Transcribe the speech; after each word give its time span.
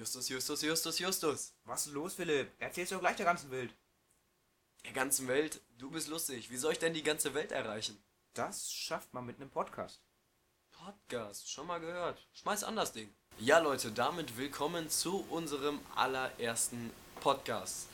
Justus, 0.00 0.30
Justus, 0.30 0.62
Justus, 0.62 0.98
Justus. 0.98 1.52
Was 1.66 1.86
ist 1.86 1.92
los, 1.92 2.14
Philipp? 2.14 2.52
Erzähl's 2.58 2.88
doch 2.88 3.00
gleich 3.00 3.16
der 3.16 3.26
ganzen 3.26 3.50
Welt. 3.50 3.74
Der 4.86 4.94
ganzen 4.94 5.28
Welt, 5.28 5.60
du 5.76 5.90
bist 5.90 6.08
lustig. 6.08 6.50
Wie 6.50 6.56
soll 6.56 6.72
ich 6.72 6.78
denn 6.78 6.94
die 6.94 7.02
ganze 7.02 7.34
Welt 7.34 7.52
erreichen? 7.52 8.02
Das 8.32 8.72
schafft 8.72 9.12
man 9.12 9.26
mit 9.26 9.36
einem 9.36 9.50
Podcast. 9.50 10.00
Podcast, 10.72 11.50
schon 11.50 11.66
mal 11.66 11.80
gehört. 11.80 12.26
Schmeiß 12.32 12.64
an 12.64 12.76
das 12.76 12.94
Ding. 12.94 13.12
Ja, 13.40 13.58
Leute, 13.58 13.92
damit 13.92 14.38
willkommen 14.38 14.88
zu 14.88 15.22
unserem 15.28 15.80
allerersten 15.94 16.90
Podcast. 17.20 17.86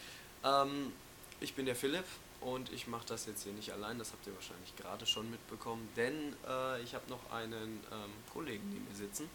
Ähm, 0.45 0.93
ich 1.41 1.55
bin 1.57 1.67
der 1.67 1.75
Philipp 1.75 2.07
und 2.41 2.73
ich 2.73 2.87
mache 2.87 3.07
das 3.09 3.27
jetzt 3.27 3.43
hier 3.43 3.53
nicht 3.53 3.73
allein, 3.73 3.99
das 3.99 4.13
habt 4.13 4.25
ihr 4.29 4.35
wahrscheinlich 4.37 4.77
gerade 4.77 5.07
schon 5.07 5.29
mitbekommen, 5.29 5.89
denn 5.97 6.37
äh, 6.47 6.81
ich 6.83 6.95
habe 6.95 7.11
noch 7.11 7.33
einen 7.33 7.85
ähm, 7.91 8.13
Kollegen 8.33 8.71
neben 8.71 8.87
mir 8.87 8.95
sitzen. 8.95 9.29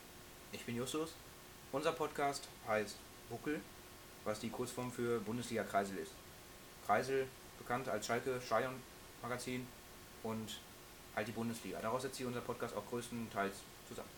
Ich 0.53 0.63
bin 0.63 0.77
Justus. 0.77 1.09
Unser 1.73 1.93
Podcast 1.93 2.49
heißt 2.67 2.97
Buckel, 3.29 3.61
was 4.25 4.41
die 4.41 4.49
Kurzform 4.49 4.91
für 4.91 5.21
Bundesliga 5.21 5.63
Kreisel 5.63 5.99
ist. 5.99 6.11
Kreisel, 6.85 7.27
bekannt 7.57 7.87
als 7.87 8.05
Schalke 8.05 8.41
Stadion 8.45 8.73
Magazin 9.21 9.65
und 10.21 10.59
halt 11.15 11.29
die 11.29 11.31
Bundesliga. 11.31 11.79
Daraus 11.81 12.01
setzt 12.01 12.17
sich 12.17 12.25
unser 12.25 12.41
Podcast 12.41 12.75
auch 12.75 12.85
größtenteils 12.89 13.55
zusammen. 13.87 14.09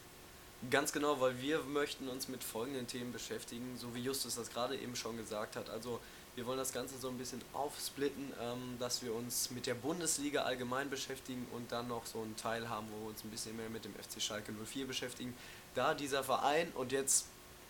Ganz 0.72 0.92
genau, 0.94 1.20
weil 1.20 1.40
wir 1.42 1.60
möchten 1.60 2.08
uns 2.08 2.28
mit 2.28 2.44
folgenden 2.44 2.88
Themen 2.88 3.12
beschäftigen, 3.12 3.78
so 3.78 3.94
wie 3.94 4.00
Justus 4.00 4.36
das 4.36 4.50
gerade 4.50 4.76
eben 4.76 4.96
schon 4.96 5.16
gesagt 5.18 5.56
hat. 5.56 5.70
Also 5.70 6.00
wir 6.36 6.48
wollen 6.48 6.58
das 6.58 6.74
Ganze 6.74 6.98
so 6.98 7.10
ein 7.10 7.18
bisschen 7.20 7.42
aufsplitten, 7.54 8.34
ähm, 8.42 8.78
dass 8.80 9.04
wir 9.04 9.14
uns 9.14 9.52
mit 9.52 9.68
der 9.68 9.76
Bundesliga 9.76 10.42
allgemein 10.42 10.90
beschäftigen 10.90 11.46
und 11.52 11.72
dann 11.72 11.88
noch 11.88 12.08
so 12.08 12.22
einen 12.22 12.36
Teil 12.36 12.68
haben, 12.68 12.88
wo 12.92 13.04
wir 13.04 13.10
uns 13.10 13.24
ein 13.24 13.30
bisschen 13.30 13.56
mehr 13.56 13.70
mit 13.70 13.86
dem 13.86 13.94
FC 13.94 14.20
Schalke 14.20 14.52
04 14.52 14.88
beschäftigen. 14.88 15.36
Da 15.76 15.94
dieser 15.94 16.24
Verein 16.24 16.72
und 16.76 16.92
jetzt 16.92 17.28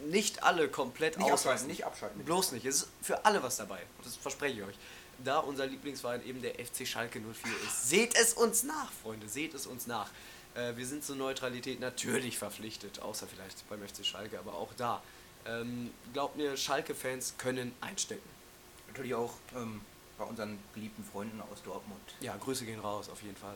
nicht 0.10 0.44
alle 0.44 0.70
komplett 0.70 1.18
Nicht 1.18 1.26
auslassen. 1.26 1.48
abschalten, 1.50 1.68
nicht 1.68 1.86
abschalten. 1.86 2.24
Bloß 2.26 2.52
nicht. 2.54 2.66
Es 2.66 2.84
ist 2.84 2.88
für 3.02 3.26
alle 3.26 3.42
was 3.44 3.58
dabei. 3.58 3.82
Das 4.04 4.16
verspreche 4.16 4.60
ich 4.62 4.66
euch. 4.66 4.76
Da 5.24 5.40
unser 5.40 5.66
Lieblingsverein 5.68 6.26
eben 6.26 6.42
der 6.42 6.54
FC 6.56 6.88
Schalke 6.88 7.20
04 7.20 7.52
ist. 7.68 7.90
Seht 7.90 8.16
es 8.16 8.34
uns 8.34 8.64
nach, 8.64 8.92
Freunde. 8.92 9.28
Seht 9.30 9.54
es 9.54 9.66
uns 9.68 9.88
nach. 9.88 10.10
Äh, 10.56 10.76
wir 10.76 10.86
sind 10.86 11.04
zur 11.04 11.16
Neutralität 11.16 11.80
natürlich 11.80 12.38
verpflichtet. 12.38 13.00
Außer 13.00 13.28
vielleicht 13.28 13.68
beim 13.70 13.80
FC 13.88 14.06
Schalke, 14.06 14.40
aber 14.40 14.54
auch 14.56 14.74
da. 14.76 15.02
Ähm, 15.46 15.92
glaubt 16.14 16.36
mir, 16.38 16.56
Schalke-Fans 16.58 17.36
können 17.38 17.74
einstecken. 17.82 18.28
Natürlich 18.88 19.14
auch 19.16 19.34
ähm, 19.56 19.82
bei 20.18 20.24
unseren 20.26 20.58
geliebten 20.74 21.04
Freunden 21.04 21.42
aus 21.42 21.62
Dortmund. 21.64 22.02
Ja, 22.22 22.36
Grüße 22.38 22.66
gehen 22.66 22.80
raus, 22.80 23.10
auf 23.10 23.22
jeden 23.22 23.36
Fall. 23.36 23.56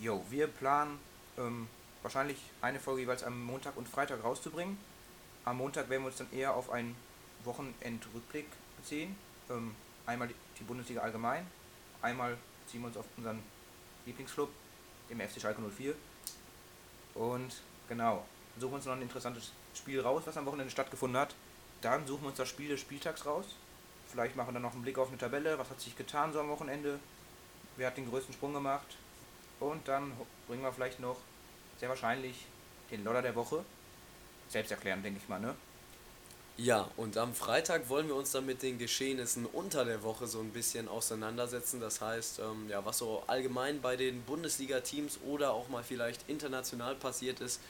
Jo, 0.00 0.24
wir 0.30 0.48
planen 0.48 0.98
ähm, 1.38 1.68
wahrscheinlich 2.02 2.38
eine 2.60 2.80
Folge 2.80 3.02
jeweils 3.02 3.22
am 3.22 3.42
Montag 3.44 3.76
und 3.76 3.88
Freitag 3.88 4.22
rauszubringen. 4.24 4.78
Am 5.44 5.56
Montag 5.58 5.88
werden 5.88 6.02
wir 6.02 6.08
uns 6.08 6.18
dann 6.18 6.32
eher 6.32 6.54
auf 6.54 6.70
einen 6.70 6.96
Wochenendrückblick 7.44 8.46
beziehen. 8.76 9.16
Ähm, 9.50 9.74
einmal 10.06 10.28
die- 10.28 10.34
Bundesliga 10.64 11.00
allgemein, 11.00 11.44
einmal 12.02 12.36
beziehen 12.64 12.82
wir 12.82 12.86
uns 12.86 12.96
auf 12.96 13.04
unseren 13.16 13.42
Lieblingsclub, 14.06 14.48
dem 15.10 15.20
FC 15.20 15.40
Schalke 15.40 15.60
04. 15.60 15.92
Und 17.14 17.52
genau, 17.88 18.24
suchen 18.60 18.74
uns 18.74 18.84
noch 18.84 18.92
ein 18.92 19.02
interessantes 19.02 19.50
Spiel 19.74 20.00
raus, 20.00 20.22
was 20.24 20.36
am 20.36 20.46
Wochenende 20.46 20.70
stattgefunden 20.70 21.20
hat. 21.20 21.34
Dann 21.80 22.06
suchen 22.06 22.22
wir 22.22 22.28
uns 22.28 22.36
das 22.38 22.48
Spiel 22.48 22.68
des 22.68 22.80
Spieltags 22.80 23.26
raus. 23.26 23.56
Vielleicht 24.08 24.36
machen 24.36 24.50
wir 24.50 24.52
dann 24.54 24.62
noch 24.62 24.72
einen 24.74 24.82
Blick 24.82 24.98
auf 24.98 25.08
eine 25.08 25.18
Tabelle, 25.18 25.58
was 25.58 25.68
hat 25.68 25.80
sich 25.80 25.96
getan 25.96 26.32
so 26.32 26.38
am 26.38 26.48
Wochenende, 26.48 27.00
wer 27.76 27.88
hat 27.88 27.96
den 27.96 28.08
größten 28.08 28.34
Sprung 28.34 28.52
gemacht. 28.54 28.96
Und 29.58 29.88
dann 29.88 30.12
bringen 30.46 30.62
wir 30.62 30.72
vielleicht 30.72 31.00
noch 31.00 31.16
sehr 31.82 31.88
wahrscheinlich 31.88 32.36
den 32.92 33.02
Lodder 33.02 33.22
der 33.22 33.34
Woche. 33.34 33.64
Selbst 34.48 34.70
erklären, 34.70 35.02
denke 35.02 35.18
ich 35.20 35.28
mal, 35.28 35.40
ne? 35.40 35.56
Ja, 36.56 36.88
und 36.96 37.16
am 37.16 37.34
Freitag 37.34 37.88
wollen 37.88 38.06
wir 38.06 38.14
uns 38.14 38.30
dann 38.30 38.46
mit 38.46 38.62
den 38.62 38.78
Geschehnissen 38.78 39.46
unter 39.46 39.84
der 39.84 40.04
Woche 40.04 40.28
so 40.28 40.38
ein 40.38 40.50
bisschen 40.50 40.86
auseinandersetzen. 40.86 41.80
Das 41.80 42.00
heißt, 42.00 42.38
ähm, 42.38 42.68
ja, 42.68 42.84
was 42.84 42.98
so 42.98 43.24
allgemein 43.26 43.80
bei 43.80 43.96
den 43.96 44.22
Bundesliga-Teams 44.22 45.18
oder 45.26 45.54
auch 45.54 45.68
mal 45.70 45.82
vielleicht 45.82 46.28
international 46.28 46.94
passiert 46.94 47.40
ist. 47.40 47.60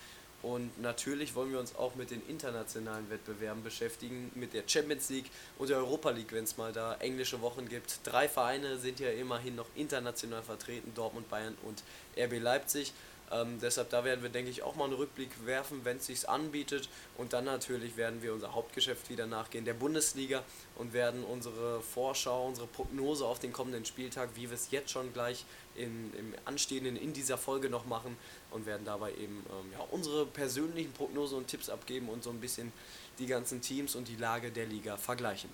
Und 0.42 0.78
natürlich 0.82 1.34
wollen 1.34 1.50
wir 1.50 1.58
uns 1.58 1.74
auch 1.76 1.94
mit 1.94 2.10
den 2.10 2.20
internationalen 2.28 3.08
Wettbewerben 3.08 3.62
beschäftigen, 3.62 4.30
mit 4.34 4.52
der 4.52 4.64
Champions 4.66 5.08
League 5.08 5.30
und 5.56 5.70
der 5.70 5.78
Europa 5.78 6.10
League, 6.10 6.32
wenn 6.32 6.44
es 6.44 6.58
mal 6.58 6.72
da 6.74 6.96
englische 6.96 7.40
Wochen 7.40 7.66
gibt. 7.66 8.00
Drei 8.04 8.28
Vereine 8.28 8.76
sind 8.76 9.00
ja 9.00 9.08
immerhin 9.08 9.54
noch 9.54 9.68
international 9.74 10.42
vertreten, 10.42 10.92
Dortmund, 10.94 11.30
Bayern 11.30 11.56
und 11.62 11.82
RB 12.18 12.40
Leipzig. 12.40 12.92
Ähm, 13.32 13.58
deshalb 13.60 13.90
da 13.90 14.04
werden 14.04 14.22
wir, 14.22 14.28
denke 14.28 14.50
ich, 14.50 14.62
auch 14.62 14.74
mal 14.76 14.84
einen 14.84 14.92
Rückblick 14.92 15.30
werfen, 15.46 15.84
wenn 15.84 15.96
es 15.96 16.06
sich 16.06 16.28
anbietet. 16.28 16.88
Und 17.16 17.32
dann 17.32 17.46
natürlich 17.46 17.96
werden 17.96 18.22
wir 18.22 18.34
unser 18.34 18.54
Hauptgeschäft 18.54 19.08
wieder 19.08 19.26
nachgehen, 19.26 19.64
der 19.64 19.74
Bundesliga, 19.74 20.42
und 20.76 20.92
werden 20.92 21.24
unsere 21.24 21.80
Vorschau, 21.80 22.46
unsere 22.46 22.66
Prognose 22.66 23.24
auf 23.24 23.38
den 23.38 23.52
kommenden 23.52 23.84
Spieltag, 23.84 24.30
wie 24.34 24.50
wir 24.50 24.54
es 24.54 24.70
jetzt 24.70 24.90
schon 24.90 25.12
gleich 25.12 25.44
in, 25.74 26.12
im 26.14 26.34
Anstehenden 26.44 26.96
in 26.96 27.12
dieser 27.12 27.38
Folge 27.38 27.70
noch 27.70 27.86
machen, 27.86 28.16
und 28.50 28.66
werden 28.66 28.84
dabei 28.84 29.12
eben 29.12 29.44
ähm, 29.50 29.72
ja, 29.72 29.80
unsere 29.90 30.26
persönlichen 30.26 30.92
Prognosen 30.92 31.38
und 31.38 31.48
Tipps 31.48 31.70
abgeben 31.70 32.10
und 32.10 32.22
so 32.22 32.30
ein 32.30 32.40
bisschen 32.40 32.70
die 33.18 33.26
ganzen 33.26 33.62
Teams 33.62 33.94
und 33.94 34.08
die 34.08 34.16
Lage 34.16 34.50
der 34.50 34.66
Liga 34.66 34.96
vergleichen. 34.98 35.50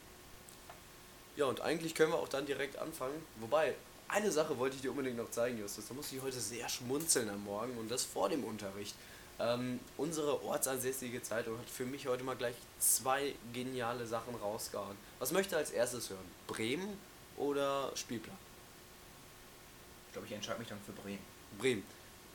Ja, 1.36 1.44
und 1.44 1.60
eigentlich 1.60 1.94
können 1.94 2.10
wir 2.10 2.18
auch 2.18 2.28
dann 2.28 2.46
direkt 2.46 2.76
anfangen. 2.78 3.14
Wobei, 3.38 3.76
eine 4.08 4.30
Sache 4.30 4.58
wollte 4.58 4.76
ich 4.76 4.82
dir 4.82 4.90
unbedingt 4.90 5.16
noch 5.16 5.30
zeigen, 5.30 5.58
Justus. 5.58 5.86
Da 5.88 5.94
musste 5.94 6.16
ich 6.16 6.22
heute 6.22 6.40
sehr 6.40 6.68
schmunzeln 6.68 7.28
am 7.28 7.44
Morgen 7.44 7.76
und 7.78 7.90
das 7.90 8.04
vor 8.04 8.28
dem 8.28 8.44
Unterricht. 8.44 8.94
Ähm, 9.40 9.78
unsere 9.96 10.42
ortsansässige 10.42 11.22
Zeitung 11.22 11.58
hat 11.58 11.68
für 11.70 11.86
mich 11.86 12.08
heute 12.08 12.24
mal 12.24 12.34
gleich 12.34 12.56
zwei 12.80 13.34
geniale 13.52 14.06
Sachen 14.06 14.34
rausgehauen. 14.34 14.96
Was 15.20 15.30
möchte 15.30 15.56
als 15.56 15.70
erstes 15.70 16.10
hören? 16.10 16.24
Bremen 16.48 16.98
oder 17.36 17.92
Spielplan? 17.94 18.36
Ich 20.08 20.12
glaube, 20.12 20.26
ich 20.26 20.32
entscheide 20.32 20.58
mich 20.58 20.68
dann 20.68 20.80
für 20.84 20.92
Bremen. 20.92 21.22
Bremen. 21.58 21.84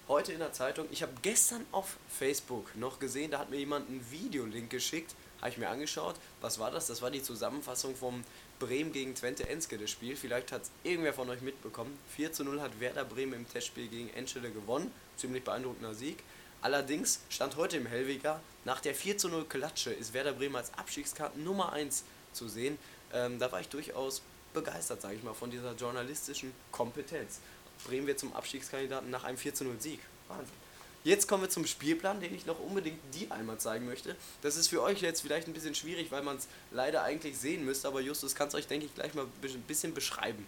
Heute 0.08 0.32
in 0.32 0.40
der 0.40 0.54
Zeitung, 0.54 0.88
ich 0.92 1.02
habe 1.02 1.14
gestern 1.22 1.66
auf 1.72 1.98
Facebook 2.10 2.76
noch 2.76 3.00
gesehen, 3.00 3.32
da 3.32 3.40
hat 3.40 3.50
mir 3.50 3.58
jemand 3.58 3.90
einen 3.90 4.06
Videolink 4.12 4.70
geschickt, 4.70 5.16
habe 5.44 5.52
ich 5.52 5.58
mir 5.58 5.68
angeschaut. 5.68 6.16
Was 6.40 6.58
war 6.58 6.72
das? 6.72 6.88
Das 6.88 7.02
war 7.02 7.12
die 7.12 7.22
Zusammenfassung 7.22 7.98
vom 7.98 8.24
Bremen 8.59 8.94
gegen 8.94 9.14
Twente 9.14 9.50
Enschede 9.50 9.90
Spiel. 9.90 10.16
Vielleicht 10.16 10.54
hat 10.54 10.62
es 10.62 10.72
irgendwer 10.84 11.14
von 11.14 11.30
euch 11.30 11.42
mitbekommen. 11.42 12.00
4 12.16 12.31
zu 12.31 12.46
0 12.46 12.62
hat 12.62 12.80
Werder 12.80 13.04
Bremen 13.04 13.34
im 13.34 13.50
Testspiel 13.50 13.90
gegen 13.90 14.09
Enschede 14.12 14.52
gewonnen. 14.52 14.90
Ziemlich 15.18 15.44
beeindruckender 15.44 15.94
Sieg. 15.96 16.24
Allerdings 16.62 17.20
stand 17.28 17.58
heute 17.58 17.76
im 17.76 17.86
Hellweger, 17.86 18.40
nach 18.64 18.80
der 18.80 18.96
4 18.96 19.18
zu 19.18 19.28
0 19.28 19.44
Klatsche 19.44 19.92
ist 19.92 20.14
Werder 20.14 20.31
Bremen 20.31 20.56
als 20.56 20.74
Abstiegskarten 20.76 21.44
Nummer 21.44 21.74
1 21.74 22.06
zu 22.31 22.48
sehen. 22.48 22.78
Ähm, 23.12 23.38
da 23.38 23.52
war 23.52 23.60
ich 23.60 23.68
durchaus 23.68 24.22
begeistert, 24.54 25.02
sage 25.02 25.16
ich 25.16 25.24
mal, 25.24 25.34
von 25.34 25.52
dieser 25.52 25.74
journalistischen 25.74 26.54
Kompetenz. 26.72 27.42
Bremen 27.86 28.08
wir 28.08 28.16
zum 28.16 28.34
Abstiegskandidaten 28.34 29.10
nach 29.10 29.25
einem 29.25 29.38
4 29.38 29.54
zu 29.54 29.66
0 29.66 29.75
Sieg. 29.81 30.00
Wahnsinn. 30.30 30.56
Jetzt 31.03 31.28
kommen 31.28 31.44
wir 31.44 31.50
zum 31.50 31.66
Spielplan, 31.66 32.22
den 32.22 32.34
ich 32.34 32.46
noch 32.46 32.59
unbedingt 32.59 33.00
dir 33.14 33.30
einmal 33.31 33.58
zeigen 33.58 33.86
möchte. 33.86 34.16
Das 34.41 34.56
ist 34.56 34.69
für 34.69 34.81
euch 34.81 35.02
jetzt 35.02 35.22
vielleicht 35.22 35.47
ein 35.47 35.53
bisschen 35.53 35.75
schwierig, 35.75 36.12
weil 36.12 36.24
man 36.24 36.38
es 36.38 36.47
leider 36.72 37.03
eigentlich 37.03 37.38
sehen 37.38 37.66
müsste, 37.66 37.90
aber 37.90 38.00
Justus 38.00 38.36
kann 38.36 38.47
es 38.47 38.56
euch, 38.56 38.68
denke 38.68 38.86
ich, 38.86 38.96
gleich 38.96 39.13
mal 39.13 39.25
ein 39.25 39.62
bisschen 39.68 39.94
beschreiben. 39.94 40.47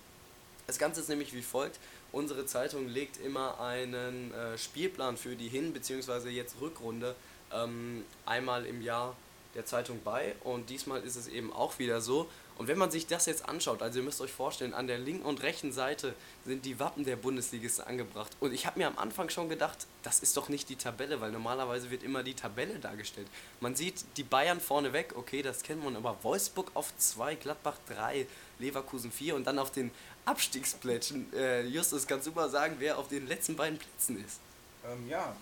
Das 0.65 0.77
Ganze 0.79 1.01
ist 1.01 1.09
nämlich 1.09 1.33
wie 1.33 1.41
folgt. 1.41 1.77
Unsere 2.11 2.45
Zeitung 2.45 2.88
legt 2.88 3.17
immer 3.23 3.59
einen 3.59 4.33
äh, 4.33 4.57
Spielplan 4.57 5.17
für 5.17 5.35
die 5.35 5.49
Hin- 5.49 5.73
bzw. 5.73 6.29
jetzt 6.29 6.55
Rückrunde 6.61 7.15
ähm, 7.53 8.05
einmal 8.25 8.65
im 8.65 8.81
Jahr 8.81 9.15
der 9.55 9.65
Zeitung 9.65 10.01
bei 10.03 10.35
und 10.44 10.69
diesmal 10.69 11.01
ist 11.03 11.15
es 11.17 11.27
eben 11.27 11.51
auch 11.51 11.79
wieder 11.79 12.01
so. 12.01 12.29
Und 12.57 12.67
wenn 12.67 12.77
man 12.77 12.89
sich 12.89 13.05
das 13.05 13.25
jetzt 13.25 13.47
anschaut, 13.49 13.81
also 13.81 13.99
ihr 13.99 14.05
müsst 14.05 14.21
euch 14.21 14.31
vorstellen, 14.31 14.73
an 14.73 14.88
der 14.88 14.97
linken 14.97 15.25
und 15.25 15.43
rechten 15.43 15.73
Seite 15.73 16.16
sind 16.45 16.63
die 16.63 16.79
Wappen 16.79 17.03
der 17.03 17.17
Bundesligisten 17.17 17.85
angebracht. 17.85 18.31
Und 18.39 18.53
ich 18.53 18.66
habe 18.66 18.79
mir 18.79 18.88
am 18.88 18.97
Anfang 18.97 19.29
schon 19.29 19.49
gedacht, 19.49 19.88
das 20.03 20.19
ist 20.19 20.38
doch 20.38 20.47
nicht 20.47 20.69
die 20.69 20.77
Tabelle, 20.77 21.19
weil 21.19 21.31
normalerweise 21.31 21.91
wird 21.91 22.01
immer 22.03 22.23
die 22.23 22.33
Tabelle 22.33 22.79
dargestellt. 22.79 23.27
Man 23.59 23.75
sieht 23.75 24.06
die 24.15 24.24
Bayern 24.24 24.62
vorne 24.62 24.94
weg, 24.94 25.13
okay, 25.18 25.41
das 25.41 25.63
kennt 25.63 25.83
man, 25.83 25.97
aber 25.97 26.18
Wolfsburg 26.24 26.71
auf 26.75 26.95
2, 26.97 27.35
Gladbach 27.35 27.77
3, 27.89 28.25
Leverkusen 28.59 29.12
4 29.12 29.35
und 29.35 29.45
dann 29.45 29.59
auf 29.59 29.71
den 29.71 29.91
Abstiegsplätzen. 30.24 31.33
Äh, 31.33 31.63
Justus, 31.63 32.07
kannst 32.07 32.25
du 32.25 32.31
mal 32.31 32.50
sagen, 32.50 32.75
wer 32.80 32.97
auf 32.97 33.09
den 33.09 33.27
letzten 33.27 33.57
beiden 33.57 33.77
Plätzen 33.77 34.24
ist? 34.24 34.39
Ähm, 34.85 35.09
ja. 35.09 35.35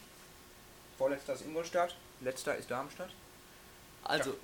Vorletzter 0.97 1.33
ist 1.33 1.45
Ingolstadt, 1.45 1.95
letzter 2.21 2.55
ist 2.55 2.71
Darmstadt. 2.71 3.09
Also, 4.03 4.35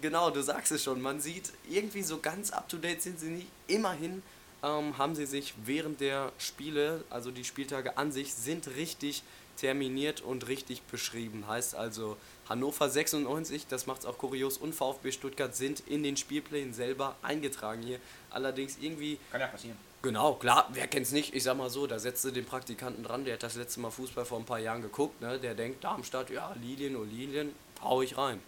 genau, 0.00 0.30
du 0.30 0.42
sagst 0.42 0.72
es 0.72 0.82
schon. 0.82 1.00
Man 1.00 1.20
sieht, 1.20 1.52
irgendwie 1.68 2.02
so 2.02 2.18
ganz 2.18 2.50
up 2.50 2.68
to 2.68 2.76
date 2.76 3.02
sind 3.02 3.18
sie 3.20 3.30
nicht. 3.30 3.46
Immerhin 3.66 4.22
ähm, 4.62 4.96
haben 4.98 5.14
sie 5.14 5.26
sich 5.26 5.54
während 5.64 6.00
der 6.00 6.32
Spiele, 6.38 7.04
also 7.10 7.30
die 7.30 7.44
Spieltage 7.44 7.96
an 7.96 8.12
sich, 8.12 8.34
sind 8.34 8.68
richtig 8.76 9.22
terminiert 9.56 10.22
und 10.22 10.48
richtig 10.48 10.82
beschrieben. 10.82 11.46
Heißt 11.46 11.74
also, 11.74 12.16
Hannover 12.48 12.88
96, 12.88 13.66
das 13.66 13.86
macht 13.86 14.00
es 14.00 14.06
auch 14.06 14.18
kurios, 14.18 14.56
und 14.56 14.74
VfB 14.74 15.12
Stuttgart 15.12 15.54
sind 15.54 15.80
in 15.86 16.02
den 16.02 16.16
Spielplänen 16.16 16.72
selber 16.72 17.16
eingetragen 17.22 17.82
hier. 17.82 18.00
Allerdings 18.30 18.78
irgendwie 18.80 19.18
Kann 19.30 19.40
ja 19.40 19.46
passieren. 19.46 19.76
Genau, 20.02 20.34
klar, 20.34 20.66
wer 20.72 20.86
kennt's 20.86 21.12
nicht? 21.12 21.34
Ich 21.34 21.42
sag 21.42 21.58
mal 21.58 21.68
so, 21.68 21.86
da 21.86 21.98
setzt 21.98 22.24
du 22.24 22.30
den 22.30 22.46
Praktikanten 22.46 23.04
dran, 23.04 23.26
der 23.26 23.34
hat 23.34 23.42
das 23.42 23.56
letzte 23.56 23.80
Mal 23.80 23.90
Fußball 23.90 24.24
vor 24.24 24.38
ein 24.38 24.46
paar 24.46 24.58
Jahren 24.58 24.80
geguckt, 24.80 25.20
ne? 25.20 25.38
Der 25.38 25.54
denkt, 25.54 25.84
Darmstadt, 25.84 26.30
ja, 26.30 26.54
Lilien, 26.62 26.96
oh 26.96 27.04
Lilien, 27.04 27.54
Hau 27.82 28.02
ich 28.02 28.16
rein. 28.16 28.40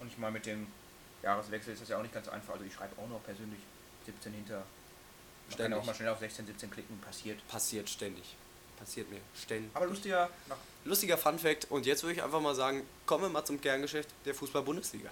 Und 0.00 0.08
ich 0.08 0.18
meine, 0.18 0.32
mit 0.32 0.46
dem 0.46 0.66
Jahreswechsel 1.22 1.74
ist 1.74 1.82
das 1.82 1.88
ja 1.90 1.98
auch 1.98 2.02
nicht 2.02 2.14
ganz 2.14 2.28
einfach. 2.28 2.54
Also 2.54 2.64
ich 2.64 2.74
schreibe 2.74 3.00
auch 3.00 3.08
noch 3.08 3.22
persönlich 3.22 3.60
17 4.06 4.32
hinter. 4.32 4.64
Man 5.48 5.58
kann 5.58 5.72
auch 5.74 5.84
mal 5.84 5.94
schnell 5.94 6.08
auf 6.08 6.18
16, 6.18 6.46
17 6.46 6.70
klicken, 6.70 6.98
passiert. 7.00 7.46
Passiert 7.48 7.88
ständig. 7.88 8.36
Passiert 8.78 9.10
mir 9.10 9.20
ständig. 9.34 9.70
Aber 9.74 9.86
lustiger, 9.86 10.30
lustiger 10.84 11.18
Fun 11.18 11.38
Fact. 11.38 11.70
Und 11.70 11.86
jetzt 11.86 12.02
würde 12.02 12.14
ich 12.14 12.22
einfach 12.22 12.40
mal 12.40 12.54
sagen, 12.54 12.82
kommen 13.04 13.24
wir 13.24 13.28
mal 13.28 13.44
zum 13.44 13.60
Kerngeschäft 13.60 14.08
der 14.24 14.34
Fußball-Bundesliga. 14.34 15.10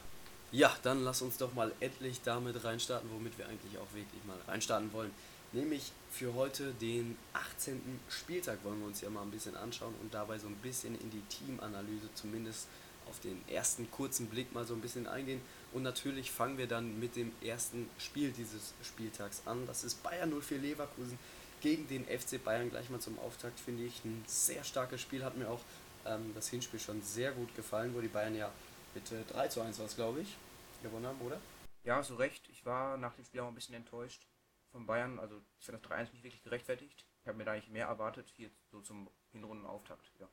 Ja, 0.51 0.75
dann 0.83 1.05
lass 1.05 1.21
uns 1.21 1.37
doch 1.37 1.53
mal 1.53 1.73
endlich 1.81 2.23
damit 2.23 2.65
reinstarten, 2.65 3.11
womit 3.13 3.37
wir 3.37 3.47
eigentlich 3.47 3.77
auch 3.77 3.93
wirklich 3.93 4.25
mal 4.25 4.39
reinstarten 4.47 4.91
wollen. 4.95 5.11
Nämlich 5.53 5.93
für 6.11 6.33
heute 6.35 6.73
den 6.75 7.19
18. 7.35 8.01
Spieltag 8.09 8.65
wollen 8.65 8.81
wir 8.81 8.87
uns 8.87 9.01
ja 9.03 9.11
mal 9.11 9.23
ein 9.23 9.31
bisschen 9.31 9.57
anschauen 9.57 9.95
und 10.01 10.13
dabei 10.13 10.39
so 10.39 10.47
ein 10.47 10.57
bisschen 10.57 10.99
in 11.01 11.11
die 11.11 11.23
Teamanalyse 11.29 12.09
zumindest 12.15 12.67
auf 13.09 13.21
den 13.21 13.43
ersten 13.49 13.91
kurzen 13.91 14.29
Blick 14.29 14.53
mal 14.53 14.65
so 14.65 14.75
ein 14.75 14.81
bisschen 14.81 15.07
eingehen. 15.07 15.41
Und 15.73 15.83
natürlich 15.83 16.31
fangen 16.31 16.59
wir 16.59 16.67
dann 16.67 16.99
mit 16.99 17.17
dem 17.17 17.33
ersten 17.43 17.89
Spiel 17.99 18.33
dieses 18.33 18.75
Spieltags 18.83 19.43
an. 19.47 19.67
Das 19.67 19.85
ist 19.85 20.03
Bayern 20.03 20.33
04 20.41 20.59
Leverkusen 20.59 21.19
gegen 21.61 21.87
den 21.89 22.05
FC 22.05 22.43
Bayern. 22.43 22.71
Gleich 22.71 22.91
mal 22.91 23.01
zum 23.01 23.19
Auftakt 23.19 23.61
finde 23.61 23.85
ich 23.85 24.05
ein 24.05 24.25
sehr 24.27 24.65
starkes 24.65 25.01
Spiel. 25.01 25.25
Hat 25.25 25.37
mir 25.37 25.49
auch 25.49 25.61
ähm, 26.07 26.33
das 26.35 26.49
Hinspiel 26.49 26.81
schon 26.81 27.03
sehr 27.03 27.33
gut 27.33 27.55
gefallen, 27.55 27.95
wo 27.95 28.01
die 28.01 28.09
Bayern 28.09 28.35
ja 28.35 28.51
mit 28.95 29.11
äh, 29.13 29.25
3 29.33 29.49
zu 29.49 29.61
1 29.61 29.79
war 29.79 29.87
glaube 29.89 30.21
ich, 30.21 30.37
gewonnen 30.83 31.07
haben, 31.07 31.21
oder? 31.21 31.41
Ja, 31.85 32.03
so 32.03 32.17
recht. 32.17 32.49
Ich 32.49 32.65
war 32.65 32.97
nach 32.97 33.15
dem 33.15 33.25
Spiel 33.25 33.41
auch 33.41 33.49
ein 33.49 33.55
bisschen 33.55 33.75
enttäuscht 33.75 34.27
von 34.73 34.87
Bayern. 34.87 35.19
Also 35.19 35.41
ich 35.59 35.67
finde 35.67 35.81
das 35.81 35.91
3-1 35.91 36.13
nicht 36.13 36.25
wirklich 36.25 36.43
gerechtfertigt. 36.43 37.07
Ich 37.23 37.29
habe 37.29 37.39
mir 37.39 37.45
da 37.45 37.53
eigentlich 37.53 37.71
mehr 37.71 37.87
erwartet, 37.87 38.33
hier 38.37 38.51
so 38.71 38.81
zum 38.81 39.11
Hinrundenauftakt. 39.33 40.11
Ja. 40.19 40.29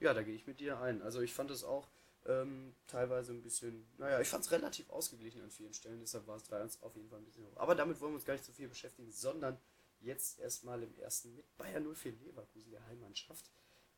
Ja, 0.00 0.14
da 0.14 0.22
gehe 0.22 0.34
ich 0.34 0.46
mit 0.46 0.60
dir 0.60 0.80
ein. 0.80 1.02
Also 1.02 1.20
ich 1.20 1.32
fand 1.32 1.50
es 1.50 1.64
auch 1.64 1.88
ähm, 2.26 2.74
teilweise 2.86 3.32
ein 3.32 3.42
bisschen, 3.42 3.86
naja, 3.98 4.20
ich 4.20 4.28
fand 4.28 4.44
es 4.44 4.50
relativ 4.50 4.90
ausgeglichen 4.90 5.42
an 5.42 5.50
vielen 5.50 5.72
Stellen, 5.72 6.00
deshalb 6.00 6.26
war 6.26 6.36
es 6.36 6.50
3-1 6.50 6.82
auf 6.82 6.96
jeden 6.96 7.08
Fall 7.08 7.18
ein 7.18 7.24
bisschen 7.24 7.46
hoch. 7.46 7.56
Aber 7.56 7.74
damit 7.74 8.00
wollen 8.00 8.12
wir 8.12 8.16
uns 8.16 8.24
gar 8.24 8.34
nicht 8.34 8.44
zu 8.44 8.52
viel 8.52 8.68
beschäftigen, 8.68 9.10
sondern 9.10 9.58
jetzt 10.00 10.38
erstmal 10.38 10.82
im 10.82 10.96
ersten 10.98 11.34
mit 11.34 11.56
Bayern 11.56 11.94
04 11.94 12.12
Leverkusen, 12.12 12.70
der 12.70 12.86
Heimmannschaft. 12.86 13.50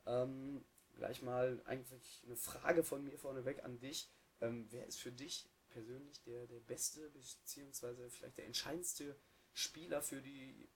Ähm, 0.07 0.65
gleich 0.95 1.23
mal 1.23 1.61
eigentlich 1.65 2.23
eine 2.27 2.37
Frage 2.37 2.83
von 2.83 3.05
mir 3.05 3.19
vorneweg 3.19 3.65
an 3.65 3.79
dich. 3.79 4.11
Ähm, 4.41 4.67
wer 4.71 4.87
ist 4.87 5.01
für 5.01 5.13
dich 5.13 5.49
persönlich 5.71 6.23
der, 6.23 6.47
der 6.47 6.61
beste, 6.61 7.09
beziehungsweise 7.11 8.11
vielleicht 8.11 8.39
der 8.39 8.47
entscheidendste 8.47 9.17
Spieler 9.53 10.03
für 10.03 10.21
die 10.21 10.69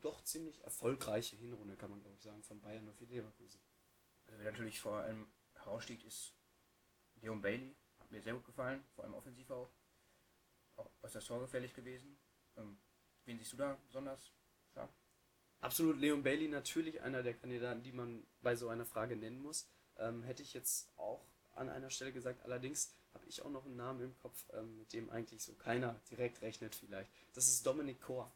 doch 0.00 0.22
ziemlich 0.24 0.62
erfolgreiche 0.64 1.36
Hinrunde, 1.36 1.76
kann 1.76 1.90
man 1.90 2.00
glaube 2.00 2.16
ich 2.16 2.22
sagen, 2.22 2.42
von 2.42 2.60
Bayern 2.60 2.88
auf 2.88 3.00
Leverkusen. 3.00 3.60
Also 4.32 4.44
wer 4.44 4.50
natürlich 4.50 4.80
vor 4.80 4.96
allem 4.96 5.26
heraussticht, 5.56 6.04
ist 6.04 6.32
Leon 7.20 7.42
Bailey. 7.42 7.76
Hat 7.98 8.10
mir 8.10 8.22
sehr 8.22 8.32
gut 8.32 8.46
gefallen, 8.46 8.82
vor 8.94 9.04
allem 9.04 9.12
offensiv 9.12 9.50
auch. 9.50 9.70
Auch 10.76 10.90
äußerst 11.02 11.26
torgefährlich 11.26 11.74
gewesen. 11.74 12.18
Ähm, 12.56 12.78
wen 13.26 13.36
siehst 13.36 13.52
du 13.52 13.58
da 13.58 13.76
besonders 13.86 14.32
stark? 14.70 14.88
Absolut, 15.60 15.98
Leon 15.98 16.22
Bailey 16.22 16.48
natürlich 16.48 17.02
einer 17.02 17.22
der 17.22 17.34
Kandidaten, 17.34 17.82
die 17.82 17.92
man 17.92 18.26
bei 18.40 18.56
so 18.56 18.70
einer 18.70 18.86
Frage 18.86 19.16
nennen 19.16 19.38
muss. 19.38 19.68
Ähm, 19.98 20.22
hätte 20.22 20.42
ich 20.42 20.54
jetzt 20.54 20.90
auch 20.96 21.26
an 21.52 21.68
einer 21.68 21.90
Stelle 21.90 22.14
gesagt. 22.14 22.42
Allerdings 22.42 22.96
habe 23.12 23.26
ich 23.26 23.42
auch 23.42 23.50
noch 23.50 23.66
einen 23.66 23.76
Namen 23.76 24.00
im 24.00 24.16
Kopf, 24.16 24.46
ähm, 24.54 24.78
mit 24.78 24.94
dem 24.94 25.10
eigentlich 25.10 25.42
so 25.42 25.52
keiner 25.56 26.00
direkt 26.10 26.40
rechnet 26.40 26.74
vielleicht. 26.74 27.12
Das 27.34 27.48
ist 27.48 27.66
Dominik 27.66 28.00
Kor. 28.00 28.34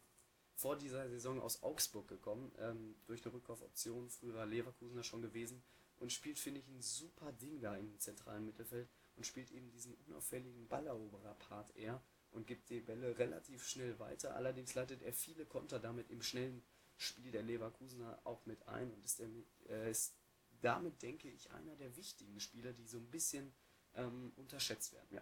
Vor 0.53 0.75
dieser 0.75 1.09
Saison 1.09 1.41
aus 1.41 1.63
Augsburg 1.63 2.07
gekommen, 2.07 2.51
ähm, 2.59 2.95
durch 3.07 3.25
eine 3.25 3.33
Rückkaufoption, 3.33 4.11
früher 4.11 4.45
Leverkusener 4.45 5.03
schon 5.03 5.23
gewesen 5.23 5.63
und 5.99 6.11
spielt, 6.11 6.39
finde 6.39 6.59
ich, 6.59 6.67
ein 6.67 6.81
super 6.81 7.31
Ding 7.31 7.59
da 7.59 7.75
im 7.75 7.99
zentralen 7.99 8.45
Mittelfeld 8.45 8.89
und 9.15 9.25
spielt 9.25 9.51
eben 9.51 9.71
diesen 9.71 9.93
unauffälligen 10.07 10.67
Balleroberer-Part 10.67 11.75
eher 11.75 12.01
und 12.31 12.47
gibt 12.47 12.69
die 12.69 12.81
Bälle 12.81 13.17
relativ 13.17 13.67
schnell 13.67 13.97
weiter. 13.99 14.35
Allerdings 14.35 14.75
leitet 14.75 15.01
er 15.01 15.13
viele 15.13 15.45
Konter 15.45 15.79
damit 15.79 16.09
im 16.11 16.21
schnellen 16.21 16.63
Spiel 16.97 17.31
der 17.31 17.43
Leverkusener 17.43 18.19
auch 18.23 18.45
mit 18.45 18.67
ein 18.67 18.91
und 18.91 19.05
ist, 19.05 19.19
der, 19.19 19.27
äh, 19.69 19.91
ist 19.91 20.13
damit, 20.61 21.01
denke 21.01 21.29
ich, 21.29 21.51
einer 21.51 21.75
der 21.75 21.95
wichtigen 21.95 22.39
Spieler, 22.39 22.73
die 22.73 22.85
so 22.85 22.97
ein 22.97 23.09
bisschen 23.09 23.53
ähm, 23.95 24.33
unterschätzt 24.35 24.93
werden. 24.93 25.07
Ja, 25.11 25.21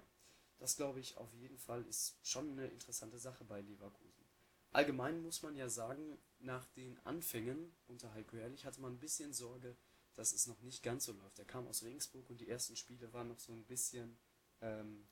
das 0.60 0.78
glaube 0.78 1.00
ich 1.00 1.18
auf 1.18 1.34
jeden 1.34 1.58
Fall 1.58 1.86
ist 1.86 2.18
schon 2.24 2.52
eine 2.52 2.68
interessante 2.68 3.20
Sache 3.20 3.44
bei 3.44 3.62
Leverkusen. 3.62 4.26
Allgemein 4.72 5.22
muss 5.22 5.42
man 5.42 5.56
ja 5.56 5.70
sagen, 5.70 6.18
nach 6.40 6.66
den 6.74 7.00
Anfängen 7.06 7.74
unter 7.88 8.14
Heiko 8.14 8.36
Herrlich 8.36 8.66
hatte 8.66 8.82
man 8.82 8.94
ein 8.94 9.00
bisschen 9.00 9.34
Sorge, 9.34 9.76
dass 10.16 10.34
es 10.34 10.48
noch 10.48 10.62
nicht 10.62 10.84
ganz 10.84 11.06
so 11.06 11.14
läuft. 11.14 11.40
Er 11.40 11.46
kam 11.46 11.68
aus 11.68 11.84
Regensburg 11.84 12.30
und 12.30 12.40
die 12.40 12.50
ersten 12.50 12.76
Spiele 12.76 13.12
waren 13.14 13.28
noch 13.28 13.40
so 13.40 13.54
ein 13.54 13.66
bisschen, 13.66 14.18
ähm, 14.62 15.08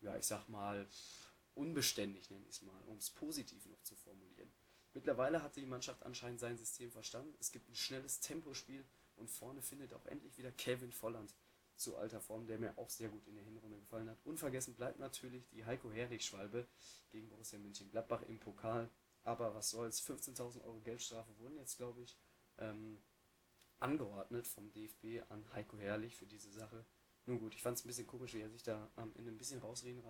ja, 0.00 0.16
ich 0.16 0.26
sag 0.26 0.48
mal, 0.48 0.88
unbeständig, 1.54 2.30
nenne 2.30 2.44
ich 2.46 2.56
es 2.56 2.62
mal, 2.62 2.80
um 2.86 2.98
es 2.98 3.10
positiv 3.10 3.66
noch 3.66 3.82
zu 3.82 3.96
formulieren. 3.96 4.52
Mittlerweile 4.92 5.42
hat 5.42 5.56
die 5.56 5.66
Mannschaft 5.66 6.02
anscheinend 6.04 6.40
sein 6.40 6.56
System 6.56 6.90
verstanden. 6.90 7.34
Es 7.40 7.52
gibt 7.52 7.68
ein 7.68 7.74
schnelles 7.74 8.20
Tempospiel 8.20 8.84
und 9.16 9.30
vorne 9.30 9.62
findet 9.62 9.92
auch 9.92 10.06
endlich 10.06 10.38
wieder 10.38 10.52
Kevin 10.52 10.92
Volland 10.92 11.34
zu 11.76 11.96
alter 11.96 12.20
Form, 12.20 12.46
der 12.46 12.58
mir 12.58 12.76
auch 12.78 12.88
sehr 12.88 13.08
gut 13.08 13.26
in 13.26 13.34
der 13.34 13.44
Hinrunde 13.44 13.78
gefallen 13.78 14.08
hat. 14.08 14.18
Unvergessen 14.24 14.74
bleibt 14.74 14.98
natürlich 14.98 15.48
die 15.48 15.64
Heiko 15.64 15.90
Herrich-Schwalbe 15.90 16.66
gegen 17.10 17.28
Borussia 17.28 17.58
Mönchengladbach 17.58 18.22
im 18.22 18.38
Pokal. 18.38 18.90
Aber 19.24 19.54
was 19.54 19.70
soll's, 19.70 20.00
15.000 20.00 20.62
Euro 20.64 20.80
Geldstrafe 20.80 21.36
wurden 21.38 21.56
jetzt, 21.58 21.76
glaube 21.76 22.00
ich, 22.02 22.16
ähm, 22.58 23.02
angeordnet 23.80 24.46
vom 24.46 24.72
DFB 24.72 25.22
an 25.30 25.44
Heiko 25.52 25.78
Herrlich 25.78 26.16
für 26.16 26.26
diese 26.26 26.50
Sache. 26.50 26.84
Nun 27.26 27.40
gut, 27.40 27.54
ich 27.54 27.62
fand 27.62 27.76
es 27.76 27.84
ein 27.84 27.88
bisschen 27.88 28.06
komisch, 28.06 28.34
wie 28.34 28.40
er 28.40 28.50
sich 28.50 28.62
da 28.62 28.88
am 28.96 29.12
Ende 29.16 29.32
ein 29.32 29.38
bisschen 29.38 29.60
rausreden, 29.60 30.02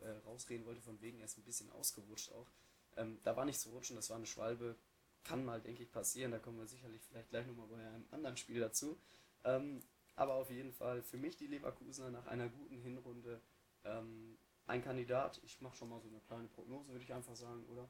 äh, 0.00 0.10
rausreden 0.26 0.66
wollte, 0.66 0.80
von 0.80 1.00
wegen 1.00 1.20
er 1.20 1.26
ist 1.26 1.38
ein 1.38 1.44
bisschen 1.44 1.70
ausgerutscht 1.70 2.32
auch. 2.32 2.50
Ähm, 2.96 3.20
da 3.22 3.36
war 3.36 3.44
nichts 3.44 3.62
zu 3.62 3.70
rutschen, 3.70 3.96
das 3.96 4.10
war 4.10 4.16
eine 4.16 4.26
Schwalbe, 4.26 4.76
kann 5.22 5.44
mal, 5.44 5.60
denke 5.60 5.82
ich, 5.82 5.90
passieren. 5.90 6.32
Da 6.32 6.38
kommen 6.38 6.58
wir 6.58 6.66
sicherlich 6.66 7.02
vielleicht 7.02 7.30
gleich 7.30 7.46
nochmal 7.46 7.68
bei 7.68 7.76
einem 7.76 8.06
anderen 8.10 8.36
Spiel 8.36 8.60
dazu. 8.60 8.98
Ähm, 9.44 9.80
aber 10.16 10.34
auf 10.34 10.50
jeden 10.50 10.72
Fall 10.72 11.02
für 11.02 11.16
mich 11.16 11.36
die 11.36 11.46
Leverkusener 11.46 12.10
nach 12.10 12.26
einer 12.26 12.48
guten 12.48 12.78
Hinrunde 12.78 13.40
ähm, 13.84 14.36
ein 14.66 14.82
Kandidat. 14.82 15.40
Ich 15.44 15.60
mache 15.60 15.76
schon 15.76 15.88
mal 15.88 16.00
so 16.00 16.08
eine 16.08 16.20
kleine 16.20 16.48
Prognose, 16.48 16.90
würde 16.90 17.04
ich 17.04 17.12
einfach 17.12 17.36
sagen, 17.36 17.64
oder? 17.66 17.88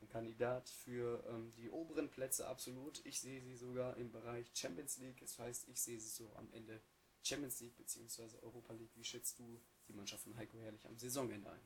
Ein 0.00 0.08
Kandidat 0.08 0.68
für 0.68 1.22
ähm, 1.28 1.52
die 1.52 1.68
oberen 1.68 2.10
Plätze 2.10 2.46
absolut. 2.48 3.04
Ich 3.04 3.20
sehe 3.20 3.40
sie 3.42 3.54
sogar 3.54 3.96
im 3.96 4.10
Bereich 4.10 4.50
Champions 4.54 4.98
League. 4.98 5.20
Das 5.20 5.38
heißt, 5.38 5.68
ich 5.68 5.80
sehe 5.80 6.00
sie 6.00 6.08
so 6.08 6.34
am 6.36 6.50
Ende 6.52 6.80
Champions 7.22 7.60
League 7.60 7.76
bzw. 7.76 8.38
Europa 8.42 8.72
League. 8.72 8.96
Wie 8.96 9.04
schätzt 9.04 9.38
du 9.38 9.60
die 9.88 9.92
Mannschaft 9.92 10.22
von 10.22 10.36
Heiko 10.36 10.58
Herrlich 10.58 10.86
am 10.86 10.96
Saisonende 10.96 11.50
ein? 11.50 11.60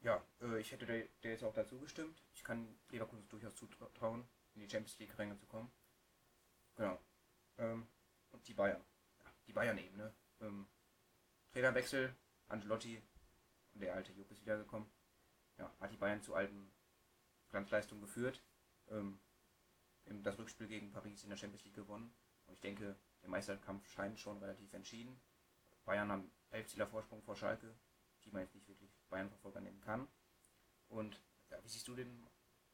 Ja, 0.00 0.24
äh, 0.40 0.60
ich 0.60 0.72
hätte 0.72 0.86
der, 0.86 1.06
der 1.22 1.32
jetzt 1.32 1.44
auch 1.44 1.54
dazu 1.54 1.78
gestimmt. 1.78 2.22
Ich 2.34 2.44
kann 2.44 2.78
Leverkusen 2.90 3.28
durchaus 3.28 3.54
zutrauen, 3.56 4.28
in 4.54 4.60
die 4.60 4.70
Champions 4.70 4.98
League-Ränge 4.98 5.36
zu 5.36 5.46
kommen. 5.46 5.70
Genau. 6.76 6.98
Ähm, 7.58 7.86
und 8.30 8.46
die 8.46 8.54
Bayern. 8.54 8.84
Ja, 9.20 9.32
die 9.46 9.52
Bayern 9.52 9.78
eben, 9.78 9.96
ne? 9.96 10.14
Ähm, 10.40 10.68
Trainerwechsel, 11.52 12.14
Angelotti 12.48 13.02
und 13.74 13.80
der 13.80 13.94
alte 13.94 14.12
Jupp 14.12 14.30
ist 14.30 14.42
wiedergekommen. 14.42 14.88
Ja, 15.56 15.74
hat 15.80 15.90
die 15.90 15.96
Bayern 15.96 16.22
zu 16.22 16.34
alten 16.34 16.70
Glanzleistungen 17.50 18.02
geführt. 18.02 18.42
Ähm, 18.88 19.20
das 20.22 20.38
Rückspiel 20.38 20.68
gegen 20.68 20.90
Paris 20.90 21.22
in 21.22 21.30
der 21.30 21.36
Champions 21.36 21.64
League 21.64 21.74
gewonnen. 21.74 22.14
Und 22.46 22.54
ich 22.54 22.60
denke, 22.60 22.96
der 23.22 23.28
Meisterkampf 23.28 23.86
scheint 23.88 24.18
schon 24.18 24.38
relativ 24.38 24.72
entschieden. 24.72 25.20
Bayern 25.84 26.10
haben 26.10 26.30
11 26.50 26.68
Zieler 26.68 26.86
Vorsprung 26.86 27.22
vor 27.22 27.36
Schalke, 27.36 27.74
die 28.24 28.30
man 28.30 28.42
jetzt 28.42 28.54
nicht 28.54 28.68
wirklich 28.68 28.90
Bayern-Verfolger 29.10 29.60
nehmen 29.60 29.80
kann. 29.80 30.08
Und 30.88 31.20
ja, 31.50 31.62
wie 31.62 31.68
siehst 31.68 31.88
du 31.88 31.94
den 31.94 32.26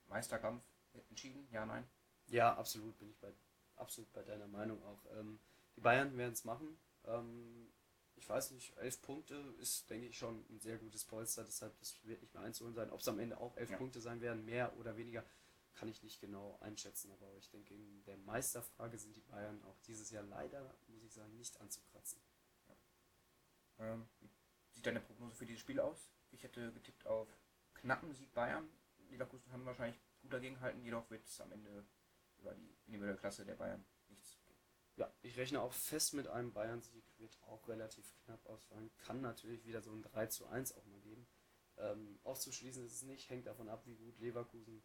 Meisterkampf 0.07 0.63
entschieden? 1.11 1.49
Ja, 1.51 1.67
nein? 1.67 1.89
Ja, 2.27 2.57
absolut 2.57 2.99
bin 2.99 3.11
ich 3.11 3.19
bei, 3.19 3.33
absolut 3.77 4.13
bei 4.13 4.23
deiner 4.23 4.47
Meinung 4.47 4.83
auch. 4.85 5.05
Ähm, 5.17 5.41
die 5.77 5.81
Bayern 5.81 6.17
werden 6.17 6.33
es 6.33 6.45
machen. 6.45 6.79
Ähm, 7.05 7.73
ich 8.17 8.29
weiß 8.29 8.53
nicht, 8.53 8.77
elf 8.79 9.01
Punkte 9.03 9.35
ist, 9.61 9.91
denke 9.91 10.07
ich, 10.07 10.19
schon 10.19 10.45
ein 10.49 10.61
sehr 10.61 10.79
gutes 10.79 11.05
Polster, 11.05 11.45
deshalb 11.45 11.79
das 11.79 12.05
wird 12.05 12.23
nicht 12.23 12.35
mehr 12.35 12.43
einzuholen 12.43 12.75
sein. 12.75 12.91
Ob 12.91 13.01
es 13.01 13.09
am 13.09 13.19
Ende 13.19 13.39
auch 13.39 13.57
elf 13.57 13.71
ja. 13.71 13.77
Punkte 13.77 14.01
sein 14.01 14.21
werden, 14.21 14.45
mehr 14.45 14.77
oder 14.79 14.97
weniger, 14.97 15.25
kann 15.75 15.89
ich 15.89 16.03
nicht 16.03 16.21
genau 16.21 16.57
einschätzen. 16.61 17.11
Aber 17.13 17.35
ich 17.37 17.51
denke, 17.51 17.75
in 17.75 18.05
der 18.05 18.17
Meisterfrage 18.19 18.99
sind 18.99 19.17
die 19.17 19.21
Bayern 19.21 19.63
auch 19.65 19.79
dieses 19.81 20.11
Jahr 20.11 20.23
leider, 20.23 20.77
muss 20.87 21.03
ich 21.03 21.13
sagen, 21.13 21.37
nicht 21.37 21.61
anzukratzen. 21.61 22.21
Ja. 22.69 22.77
Ähm, 23.79 24.09
wie 24.21 24.31
sieht 24.73 24.87
deine 24.87 25.01
Prognose 25.01 25.35
für 25.35 25.47
dieses 25.47 25.61
Spiel 25.61 25.81
aus? 25.81 26.11
Ich 26.31 26.43
hätte 26.43 26.73
getippt 26.73 27.07
auf 27.07 27.29
knappen 27.75 28.15
Sieg 28.15 28.33
Bayern. 28.33 28.69
Leverkusen 29.11 29.51
kann 29.51 29.67
wahrscheinlich 29.67 30.01
gut 30.23 30.33
dagegen 30.33 30.61
halten, 30.61 30.83
jedoch 30.83 31.09
wird 31.11 31.25
es 31.27 31.41
am 31.41 31.53
Ende 31.53 31.85
über 32.39 32.55
die 32.55 32.77
individuelle 32.87 33.19
Klasse 33.19 33.45
der 33.45 33.55
Bayern. 33.55 33.85
Ja, 34.97 35.13
ich 35.23 35.37
rechne 35.37 35.61
auch 35.61 35.73
fest 35.73 36.15
mit 36.15 36.29
einem 36.29 36.53
Bayern-Sieg, 36.53 37.05
wird 37.19 37.37
auch 37.43 37.67
relativ 37.69 38.15
knapp 38.25 38.47
ausfallen. 38.47 38.91
Kann 38.99 39.21
natürlich 39.21 39.65
wieder 39.65 39.83
so 39.83 39.91
ein 39.93 40.03
3 40.03 40.27
zu 40.27 40.47
1 40.47 40.75
auch 40.77 40.85
mal 40.87 41.01
geben. 41.01 41.27
Ähm, 41.77 42.21
auszuschließen 42.23 42.85
ist 42.85 42.93
es 42.93 43.03
nicht, 43.03 43.29
hängt 43.29 43.47
davon 43.47 43.69
ab, 43.69 43.85
wie 43.87 43.97
gut 43.97 44.19
Leverkusen 44.21 44.85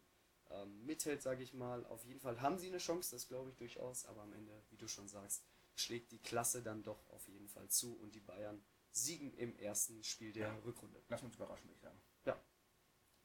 ähm, 0.50 0.84
mithält, 0.84 1.22
sage 1.22 1.44
ich 1.44 1.54
mal. 1.54 1.86
Auf 1.86 2.04
jeden 2.04 2.18
Fall 2.18 2.40
haben 2.40 2.58
sie 2.58 2.66
eine 2.66 2.78
Chance, 2.78 3.12
das 3.12 3.28
glaube 3.28 3.50
ich 3.50 3.56
durchaus, 3.56 4.04
aber 4.06 4.22
am 4.22 4.32
Ende, 4.32 4.64
wie 4.70 4.76
du 4.76 4.88
schon 4.88 5.06
sagst, 5.06 5.44
schlägt 5.76 6.10
die 6.10 6.18
Klasse 6.18 6.62
dann 6.62 6.82
doch 6.82 7.08
auf 7.10 7.28
jeden 7.28 7.48
Fall 7.48 7.68
zu 7.68 7.96
und 7.96 8.16
die 8.16 8.20
Bayern 8.20 8.64
siegen 8.90 9.32
im 9.34 9.54
ersten 9.56 10.02
Spiel 10.02 10.32
der 10.32 10.48
Ja. 10.48 10.58
Rückrunde. 10.64 11.00
Lass 11.08 11.22
uns 11.22 11.36
überraschen, 11.36 11.66
würde 11.68 11.76
ich 11.76 11.82
sagen. 11.82 12.02
Ja. 12.24 12.44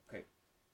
Okay. 0.06 0.28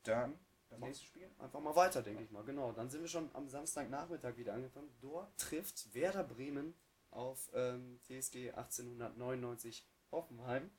Dann 0.03 0.38
das 0.72 0.80
nächste 0.80 1.06
Spiel. 1.06 1.30
Einfach 1.38 1.60
mal 1.60 1.75
weiter, 1.75 2.01
denke 2.01 2.24
ich 2.24 2.32
mal. 2.32 2.44
Genau, 2.44 2.72
dann 2.72 2.90
sind 2.90 3.01
wir 3.01 3.10
schon 3.10 3.30
am 3.34 3.50
Samstagnachmittag 3.50 4.38
wieder 4.38 4.54
angekommen. 4.54 4.90
Dort 5.01 5.38
trifft 5.38 5.94
Werder 5.94 6.24
Bremen 6.24 6.74
auf 7.12 7.50
ähm, 7.54 8.00
TSG 8.04 8.51
1899 8.51 9.86
Hoffenheim. 10.12 10.70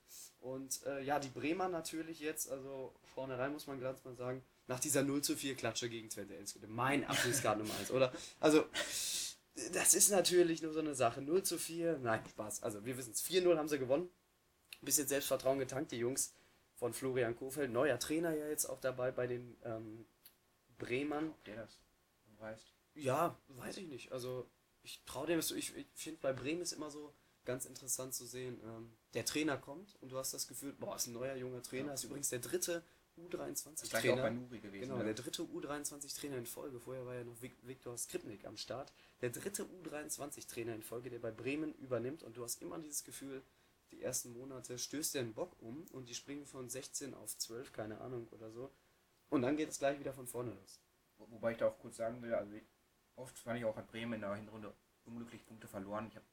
Und 0.40 0.82
äh, 0.86 1.02
ja, 1.02 1.18
die 1.18 1.28
Bremer 1.28 1.68
natürlich 1.68 2.20
jetzt, 2.20 2.50
also 2.50 2.94
vornherein 3.14 3.52
muss 3.52 3.66
man 3.66 3.80
ganz 3.80 4.02
mal 4.04 4.16
sagen, 4.16 4.42
nach 4.66 4.80
dieser 4.80 5.02
0 5.02 5.22
zu 5.22 5.36
4 5.36 5.56
Klatsche 5.56 5.88
gegen 5.88 6.08
Twente 6.08 6.36
Enschede, 6.36 6.66
mein 6.66 7.04
Abschlussgrad 7.04 7.58
Nummer 7.58 7.74
1, 7.78 7.90
oder? 7.90 8.12
Also, 8.40 8.64
das 9.72 9.94
ist 9.94 10.10
natürlich 10.10 10.62
nur 10.62 10.72
so 10.72 10.80
eine 10.80 10.94
Sache. 10.94 11.20
0 11.20 11.42
zu 11.42 11.58
4, 11.58 11.98
nein, 11.98 12.24
Spaß. 12.30 12.62
Also, 12.62 12.84
wir 12.84 12.96
wissen 12.96 13.12
es. 13.12 13.22
4-0 13.22 13.56
haben 13.56 13.68
sie 13.68 13.78
gewonnen. 13.78 14.08
Bisschen 14.80 15.06
Selbstvertrauen 15.06 15.58
getankt, 15.58 15.92
die 15.92 15.98
Jungs 15.98 16.34
von 16.82 16.92
Florian 16.92 17.36
Kofeld. 17.36 17.70
Neuer 17.70 17.96
Trainer 18.00 18.34
ja 18.34 18.48
jetzt 18.48 18.66
auch 18.66 18.80
dabei 18.80 19.12
bei 19.12 19.28
den 19.28 19.56
ähm, 19.62 20.04
Bremern. 20.78 21.30
Ob 21.30 21.44
der 21.44 21.54
das 21.54 21.78
weißt. 22.40 22.74
Ja, 22.94 23.38
weiß 23.50 23.76
ich 23.76 23.86
nicht. 23.86 24.10
Also 24.10 24.50
ich 24.82 25.00
traue 25.04 25.28
dem 25.28 25.40
so. 25.42 25.54
Ich, 25.54 25.76
ich 25.76 25.86
finde 25.94 26.18
bei 26.20 26.32
Bremen 26.32 26.60
ist 26.60 26.72
immer 26.72 26.90
so 26.90 27.14
ganz 27.44 27.66
interessant 27.66 28.14
zu 28.14 28.26
sehen. 28.26 28.60
Ähm, 28.64 28.96
der 29.14 29.24
Trainer 29.24 29.58
kommt 29.58 29.94
und 30.00 30.10
du 30.10 30.18
hast 30.18 30.34
das 30.34 30.48
Gefühl, 30.48 30.72
boah, 30.72 30.96
ist 30.96 31.06
ein 31.06 31.12
neuer 31.12 31.36
junger 31.36 31.62
Trainer. 31.62 31.88
Ja. 31.88 31.94
Ist 31.94 32.02
übrigens 32.02 32.30
der 32.30 32.40
dritte 32.40 32.82
Das 33.16 33.82
ist 33.84 33.90
gleich 33.90 34.10
auch 34.10 34.16
bei 34.16 34.22
U23-Trainer. 34.22 34.30
Nuri 34.32 34.58
gewesen. 34.58 34.80
Genau, 34.82 34.96
ne? 34.96 35.04
der 35.04 35.14
dritte 35.14 35.42
U23-Trainer 35.44 36.36
in 36.36 36.46
Folge. 36.46 36.80
Vorher 36.80 37.06
war 37.06 37.14
ja 37.14 37.22
noch 37.22 37.40
Vik- 37.40 37.62
Viktor 37.62 37.96
Skripnik 37.96 38.44
am 38.44 38.56
Start. 38.56 38.92
Der 39.20 39.30
dritte 39.30 39.66
U23-Trainer 39.84 40.74
in 40.74 40.82
Folge, 40.82 41.10
der 41.10 41.20
bei 41.20 41.30
Bremen 41.30 41.74
übernimmt. 41.74 42.24
Und 42.24 42.36
du 42.36 42.42
hast 42.42 42.60
immer 42.60 42.80
dieses 42.80 43.04
Gefühl, 43.04 43.44
die 43.92 44.02
ersten 44.02 44.32
Monate 44.32 44.78
stößt 44.78 45.14
der 45.14 45.22
einen 45.22 45.34
Bock 45.34 45.60
um 45.60 45.84
und 45.92 46.08
die 46.08 46.14
springen 46.14 46.46
von 46.46 46.68
16 46.68 47.14
auf 47.14 47.36
12, 47.38 47.72
keine 47.72 48.00
Ahnung 48.00 48.26
oder 48.30 48.50
so. 48.50 48.72
Und 49.28 49.42
dann 49.42 49.56
geht 49.56 49.68
es 49.68 49.78
gleich 49.78 49.98
wieder 50.00 50.12
von 50.12 50.26
vorne 50.26 50.52
los. 50.52 50.80
Wo- 51.18 51.30
Wobei 51.30 51.52
ich 51.52 51.58
da 51.58 51.68
auch 51.68 51.78
kurz 51.78 51.96
sagen 51.96 52.20
will, 52.22 52.34
also 52.34 52.52
ich- 52.52 52.66
oft 53.16 53.38
fand 53.38 53.58
ich 53.58 53.64
auch 53.64 53.76
hat 53.76 53.86
Bremen 53.88 54.14
in 54.14 54.20
der 54.22 54.34
Hinrunde 54.34 54.74
unglücklich 55.04 55.44
Punkte 55.46 55.68
verloren. 55.68 56.06
Ich 56.08 56.16
habe 56.16 56.26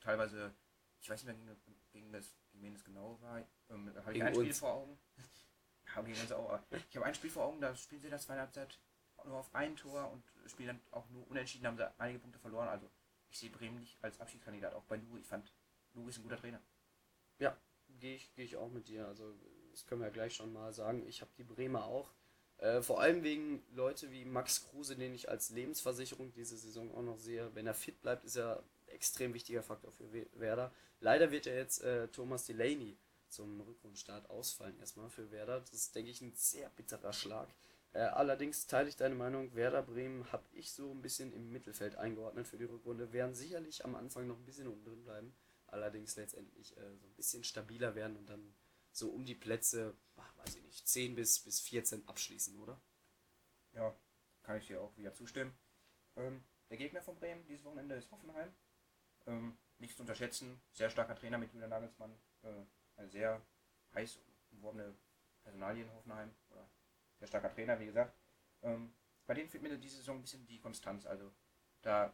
teilweise, 0.00 0.54
ich 1.00 1.08
weiß 1.10 1.24
nicht 1.24 1.44
mehr 1.44 1.54
gegen, 1.56 1.76
gegen, 1.92 2.12
das, 2.12 2.34
gegen 2.50 2.62
wen 2.64 2.74
es 2.74 2.84
genau 2.84 3.20
war, 3.20 3.46
ähm, 3.70 3.88
habe 3.94 3.98
ich 4.12 4.14
Gegen 4.14 4.26
ein 4.26 4.34
Spiel 4.34 4.48
uns. 4.48 4.58
vor 4.58 4.72
Augen. 4.74 4.98
Auch. 6.32 6.50
aber 6.50 6.66
Ich 6.88 6.96
habe 6.96 7.06
ein 7.06 7.14
Spiel 7.14 7.30
vor 7.30 7.44
Augen, 7.44 7.60
da 7.60 7.76
spielen 7.76 8.00
sie 8.00 8.08
das 8.10 8.24
zweite 8.24 8.40
Halbzeit 8.40 8.80
nur 9.24 9.36
auf 9.38 9.54
ein 9.54 9.76
Tor 9.76 10.10
und 10.10 10.24
spielen 10.50 10.68
dann 10.68 10.80
auch 10.90 11.08
nur 11.10 11.26
unentschieden, 11.30 11.66
haben 11.66 11.76
sie 11.76 12.00
einige 12.00 12.18
Punkte 12.18 12.38
verloren. 12.38 12.68
Also 12.68 12.90
ich 13.28 13.38
sehe 13.38 13.50
Bremen 13.50 13.78
nicht 13.78 13.96
als 14.02 14.20
Abschiedskandidat, 14.20 14.74
auch 14.74 14.84
bei 14.84 14.96
Nuri. 14.96 15.20
Ich 15.20 15.26
fand, 15.26 15.52
Nuri 15.92 16.08
ist 16.10 16.18
ein 16.18 16.22
guter 16.24 16.36
Trainer. 16.36 16.60
Ja, 17.38 17.56
gehe 18.00 18.16
ich, 18.16 18.32
geh 18.34 18.42
ich 18.42 18.56
auch 18.56 18.70
mit 18.70 18.88
dir. 18.88 19.06
Also, 19.06 19.34
das 19.70 19.86
können 19.86 20.00
wir 20.00 20.08
ja 20.08 20.12
gleich 20.12 20.34
schon 20.34 20.52
mal 20.52 20.72
sagen. 20.72 21.06
Ich 21.06 21.20
habe 21.20 21.30
die 21.38 21.44
Bremer 21.44 21.84
auch. 21.86 22.10
Äh, 22.58 22.82
vor 22.82 23.00
allem 23.00 23.22
wegen 23.24 23.62
Leute 23.74 24.10
wie 24.12 24.24
Max 24.24 24.68
Kruse, 24.68 24.96
den 24.96 25.12
ich 25.14 25.28
als 25.28 25.50
Lebensversicherung 25.50 26.32
diese 26.32 26.56
Saison 26.56 26.94
auch 26.94 27.02
noch 27.02 27.18
sehe. 27.18 27.50
Wenn 27.54 27.66
er 27.66 27.74
fit 27.74 28.00
bleibt, 28.00 28.24
ist 28.24 28.36
er 28.36 28.58
ein 28.58 28.94
extrem 28.94 29.34
wichtiger 29.34 29.62
Faktor 29.62 29.90
für 29.92 30.12
We- 30.12 30.28
Werder. 30.34 30.72
Leider 31.00 31.30
wird 31.32 31.46
ja 31.46 31.54
jetzt 31.54 31.82
äh, 31.82 32.08
Thomas 32.08 32.46
Delaney 32.46 32.96
zum 33.28 33.60
Rückrundstart 33.60 34.30
ausfallen 34.30 34.78
erstmal 34.78 35.10
für 35.10 35.30
Werder. 35.32 35.60
Das 35.60 35.72
ist, 35.72 35.94
denke 35.96 36.10
ich, 36.12 36.20
ein 36.20 36.32
sehr 36.34 36.68
bitterer 36.70 37.12
Schlag. 37.12 37.48
Äh, 37.92 38.00
allerdings 38.00 38.66
teile 38.68 38.88
ich 38.88 38.96
deine 38.96 39.16
Meinung, 39.16 39.54
Werder 39.54 39.82
Bremen 39.82 40.30
habe 40.32 40.44
ich 40.52 40.70
so 40.72 40.90
ein 40.92 41.02
bisschen 41.02 41.32
im 41.32 41.50
Mittelfeld 41.50 41.96
eingeordnet 41.96 42.46
für 42.46 42.56
die 42.58 42.64
Rückrunde. 42.64 43.12
Werden 43.12 43.34
sicherlich 43.34 43.84
am 43.84 43.96
Anfang 43.96 44.28
noch 44.28 44.38
ein 44.38 44.44
bisschen 44.44 44.68
unten 44.68 44.84
drin 44.84 45.04
bleiben 45.04 45.34
allerdings 45.74 46.16
letztendlich 46.16 46.76
äh, 46.76 46.96
so 46.96 47.06
ein 47.06 47.14
bisschen 47.14 47.44
stabiler 47.44 47.94
werden 47.94 48.16
und 48.16 48.26
dann 48.30 48.54
so 48.92 49.10
um 49.10 49.24
die 49.24 49.34
Plätze, 49.34 49.96
ach, 50.16 50.36
weiß 50.38 50.56
ich 50.56 50.62
nicht, 50.62 50.88
10 50.88 51.16
bis, 51.16 51.40
bis 51.40 51.60
14 51.60 52.06
abschließen, 52.08 52.58
oder? 52.58 52.80
Ja, 53.72 53.94
kann 54.42 54.58
ich 54.58 54.68
dir 54.68 54.80
auch 54.80 54.96
wieder 54.96 55.12
zustimmen. 55.12 55.52
Ähm, 56.16 56.44
der 56.70 56.76
Gegner 56.76 57.02
von 57.02 57.16
Bremen 57.16 57.44
dieses 57.44 57.64
Wochenende 57.64 57.96
ist 57.96 58.10
Hoffenheim. 58.12 58.54
Ähm, 59.26 59.58
nicht 59.78 59.96
zu 59.96 60.02
unterschätzen, 60.02 60.60
sehr 60.70 60.90
starker 60.90 61.16
Trainer 61.16 61.38
mit 61.38 61.52
Julian 61.52 61.70
Nagelsmann. 61.70 62.16
Äh, 62.42 62.64
eine 62.96 63.08
sehr 63.08 63.44
heiß 63.94 64.20
umworbene 64.52 64.94
Personalie 65.42 65.82
in 65.82 65.92
Hoffenheim. 65.92 66.34
Oder 66.50 66.70
sehr 67.18 67.28
starker 67.28 67.52
Trainer, 67.52 67.80
wie 67.80 67.86
gesagt. 67.86 68.16
Ähm, 68.62 68.94
bei 69.26 69.34
denen 69.34 69.48
fehlt 69.48 69.62
mir 69.62 69.76
diese 69.76 69.96
Saison 69.96 70.18
ein 70.18 70.22
bisschen 70.22 70.46
die 70.46 70.60
Konstanz. 70.60 71.04
Also 71.04 71.32
da 71.82 72.06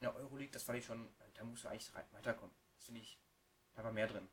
in 0.00 0.04
der 0.04 0.16
Euroleague, 0.16 0.52
das 0.52 0.64
fand 0.64 0.78
ich 0.78 0.84
schon, 0.84 1.08
da 1.34 1.44
musst 1.44 1.64
du 1.64 1.68
eigentlich 1.68 1.94
weiterkommen. 1.94 2.54
Finde 2.86 3.00
ich, 3.00 3.18
da 3.74 3.84
war 3.84 3.92
mehr 3.92 4.06
drin. 4.06 4.28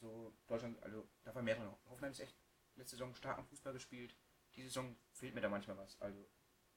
So 0.00 0.32
Deutschland, 0.46 0.82
also 0.82 1.06
da 1.22 1.34
war 1.34 1.42
mehr 1.42 1.54
drin. 1.56 1.70
Hoffenheim 1.90 2.12
ist 2.12 2.20
echt 2.20 2.36
letzte 2.74 2.96
Saison 2.96 3.14
starken 3.14 3.44
Fußball 3.44 3.72
gespielt. 3.74 4.16
Die 4.54 4.62
Saison 4.62 4.96
fehlt 5.12 5.34
mir 5.34 5.40
da 5.40 5.48
manchmal 5.48 5.76
was. 5.76 6.00
Also 6.00 6.28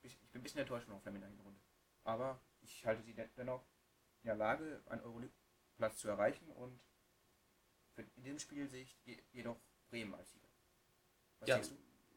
ich 0.01 0.19
bin 0.31 0.41
ein 0.41 0.43
bisschen 0.43 0.59
enttäuscht 0.59 0.85
von 0.85 0.95
Hoffenheim 0.95 1.15
in 1.15 1.21
der 1.21 1.29
Hinrunde. 1.31 1.59
Aber 2.03 2.39
ich 2.61 2.85
halte 2.85 3.01
sie 3.01 3.13
de- 3.13 3.29
dennoch 3.37 3.65
in 4.21 4.27
der 4.27 4.35
Lage, 4.35 4.83
einen 4.87 5.01
Euroleague-Platz 5.01 5.97
zu 5.99 6.07
erreichen 6.09 6.49
und 6.51 6.79
in 8.15 8.23
diesem 8.23 8.39
Spiel 8.39 8.67
sehe 8.67 8.83
ich 8.83 8.99
je- 9.05 9.23
jedoch 9.31 9.59
Bremen 9.89 10.13
als 10.13 10.31
Sieger. 10.31 10.49
Was 11.39 11.49
Ja, 11.49 11.61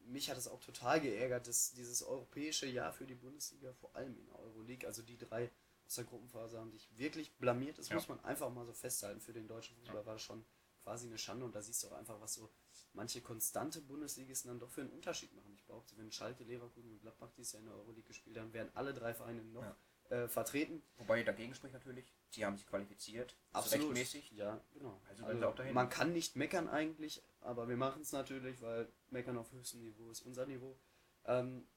mich 0.05 0.29
hat 0.29 0.37
es 0.37 0.47
auch 0.47 0.59
total 0.59 0.99
geärgert, 0.99 1.47
dass 1.47 1.71
dieses 1.71 2.03
europäische 2.03 2.65
Jahr 2.67 2.91
für 2.91 3.05
die 3.05 3.15
Bundesliga, 3.15 3.73
vor 3.73 3.95
allem 3.95 4.17
in 4.17 4.25
der 4.25 4.39
Euroleague, 4.39 4.85
also 4.87 5.01
die 5.01 5.17
drei 5.17 5.49
aus 5.89 5.95
der 5.95 6.03
Gruppenphase 6.05 6.59
haben 6.59 6.69
sich 6.71 6.87
wirklich 6.99 7.33
blamiert. 7.37 7.79
Das 7.79 7.89
Ja. 7.89 7.95
muss 7.95 8.07
man 8.07 8.23
einfach 8.23 8.51
mal 8.51 8.63
so 8.63 8.73
festhalten. 8.73 9.19
Für 9.21 9.33
den 9.33 9.47
deutschen 9.47 9.75
Fußball 9.77 10.01
Ja. 10.01 10.05
war 10.05 10.13
das 10.13 10.21
schon 10.21 10.45
quasi 10.83 11.07
eine 11.07 11.17
Schande 11.17 11.45
und 11.45 11.55
da 11.55 11.63
siehst 11.63 11.81
du 11.83 11.87
auch 11.87 11.93
einfach, 11.93 12.21
was 12.21 12.35
so 12.35 12.47
manche 12.93 13.21
konstante 13.21 13.81
Bundesligisten 13.81 14.49
dann 14.49 14.59
doch 14.59 14.69
für 14.69 14.81
einen 14.81 14.91
Unterschied 14.91 15.33
machen. 15.33 15.51
Ich 15.55 15.65
behaupte, 15.65 15.97
wenn 15.97 16.11
Schalke, 16.11 16.43
Leverkusen 16.43 16.91
und 16.91 17.01
Gladbach 17.01 17.31
dies 17.35 17.53
Jahr 17.53 17.61
in 17.61 17.65
der 17.69 17.75
Euroleague 17.75 18.03
gespielt 18.07 18.37
haben, 18.37 18.53
wären 18.53 18.69
alle 18.75 18.93
drei 18.93 19.15
Vereine 19.15 19.43
noch 19.45 19.65
äh, 20.09 20.27
vertreten. 20.27 20.83
Wobei 20.97 21.23
dagegen 21.23 21.55
spricht 21.55 21.73
natürlich, 21.73 22.13
sie 22.29 22.45
haben 22.45 22.55
sich 22.57 22.67
qualifiziert, 22.67 23.35
rechtmäßig. 23.55 24.31
Ja, 24.31 24.63
genau. 24.73 25.01
Also 25.09 25.23
dahin. 25.53 25.73
man 25.73 25.89
kann 25.89 26.13
nicht 26.13 26.35
meckern 26.35 26.67
eigentlich, 26.67 27.23
aber 27.41 27.67
wir 27.67 27.77
machen 27.77 28.03
es 28.03 28.11
natürlich, 28.11 28.61
weil 28.61 28.91
meckern 29.09 29.37
auf 29.37 29.51
höchstem 29.51 29.81
Niveau 29.81 30.09
ist 30.11 30.21
unser 30.21 30.45
Niveau. 30.45 30.79
Ähm, 31.25 31.67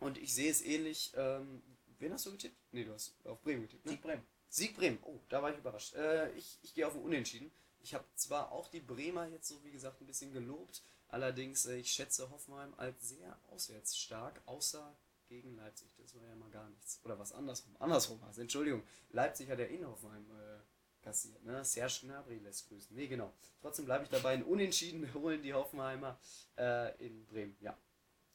und 0.00 0.18
ich 0.18 0.34
sehe 0.34 0.50
es 0.50 0.60
ähnlich. 0.60 1.12
Ähm, 1.16 1.62
wen 1.98 2.12
hast 2.12 2.26
du 2.26 2.32
getippt? 2.32 2.56
Nee, 2.72 2.84
du 2.84 2.92
hast 2.92 3.14
auf 3.24 3.40
Bremen 3.42 3.62
getippt. 3.62 3.84
Ne? 3.84 3.92
Sieg 3.92 4.02
Bremen. 4.02 4.22
Sieg 4.48 4.76
Bremen. 4.76 4.98
Oh, 5.02 5.18
da 5.28 5.42
war 5.42 5.50
ich 5.52 5.58
überrascht. 5.58 5.94
Äh, 5.94 6.32
ich, 6.32 6.58
ich 6.62 6.74
gehe 6.74 6.86
auf 6.86 6.94
ein 6.94 7.02
Unentschieden. 7.02 7.50
Ich 7.80 7.94
habe 7.94 8.04
zwar 8.14 8.52
auch 8.52 8.68
die 8.68 8.80
Bremer 8.80 9.26
jetzt 9.28 9.48
so 9.48 9.62
wie 9.64 9.70
gesagt 9.70 10.00
ein 10.00 10.06
bisschen 10.06 10.32
gelobt, 10.32 10.82
allerdings 11.08 11.66
äh, 11.66 11.76
ich 11.76 11.90
schätze 11.90 12.30
Hoffenheim 12.30 12.72
als 12.76 13.10
sehr 13.10 13.38
auswärtsstark, 13.50 14.40
außer 14.46 14.96
gegen 15.28 15.56
Leipzig. 15.56 15.88
Das 15.96 16.14
war 16.14 16.22
ja 16.26 16.34
mal 16.34 16.50
gar 16.50 16.68
nichts. 16.70 17.00
Oder 17.04 17.18
was 17.18 17.32
andersrum. 17.32 17.76
Andersrum 17.78 18.20
was. 18.22 18.38
Entschuldigung. 18.38 18.82
Leipzig 19.10 19.50
hat 19.50 19.58
ja 19.58 19.66
in 19.66 19.86
Hoffenheim 19.86 20.24
äh, 20.30 21.02
kassiert. 21.02 21.42
Ne? 21.44 21.64
Serge 21.64 22.00
Gnabry 22.02 22.38
lässt 22.38 22.68
grüßen. 22.68 22.94
Nee, 22.96 23.06
genau. 23.06 23.32
Trotzdem 23.60 23.84
bleibe 23.84 24.04
ich 24.04 24.10
dabei. 24.10 24.34
Ein 24.34 24.44
Unentschieden 24.44 25.12
holen 25.14 25.42
die 25.42 25.54
Hoffenheimer 25.54 26.18
äh, 26.56 26.96
in 27.04 27.26
Bremen. 27.26 27.56
Ja, 27.60 27.76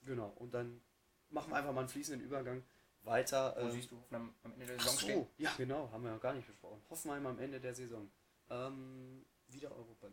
genau. 0.04 0.30
Und 0.38 0.54
dann 0.54 0.82
machen 1.30 1.52
wir 1.52 1.58
einfach 1.58 1.74
mal 1.74 1.82
einen 1.82 1.90
fließenden 1.90 2.26
Übergang 2.26 2.64
weiter. 3.10 3.56
Wo 3.58 3.62
ähm, 3.62 3.72
siehst 3.72 3.92
du 3.92 3.98
Hoffenheim 3.98 4.34
am 4.44 4.54
Ende 4.54 4.66
der 4.66 4.80
Saison 4.80 4.94
so, 4.94 5.00
stehen? 5.00 5.28
ja 5.38 5.54
genau, 5.58 5.92
haben 5.92 6.04
wir 6.04 6.12
noch 6.12 6.22
gar 6.22 6.34
nicht 6.34 6.48
besprochen. 6.48 6.82
Hoffenheim 6.90 7.26
am 7.26 7.40
Ende 7.40 7.60
der 7.60 7.74
Saison. 7.74 8.10
Ähm, 8.50 9.26
wieder 9.48 9.72
Europa. 9.72 10.08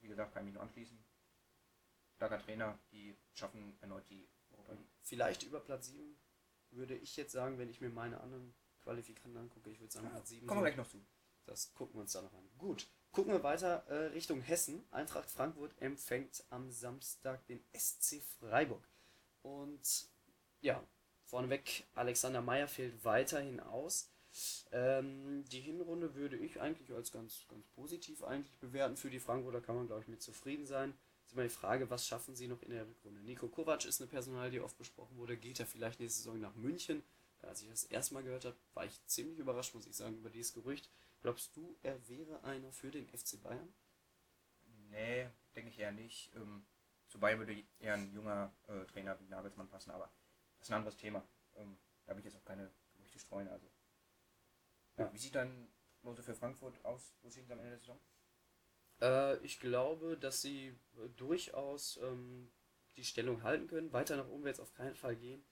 Wie 0.00 0.08
gesagt, 0.08 0.32
kann 0.32 0.42
ich 0.42 0.46
mich 0.46 0.54
nur 0.54 0.62
anschließen. 0.62 0.98
Starker 2.16 2.38
Trainer, 2.40 2.78
die 2.90 3.16
schaffen 3.32 3.76
erneut 3.80 4.08
die 4.10 4.28
Europa 4.50 4.72
League. 4.72 4.88
Vielleicht 5.02 5.42
über 5.44 5.60
Platz 5.60 5.86
7 5.86 6.16
würde 6.70 6.96
ich 6.96 7.16
jetzt 7.16 7.32
sagen, 7.32 7.58
wenn 7.58 7.70
ich 7.70 7.80
mir 7.80 7.90
meine 7.90 8.20
anderen 8.20 8.54
Qualifikanten 8.82 9.38
angucke. 9.38 9.70
Ich 9.70 9.80
würde 9.80 9.92
sagen 9.92 10.10
Platz 10.10 10.28
7. 10.28 10.46
Kommen 10.46 10.60
wir 10.60 10.66
gleich 10.66 10.76
noch 10.76 10.88
zu. 10.88 11.04
Das 11.46 11.72
gucken 11.72 11.94
wir 11.96 12.02
uns 12.02 12.12
da 12.12 12.22
noch 12.22 12.34
an. 12.34 12.48
Gut, 12.58 12.88
gucken 13.10 13.32
wir 13.32 13.42
weiter 13.42 13.86
äh, 13.88 14.08
Richtung 14.08 14.40
Hessen. 14.42 14.84
Eintracht 14.90 15.30
Frankfurt 15.30 15.80
empfängt 15.80 16.44
am 16.50 16.70
Samstag 16.70 17.46
den 17.46 17.64
SC 17.72 18.20
Freiburg. 18.38 18.86
Und 19.42 20.08
ja, 20.60 20.84
vorneweg, 21.28 21.84
Alexander 21.94 22.40
Meyer 22.40 22.68
fällt 22.68 23.04
weiterhin 23.04 23.60
aus. 23.60 24.10
Ähm, 24.72 25.44
die 25.50 25.60
Hinrunde 25.60 26.14
würde 26.14 26.36
ich 26.36 26.60
eigentlich 26.60 26.92
als 26.92 27.12
ganz, 27.12 27.46
ganz 27.48 27.66
positiv 27.68 28.22
eigentlich 28.24 28.58
bewerten. 28.58 28.96
Für 28.96 29.10
die 29.10 29.20
Frankfurter 29.20 29.60
kann 29.60 29.76
man, 29.76 29.86
glaube 29.86 30.02
ich, 30.02 30.08
mit 30.08 30.22
zufrieden 30.22 30.66
sein. 30.66 30.94
Ist 31.26 31.32
immer 31.32 31.42
die 31.42 31.48
Frage, 31.50 31.90
was 31.90 32.06
schaffen 32.06 32.34
sie 32.34 32.48
noch 32.48 32.62
in 32.62 32.70
der 32.70 32.86
Rückrunde? 32.86 33.20
Nico 33.20 33.48
Kovac 33.48 33.84
ist 33.84 34.00
eine 34.00 34.08
Personal, 34.08 34.50
die 34.50 34.60
oft 34.60 34.78
besprochen 34.78 35.16
wurde. 35.16 35.36
Geht 35.36 35.60
er 35.60 35.66
vielleicht 35.66 36.00
nächste 36.00 36.22
Saison 36.22 36.40
nach 36.40 36.54
München? 36.54 37.02
Als 37.42 37.62
ich 37.62 37.68
das 37.68 37.84
erste 37.84 38.14
Mal 38.14 38.22
gehört 38.22 38.46
habe, 38.46 38.56
war 38.74 38.84
ich 38.84 39.04
ziemlich 39.06 39.38
überrascht, 39.38 39.74
muss 39.74 39.86
ich 39.86 39.96
sagen, 39.96 40.16
über 40.16 40.30
dieses 40.30 40.54
Gerücht. 40.54 40.88
Glaubst 41.20 41.54
du, 41.56 41.76
er 41.82 42.08
wäre 42.08 42.42
einer 42.44 42.72
für 42.72 42.90
den 42.90 43.06
FC 43.08 43.42
Bayern? 43.42 43.72
Nee, 44.90 45.28
denke 45.54 45.70
ich 45.70 45.78
eher 45.78 45.92
nicht. 45.92 46.34
Ähm, 46.34 46.64
zu 47.08 47.18
Bayern 47.18 47.38
würde 47.38 47.62
eher 47.78 47.94
ein 47.94 48.12
junger 48.12 48.52
äh, 48.66 48.84
Trainer 48.86 49.18
wie 49.20 49.28
Nagelsmann 49.28 49.68
passen, 49.68 49.90
aber 49.90 50.10
ist 50.60 50.70
ein 50.70 50.74
anderes 50.74 50.96
Thema. 50.96 51.26
Ähm, 51.56 51.78
da 52.06 52.12
will 52.12 52.20
ich 52.20 52.26
jetzt 52.26 52.36
auch 52.36 52.44
keine 52.44 52.70
Gerüchte 52.94 53.18
streuen. 53.18 53.48
Also 53.48 53.70
Ja, 54.96 55.12
wie 55.12 55.18
sieht 55.18 55.34
dann 55.34 55.68
Note 56.02 56.22
für 56.22 56.34
Frankfurt 56.34 56.84
aus? 56.84 57.14
Wo 57.22 57.30
stehen 57.30 57.46
sie 57.46 57.52
am 57.52 57.58
Ende 57.58 57.70
der 57.70 57.78
Saison? 57.78 58.00
Äh, 59.00 59.38
ich 59.44 59.60
glaube, 59.60 60.16
dass 60.18 60.42
sie 60.42 60.68
äh, 60.96 61.08
durchaus 61.16 61.98
ähm, 62.02 62.50
die 62.96 63.04
Stellung 63.04 63.42
halten 63.42 63.68
können. 63.68 63.92
Weiter 63.92 64.16
nach 64.16 64.28
oben 64.28 64.44
wird 64.44 64.54
es 64.54 64.60
auf 64.60 64.74
keinen 64.74 64.96
Fall 64.96 65.16
gehen. 65.16 65.44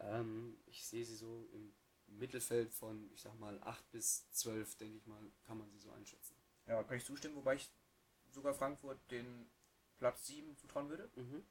Ähm, 0.00 0.58
ich 0.66 0.86
sehe 0.86 1.04
sie 1.04 1.16
so 1.16 1.48
im 1.52 1.74
Mittelfeld 2.06 2.72
von, 2.72 3.10
ich 3.12 3.22
sag 3.22 3.38
mal, 3.38 3.60
8 3.62 3.90
bis 3.90 4.30
12, 4.30 4.76
denke 4.76 4.98
ich 4.98 5.06
mal, 5.06 5.22
kann 5.44 5.58
man 5.58 5.70
sie 5.70 5.78
so 5.78 5.90
einschätzen. 5.92 6.36
Ja, 6.66 6.82
kann 6.82 6.96
ich 6.96 7.04
zustimmen, 7.04 7.36
wobei 7.36 7.56
ich 7.56 7.70
sogar 8.30 8.54
Frankfurt 8.54 8.98
den 9.10 9.50
Platz 9.98 10.26
7 10.26 10.56
zutrauen 10.56 10.88
würde. 10.88 11.10
Mhm. 11.14 11.44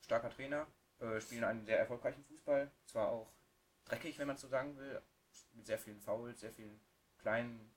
Starker 0.00 0.30
Trainer, 0.30 0.66
äh, 1.00 1.20
spielen 1.20 1.44
einen 1.44 1.64
sehr 1.64 1.78
erfolgreichen 1.78 2.24
Fußball, 2.24 2.70
zwar 2.86 3.08
auch 3.08 3.32
dreckig, 3.84 4.18
wenn 4.18 4.26
man 4.26 4.36
so 4.36 4.48
sagen 4.48 4.76
will, 4.76 5.00
mit 5.52 5.66
sehr 5.66 5.78
vielen 5.78 6.00
Fouls, 6.00 6.40
sehr 6.40 6.52
vielen 6.52 6.80
kleinen 7.18 7.72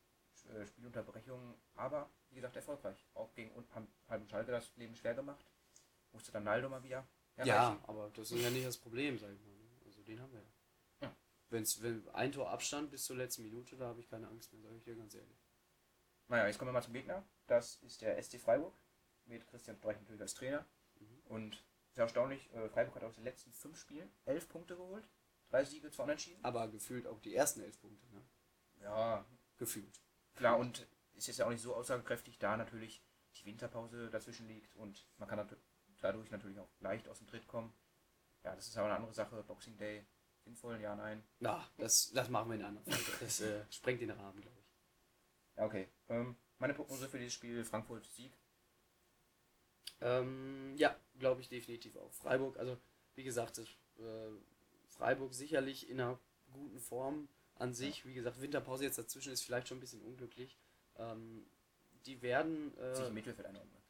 äh, 0.49 0.65
Spielunterbrechungen, 0.65 1.53
aber 1.75 2.09
wie 2.29 2.35
gesagt 2.35 2.55
erfolgreich. 2.55 3.05
Auch 3.13 3.33
gegen 3.33 3.51
Halben 4.07 4.27
Schalke 4.27 4.51
das 4.51 4.75
Leben 4.75 4.95
schwer 4.95 5.13
gemacht. 5.13 5.45
Musste 6.11 6.31
dann 6.31 6.43
Naldo 6.43 6.69
mal 6.69 6.83
wieder 6.83 7.07
erreichen. 7.35 7.47
Ja, 7.47 7.79
aber 7.83 8.11
das 8.13 8.31
ist 8.31 8.41
ja 8.41 8.49
nicht 8.49 8.65
das 8.65 8.77
Problem, 8.77 9.17
sag 9.17 9.31
ich 9.31 9.41
mal. 9.41 9.51
Ne? 9.51 9.69
Also 9.85 10.01
den 10.03 10.19
haben 10.19 10.31
wir 10.31 10.41
ja. 10.41 11.07
ja. 11.07 11.15
Wenn's, 11.49 11.81
wenn 11.81 12.07
ein 12.09 12.31
Tor 12.31 12.49
Abstand 12.49 12.91
bis 12.91 13.05
zur 13.05 13.15
letzten 13.15 13.43
Minute, 13.43 13.77
da 13.77 13.87
habe 13.87 13.99
ich 13.99 14.09
keine 14.09 14.27
Angst 14.27 14.53
mehr, 14.53 14.61
sage 14.61 14.75
ich 14.77 14.83
dir 14.83 14.95
ganz 14.95 15.15
ehrlich. 15.15 15.43
Naja, 16.27 16.47
jetzt 16.47 16.57
kommen 16.57 16.69
wir 16.69 16.73
mal 16.73 16.83
zum 16.83 16.93
Gegner. 16.93 17.23
Das 17.47 17.75
ist 17.77 18.01
der 18.01 18.21
SC 18.21 18.39
Freiburg 18.39 18.73
mit 19.25 19.47
Christian 19.47 19.77
Streich 19.77 19.97
natürlich 19.99 20.21
als 20.21 20.33
Trainer. 20.33 20.65
Mhm. 20.99 21.21
Und 21.25 21.63
sehr 21.93 22.03
erstaunlich, 22.03 22.51
äh, 22.53 22.69
Freiburg 22.69 22.95
hat 22.95 23.03
aus 23.03 23.15
den 23.15 23.23
letzten 23.23 23.53
fünf 23.53 23.77
Spielen 23.77 24.11
elf 24.25 24.49
Punkte 24.49 24.75
geholt. 24.75 25.07
Drei 25.49 25.63
Siege, 25.63 25.91
zwei 25.91 26.03
Unentschieden. 26.03 26.43
Aber 26.43 26.67
gefühlt 26.67 27.05
auch 27.05 27.19
die 27.19 27.35
ersten 27.35 27.61
elf 27.61 27.79
Punkte, 27.79 28.07
ne? 28.11 28.23
Ja. 28.81 29.25
Gefühlt. 29.57 30.01
Klar, 30.35 30.57
und 30.57 30.87
ist 31.13 31.27
jetzt 31.27 31.37
ja 31.37 31.45
auch 31.45 31.51
nicht 31.51 31.61
so 31.61 31.75
aussagekräftig, 31.75 32.39
da 32.39 32.57
natürlich 32.57 33.03
die 33.35 33.45
Winterpause 33.45 34.09
dazwischen 34.09 34.47
liegt 34.47 34.75
und 34.75 35.07
man 35.17 35.29
kann 35.29 35.47
dadurch 36.01 36.31
natürlich 36.31 36.59
auch 36.59 36.69
leicht 36.79 37.07
aus 37.07 37.19
dem 37.19 37.27
Tritt 37.27 37.47
kommen. 37.47 37.73
Ja, 38.43 38.55
das 38.55 38.67
ist 38.67 38.77
aber 38.77 38.87
eine 38.87 38.95
andere 38.95 39.13
Sache. 39.13 39.43
Boxing 39.43 39.77
Day, 39.77 40.05
sinnvoll, 40.43 40.79
ja, 40.81 40.95
nein. 40.95 41.23
Na, 41.39 41.65
das, 41.77 42.11
das 42.11 42.29
machen 42.29 42.49
wir 42.49 42.55
in 42.55 42.65
einer 42.65 42.81
Folge. 42.81 43.11
Das 43.19 43.39
äh, 43.41 43.63
sprengt 43.69 44.01
den 44.01 44.11
Rahmen, 44.11 44.41
glaube 44.41 44.59
ich. 44.59 44.73
Ja, 45.55 45.65
okay. 45.65 45.87
Ähm, 46.09 46.35
meine 46.57 46.73
Prognose 46.73 47.07
für 47.07 47.19
dieses 47.19 47.33
Spiel, 47.33 47.63
Frankfurt 47.63 48.05
Sieg. 48.07 48.33
Ähm, 50.03 50.73
ja, 50.75 50.95
glaube 51.17 51.41
ich 51.41 51.49
definitiv 51.49 51.95
auch. 51.95 52.11
Freiburg, 52.11 52.57
also 52.57 52.77
wie 53.15 53.23
gesagt, 53.23 53.57
das, 53.57 53.67
äh, 53.97 54.31
Freiburg 54.89 55.33
sicherlich 55.33 55.89
in 55.89 55.99
einer 55.99 56.19
guten 56.51 56.79
Form 56.79 57.29
an 57.55 57.73
sich. 57.73 58.05
Wie 58.05 58.13
gesagt, 58.13 58.41
Winterpause 58.41 58.83
jetzt 58.83 58.97
dazwischen 58.97 59.31
ist 59.31 59.43
vielleicht 59.43 59.67
schon 59.67 59.77
ein 59.77 59.81
bisschen 59.81 60.01
unglücklich. 60.01 60.57
Ähm, 60.97 61.45
die 62.05 62.21
werden. 62.21 62.77
Äh, 62.77 62.95
Sich 62.95 63.07
im 63.07 63.13
Mittelfeld 63.13 63.47
einordnen. 63.47 63.81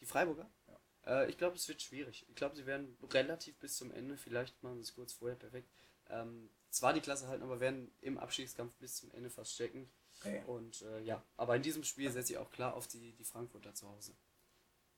Die 0.00 0.06
Freiburger? 0.06 0.48
Ja. 0.68 1.22
Äh, 1.22 1.30
ich 1.30 1.36
glaube, 1.36 1.56
es 1.56 1.68
wird 1.68 1.82
schwierig. 1.82 2.24
Ich 2.28 2.36
glaube, 2.36 2.54
sie 2.54 2.66
werden 2.66 2.96
relativ 3.10 3.58
bis 3.58 3.76
zum 3.76 3.90
Ende, 3.90 4.16
vielleicht 4.16 4.62
machen 4.62 4.76
sie 4.76 4.82
es 4.82 4.94
kurz 4.94 5.12
vorher 5.12 5.36
perfekt. 5.36 5.68
Ähm, 6.08 6.48
zwar 6.70 6.92
die 6.92 7.00
Klasse 7.00 7.28
halten, 7.28 7.42
aber 7.42 7.60
werden 7.60 7.92
im 8.00 8.18
Abstiegskampf 8.18 8.72
bis 8.76 8.96
zum 8.96 9.10
Ende 9.12 9.30
fast 9.30 9.52
stecken. 9.52 9.90
Okay. 10.20 10.42
Und 10.46 10.82
äh, 10.82 11.00
ja, 11.00 11.22
aber 11.36 11.56
in 11.56 11.62
diesem 11.62 11.82
Spiel 11.84 12.10
setze 12.10 12.34
ich 12.34 12.38
auch 12.38 12.50
klar 12.50 12.74
auf 12.74 12.86
die, 12.86 13.12
die 13.12 13.24
Frankfurter 13.24 13.74
zu 13.74 13.88
Hause. 13.88 14.14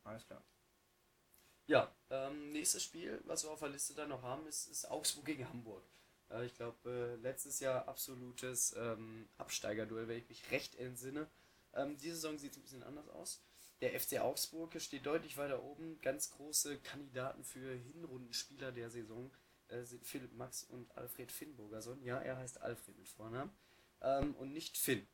Alles 0.04 0.26
klar. 0.26 0.42
Ja, 1.66 1.94
ähm, 2.10 2.52
nächstes 2.52 2.82
Spiel, 2.82 3.20
was 3.24 3.44
wir 3.44 3.50
auf 3.50 3.60
der 3.60 3.68
Liste 3.68 3.94
dann 3.94 4.08
noch 4.08 4.22
haben, 4.22 4.46
ist, 4.46 4.66
ist 4.66 4.90
Augsburg 4.90 5.24
gegen 5.24 5.48
Hamburg. 5.48 5.84
Äh, 6.30 6.46
ich 6.46 6.54
glaube, 6.54 6.90
äh, 6.90 7.22
letztes 7.22 7.60
Jahr 7.60 7.88
absolutes 7.88 8.74
ähm, 8.76 9.28
Absteigerduell, 9.38 10.08
wenn 10.08 10.18
ich 10.18 10.28
mich 10.28 10.50
recht 10.50 10.74
entsinne. 10.76 11.28
Ähm, 11.74 11.96
diese 11.98 12.16
Saison 12.16 12.38
sieht 12.38 12.52
es 12.52 12.58
ein 12.58 12.62
bisschen 12.62 12.82
anders 12.82 13.08
aus. 13.08 13.42
Der 13.80 13.98
FC 13.98 14.20
Augsburg 14.20 14.80
steht 14.80 15.06
deutlich 15.06 15.36
weiter 15.36 15.62
oben. 15.62 16.00
Ganz 16.02 16.30
große 16.30 16.78
Kandidaten 16.78 17.44
für 17.44 17.74
Hinrundenspieler 17.74 18.72
der 18.72 18.90
Saison 18.90 19.30
äh, 19.68 19.82
sind 19.82 20.04
Philipp 20.04 20.32
Max 20.34 20.64
und 20.64 20.96
Alfred 20.96 21.32
Finnburgerson. 21.32 22.02
Ja, 22.02 22.18
er 22.18 22.36
heißt 22.36 22.60
Alfred 22.60 22.98
mit 22.98 23.08
Vornamen 23.08 23.50
ähm, 24.00 24.34
und 24.36 24.52
nicht 24.52 24.76
Finn. 24.76 25.06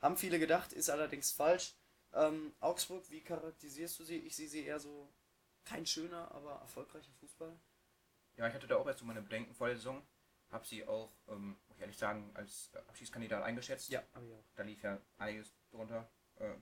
Haben 0.00 0.16
viele 0.16 0.38
gedacht, 0.38 0.72
ist 0.72 0.90
allerdings 0.90 1.32
falsch. 1.32 1.74
Ähm, 2.14 2.54
Augsburg, 2.60 3.10
wie 3.10 3.20
charakterisierst 3.20 3.98
du 3.98 4.04
sie? 4.04 4.18
Ich 4.18 4.36
sehe 4.36 4.48
sie 4.48 4.64
eher 4.64 4.78
so 4.78 5.12
kein 5.64 5.84
schöner, 5.84 6.30
aber 6.32 6.52
erfolgreicher 6.60 7.12
Fußball. 7.20 7.58
Ja, 8.36 8.48
ich 8.48 8.54
hatte 8.54 8.66
da 8.66 8.76
auch 8.76 8.86
erst 8.86 9.00
so 9.00 9.04
meine 9.04 9.22
Bedenken 9.22 9.54
vor 9.54 9.68
der 9.68 9.76
Saison. 9.76 10.02
Habe 10.50 10.66
sie 10.66 10.86
auch, 10.86 11.12
ähm, 11.26 11.56
muss 11.66 11.76
ich 11.76 11.80
ehrlich 11.80 11.98
sagen, 11.98 12.30
als 12.34 12.70
Abschiedskandidat 12.88 13.42
eingeschätzt. 13.42 13.88
Ja, 13.88 14.02
habe 14.12 14.26
ich 14.26 14.32
auch. 14.32 14.44
Da 14.54 14.62
lief 14.62 14.82
ja 14.82 15.00
einiges 15.18 15.52
drunter. 15.70 16.08
Äh, 16.36 16.54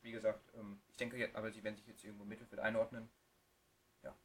wie 0.00 0.12
gesagt, 0.12 0.52
ähm, 0.54 0.80
ich 0.88 0.96
denke, 0.96 1.16
jetzt, 1.16 1.36
aber 1.36 1.52
sie 1.52 1.62
werden 1.62 1.76
sich 1.76 1.86
jetzt 1.86 2.02
irgendwo 2.04 2.24
im 2.24 2.28
Mittelfeld 2.28 2.60
einordnen. 2.60 3.08
Ja. 4.02 4.16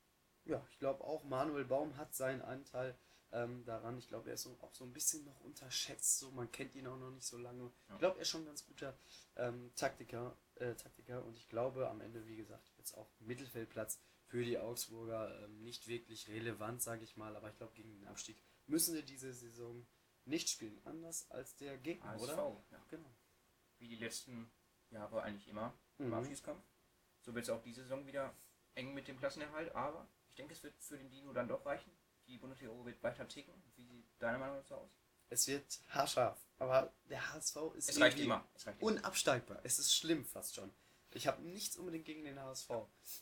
Ja, 0.46 0.66
ich 0.72 0.80
glaube 0.80 1.04
auch, 1.04 1.24
Manuel 1.24 1.66
Baum 1.66 1.98
hat 1.98 2.16
seinen 2.16 2.42
Anteil 2.42 2.98
ähm, 3.32 3.66
daran. 3.66 3.98
Ich 3.98 4.08
glaube, 4.08 4.30
er 4.30 4.36
ist 4.36 4.48
auch 4.48 4.74
so 4.74 4.86
ein 4.86 4.94
bisschen 4.94 5.26
noch 5.26 5.40
unterschätzt. 5.42 6.20
So, 6.20 6.32
man 6.32 6.52
kennt 6.52 6.76
ihn 6.76 6.88
auch 6.88 6.98
noch 6.98 7.12
nicht 7.12 7.26
so 7.26 7.38
lange. 7.38 7.72
Ja. 7.90 7.96
Ich 7.96 8.00
glaube, 8.00 8.18
er 8.18 8.22
ist 8.22 8.30
schon 8.30 8.42
ein 8.42 8.48
ganz 8.48 8.66
guter 8.66 8.98
ähm, 9.36 9.72
Taktiker, 9.76 10.38
äh, 10.56 10.76
Taktiker 10.76 11.24
und 11.24 11.38
ich 11.38 11.48
glaube, 11.48 11.90
am 11.90 12.02
Ende, 12.02 12.26
wie 12.28 12.36
gesagt, 12.36 12.72
jetzt 12.78 12.94
auch 12.94 13.10
Mittelfeldplatz 13.20 14.00
für 14.26 14.44
die 14.44 14.58
Augsburger 14.58 15.44
ähm, 15.44 15.64
nicht 15.64 15.88
wirklich 15.88 16.28
relevant, 16.30 16.82
sage 16.82 17.04
ich 17.04 17.18
mal. 17.18 17.36
Aber 17.36 17.50
ich 17.50 17.58
glaube, 17.58 17.74
gegen 17.74 17.92
den 17.92 18.08
Abstieg 18.08 18.42
müssen 18.66 18.94
sie 18.96 19.04
diese 19.04 19.34
Saison 19.34 19.86
nicht 20.26 20.50
spielen. 20.50 20.80
Anders 20.86 21.30
als 21.32 21.56
der 21.56 21.78
Gegner, 21.78 22.12
ASV, 22.12 22.24
oder? 22.24 22.64
Ja. 22.72 22.86
Genau. 22.90 23.14
Wie 23.80 23.88
die 23.88 23.98
letzten 23.98 24.52
Jahre 24.90 25.22
eigentlich 25.22 25.48
immer 25.48 25.78
im 25.98 26.08
mhm. 26.08 26.14
Abschiedskampf. 26.14 26.64
So 27.22 27.34
wird 27.34 27.44
es 27.44 27.50
auch 27.50 27.62
diese 27.62 27.84
Saison 27.84 28.06
wieder 28.06 28.36
eng 28.76 28.94
mit 28.94 29.08
dem 29.08 29.18
Klassenerhalt, 29.18 29.74
aber 29.76 30.08
ich 30.30 30.36
denke, 30.36 30.54
es 30.54 30.64
wird 30.64 30.76
für 30.82 30.98
den 30.98 31.10
Dino 31.10 31.32
dann 31.34 31.48
doch 31.48 31.66
reichen 31.66 31.92
die 32.28 32.38
Bundesliga 32.38 32.74
wird 32.86 33.04
weiter 33.04 33.28
ticken? 33.28 33.54
Wie 33.76 33.86
sieht 33.86 34.06
deine 34.20 34.38
Meinung 34.38 34.58
dazu 34.58 34.76
aus? 34.76 35.03
Es 35.34 35.48
wird 35.48 35.82
haarscharf, 35.90 36.38
aber 36.60 36.94
der 37.10 37.34
HSV 37.34 37.58
ist 37.76 37.90
es 37.90 38.00
reicht 38.00 38.20
immer. 38.20 38.48
Es 38.54 38.68
reicht 38.68 38.82
unabsteigbar. 38.84 39.60
Es 39.64 39.80
ist 39.80 39.96
schlimm 39.96 40.24
fast 40.26 40.54
schon. 40.54 40.72
Ich 41.12 41.26
habe 41.26 41.42
nichts 41.42 41.76
unbedingt 41.76 42.06
gegen 42.06 42.24
den 42.24 42.40
HSV. 42.40 42.70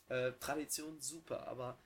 Äh, 0.09 0.33
Tradition 0.33 0.99
super, 0.99 1.47
aber 1.47 1.77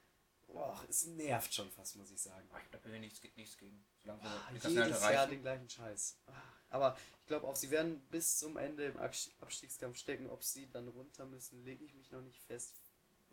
boah, 0.48 0.84
es 0.90 1.06
nervt 1.06 1.54
schon 1.54 1.70
fast, 1.70 1.96
muss 1.98 2.10
ich 2.10 2.20
sagen. 2.20 2.48
Ach, 2.54 2.62
da 2.72 2.84
will 2.86 2.96
ich 2.96 3.02
nichts, 3.02 3.22
nichts 3.36 3.58
gegen. 3.58 3.86
Solange 4.02 4.22
ah, 4.24 4.50
jedes 4.52 5.02
Jahr 5.02 5.28
den 5.28 5.42
gleichen 5.42 5.70
Scheiß. 5.70 6.18
Ah, 6.26 6.32
aber 6.70 6.98
ich 7.22 7.28
glaube 7.28 7.48
auch, 7.48 7.56
sie 7.56 7.70
werden 7.70 8.02
bis 8.10 8.40
zum 8.40 8.58
Ende 8.58 8.86
im 8.86 8.98
Abstiegskampf 8.98 9.98
stecken. 9.98 10.28
Ob 10.30 10.44
sie 10.44 10.68
dann 10.72 10.88
runter 10.88 11.26
müssen, 11.26 11.64
lege 11.64 11.86
ich 11.86 11.94
mich 11.94 12.12
noch 12.12 12.22
nicht 12.22 12.42
fest. 12.42 12.82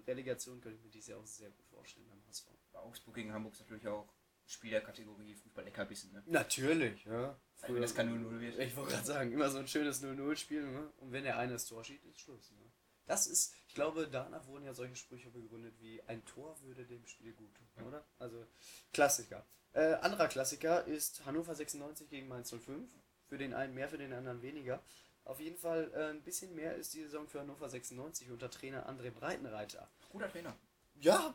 Relegation 0.07 0.61
könnte 0.61 0.77
ich 0.77 0.85
mir 0.85 0.91
dieses 0.91 1.09
Jahr 1.09 1.21
auch 1.21 1.27
sehr 1.27 1.51
gut 1.51 1.67
vorstellen 1.69 2.07
beim 2.09 2.23
HSV. 2.29 2.49
Bei 2.73 2.81
Augsburg 2.81 3.15
gegen 3.15 3.33
Hamburg 3.33 3.55
ist 3.55 3.61
natürlich 3.61 3.89
auch 3.89 4.13
Spiel 4.53 4.71
der 4.71 4.83
Kategorie 4.83 5.35
Fußball 5.35 5.65
Leckerbissen, 5.65 6.13
ne? 6.13 6.23
Natürlich, 6.27 7.05
ja. 7.05 7.39
Früher, 7.57 7.77
wenn 7.77 7.83
es 7.83 7.95
kein 7.95 8.09
0-0 8.09 8.41
wird. 8.41 8.59
Ich 8.59 8.77
wollte 8.77 8.93
gerade 8.93 9.07
sagen, 9.07 9.33
immer 9.33 9.51
so 9.51 9.59
ein 9.59 9.69
schönes 9.69 10.03
0-0-Spiel, 10.03 10.63
ne? 10.63 10.93
Und 10.99 11.13
wenn 11.13 11.25
der 11.25 11.39
eine 11.39 11.53
das 11.53 11.67
Tor 11.67 11.85
schießt, 11.85 12.05
ist 12.05 12.21
Schluss, 12.21 12.51
ne? 12.53 12.71
Das 13.07 13.27
ist, 13.27 13.55
ich 13.67 13.75
glaube, 13.75 14.09
danach 14.11 14.47
wurden 14.47 14.65
ja 14.65 14.75
solche 14.75 14.97
Sprüche 14.97 15.31
begründet 15.31 15.75
wie 15.81 16.03
ein 16.05 16.25
Tor 16.25 16.61
würde 16.63 16.87
dem 16.87 17.05
Spiel 17.07 17.33
gut 17.33 17.53
tun, 17.55 17.87
oder? 17.87 18.07
Also 18.19 18.47
Klassiker. 18.93 19.45
Äh, 19.73 19.95
anderer 19.95 20.29
Klassiker 20.29 20.87
ist 20.87 21.25
Hannover 21.25 21.55
96 21.55 22.09
gegen 22.09 22.29
Mainz 22.29 22.51
05. 22.51 22.91
Für 23.27 23.39
den 23.39 23.55
einen 23.55 23.75
mehr, 23.75 23.89
für 23.89 23.99
den 23.99 24.13
anderen 24.13 24.43
weniger. 24.43 24.83
Auf 25.25 25.41
jeden 25.41 25.57
Fall 25.57 25.91
äh, 25.95 26.11
ein 26.11 26.23
bisschen 26.23 26.55
mehr 26.55 26.75
ist 26.77 26.95
die 26.95 27.03
Saison 27.03 27.27
für 27.27 27.41
Hannover 27.41 27.69
96 27.69 28.31
unter 28.31 28.51
Trainer 28.51 28.89
André 28.89 29.11
Breitenreiter. 29.11 29.89
Guter 30.11 30.31
Trainer. 30.31 30.55
Ja, 30.95 31.35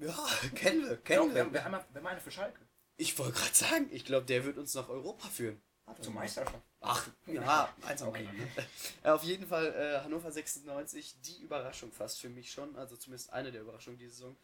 ja, 0.00 0.26
kennen 0.54 0.88
wir, 0.88 0.96
kennen 0.98 1.34
wir. 1.34 1.44
Wir, 1.46 1.52
wir, 1.52 1.64
haben, 1.64 1.72
wir 1.72 2.00
haben 2.00 2.06
eine 2.06 2.20
für 2.20 2.30
Schalke. 2.30 2.60
Ich 2.96 3.18
wollte 3.18 3.38
gerade 3.38 3.54
sagen, 3.54 3.88
ich 3.90 4.04
glaube, 4.04 4.26
der 4.26 4.44
wird 4.44 4.58
uns 4.58 4.74
nach 4.74 4.88
Europa 4.88 5.28
führen. 5.28 5.60
Zum 6.00 6.14
Meisterschaft. 6.14 6.62
Ach, 6.80 7.08
ja, 7.26 7.74
eins 7.82 8.02
okay. 8.02 8.22
Ne? 8.22 8.66
auf 9.12 9.22
jeden 9.24 9.46
Fall 9.46 9.66
äh, 9.74 10.04
Hannover 10.04 10.30
96, 10.30 11.16
die 11.20 11.42
Überraschung 11.42 11.92
fast 11.92 12.20
für 12.20 12.28
mich 12.28 12.52
schon, 12.52 12.76
also 12.76 12.96
zumindest 12.96 13.32
eine 13.32 13.50
der 13.50 13.62
Überraschungen 13.62 13.98
diese 13.98 14.14
Saison. 14.14 14.36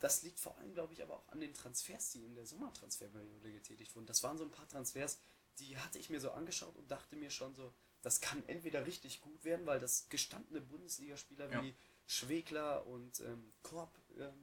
Das 0.00 0.22
liegt 0.22 0.40
vor 0.40 0.56
allem, 0.58 0.72
glaube 0.74 0.92
ich, 0.94 1.02
aber 1.02 1.14
auch 1.14 1.28
an 1.28 1.40
den 1.40 1.54
Transfers, 1.54 2.12
die 2.12 2.24
in 2.24 2.34
der 2.34 2.46
Sommertransferperiode 2.46 3.52
getätigt 3.52 3.94
wurden. 3.94 4.06
Das 4.06 4.22
waren 4.22 4.38
so 4.38 4.44
ein 4.44 4.50
paar 4.50 4.68
Transfers, 4.68 5.18
die 5.58 5.76
hatte 5.76 5.98
ich 5.98 6.08
mir 6.08 6.20
so 6.20 6.30
angeschaut 6.30 6.76
und 6.76 6.90
dachte 6.90 7.16
mir 7.16 7.30
schon 7.30 7.54
so, 7.54 7.72
das 8.02 8.20
kann 8.20 8.42
entweder 8.46 8.86
richtig 8.86 9.20
gut 9.20 9.44
werden, 9.44 9.66
weil 9.66 9.80
das 9.80 10.08
gestandene 10.08 10.60
Bundesligaspieler 10.60 11.50
ja. 11.50 11.62
wie 11.62 11.74
Schwegler 12.06 12.86
und 12.86 13.20
ähm, 13.20 13.52
Korb 13.62 13.92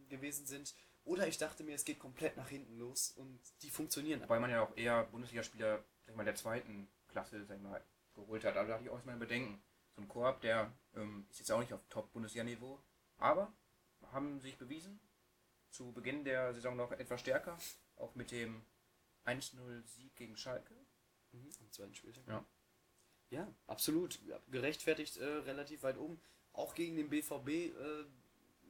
gewesen 0.10 0.46
sind. 0.46 0.74
Oder 1.04 1.28
ich 1.28 1.38
dachte 1.38 1.64
mir, 1.64 1.76
es 1.76 1.86
geht 1.86 2.00
komplett 2.00 2.36
nach 2.36 2.50
hinten 2.50 2.78
los 2.78 3.12
und 3.12 3.40
die 3.62 3.70
funktionieren. 3.70 4.24
Weil 4.28 4.40
man 4.40 4.50
ja 4.50 4.62
auch 4.62 4.76
eher 4.76 5.04
Bundesligaspieler 5.06 5.84
sag 6.06 6.10
ich 6.10 6.16
mal, 6.16 6.26
der 6.26 6.36
zweiten 6.36 6.88
Klasse 7.08 7.46
sag 7.46 7.58
ich 7.58 7.64
mal, 7.64 7.84
geholt 8.16 8.44
hat. 8.44 8.58
Also 8.58 8.70
da 8.70 8.74
hatte 8.76 8.84
ich 8.86 8.90
auch 8.90 8.96
erstmal 8.96 9.18
Bedenken. 9.18 9.62
So 9.96 10.02
ein 10.02 10.08
Korb, 10.10 10.42
der 10.42 10.74
ähm, 10.96 11.26
ist 11.30 11.40
jetzt 11.40 11.52
auch 11.52 11.60
nicht 11.60 11.74
auf 11.74 11.82
Top-Bundesliga-Niveau, 11.90 12.82
aber 13.18 13.54
haben 14.12 14.42
sich 14.42 14.58
bewiesen. 14.58 15.00
Zu 15.70 15.92
Beginn 15.94 16.24
der 16.26 16.54
Saison 16.54 16.76
noch 16.76 16.92
etwas 16.92 17.22
stärker, 17.22 17.58
auch 17.96 18.16
mit 18.16 18.32
dem 18.32 18.66
1-0-Sieg 19.26 20.16
gegen 20.16 20.36
Schalke. 20.38 20.74
Mhm, 21.32 21.50
am 21.60 21.72
zweiten 21.72 21.96
Spieltag. 21.96 22.24
Ja. 22.28 22.46
Ja, 23.30 23.48
absolut. 23.68 24.20
Gerechtfertigt 24.50 25.18
äh, 25.18 25.26
relativ 25.26 25.84
weit 25.84 25.98
oben. 25.98 26.22
Auch 26.54 26.76
gegen 26.76 26.96
den 26.96 27.10
BVB, 27.10 27.50
äh, 27.50 28.06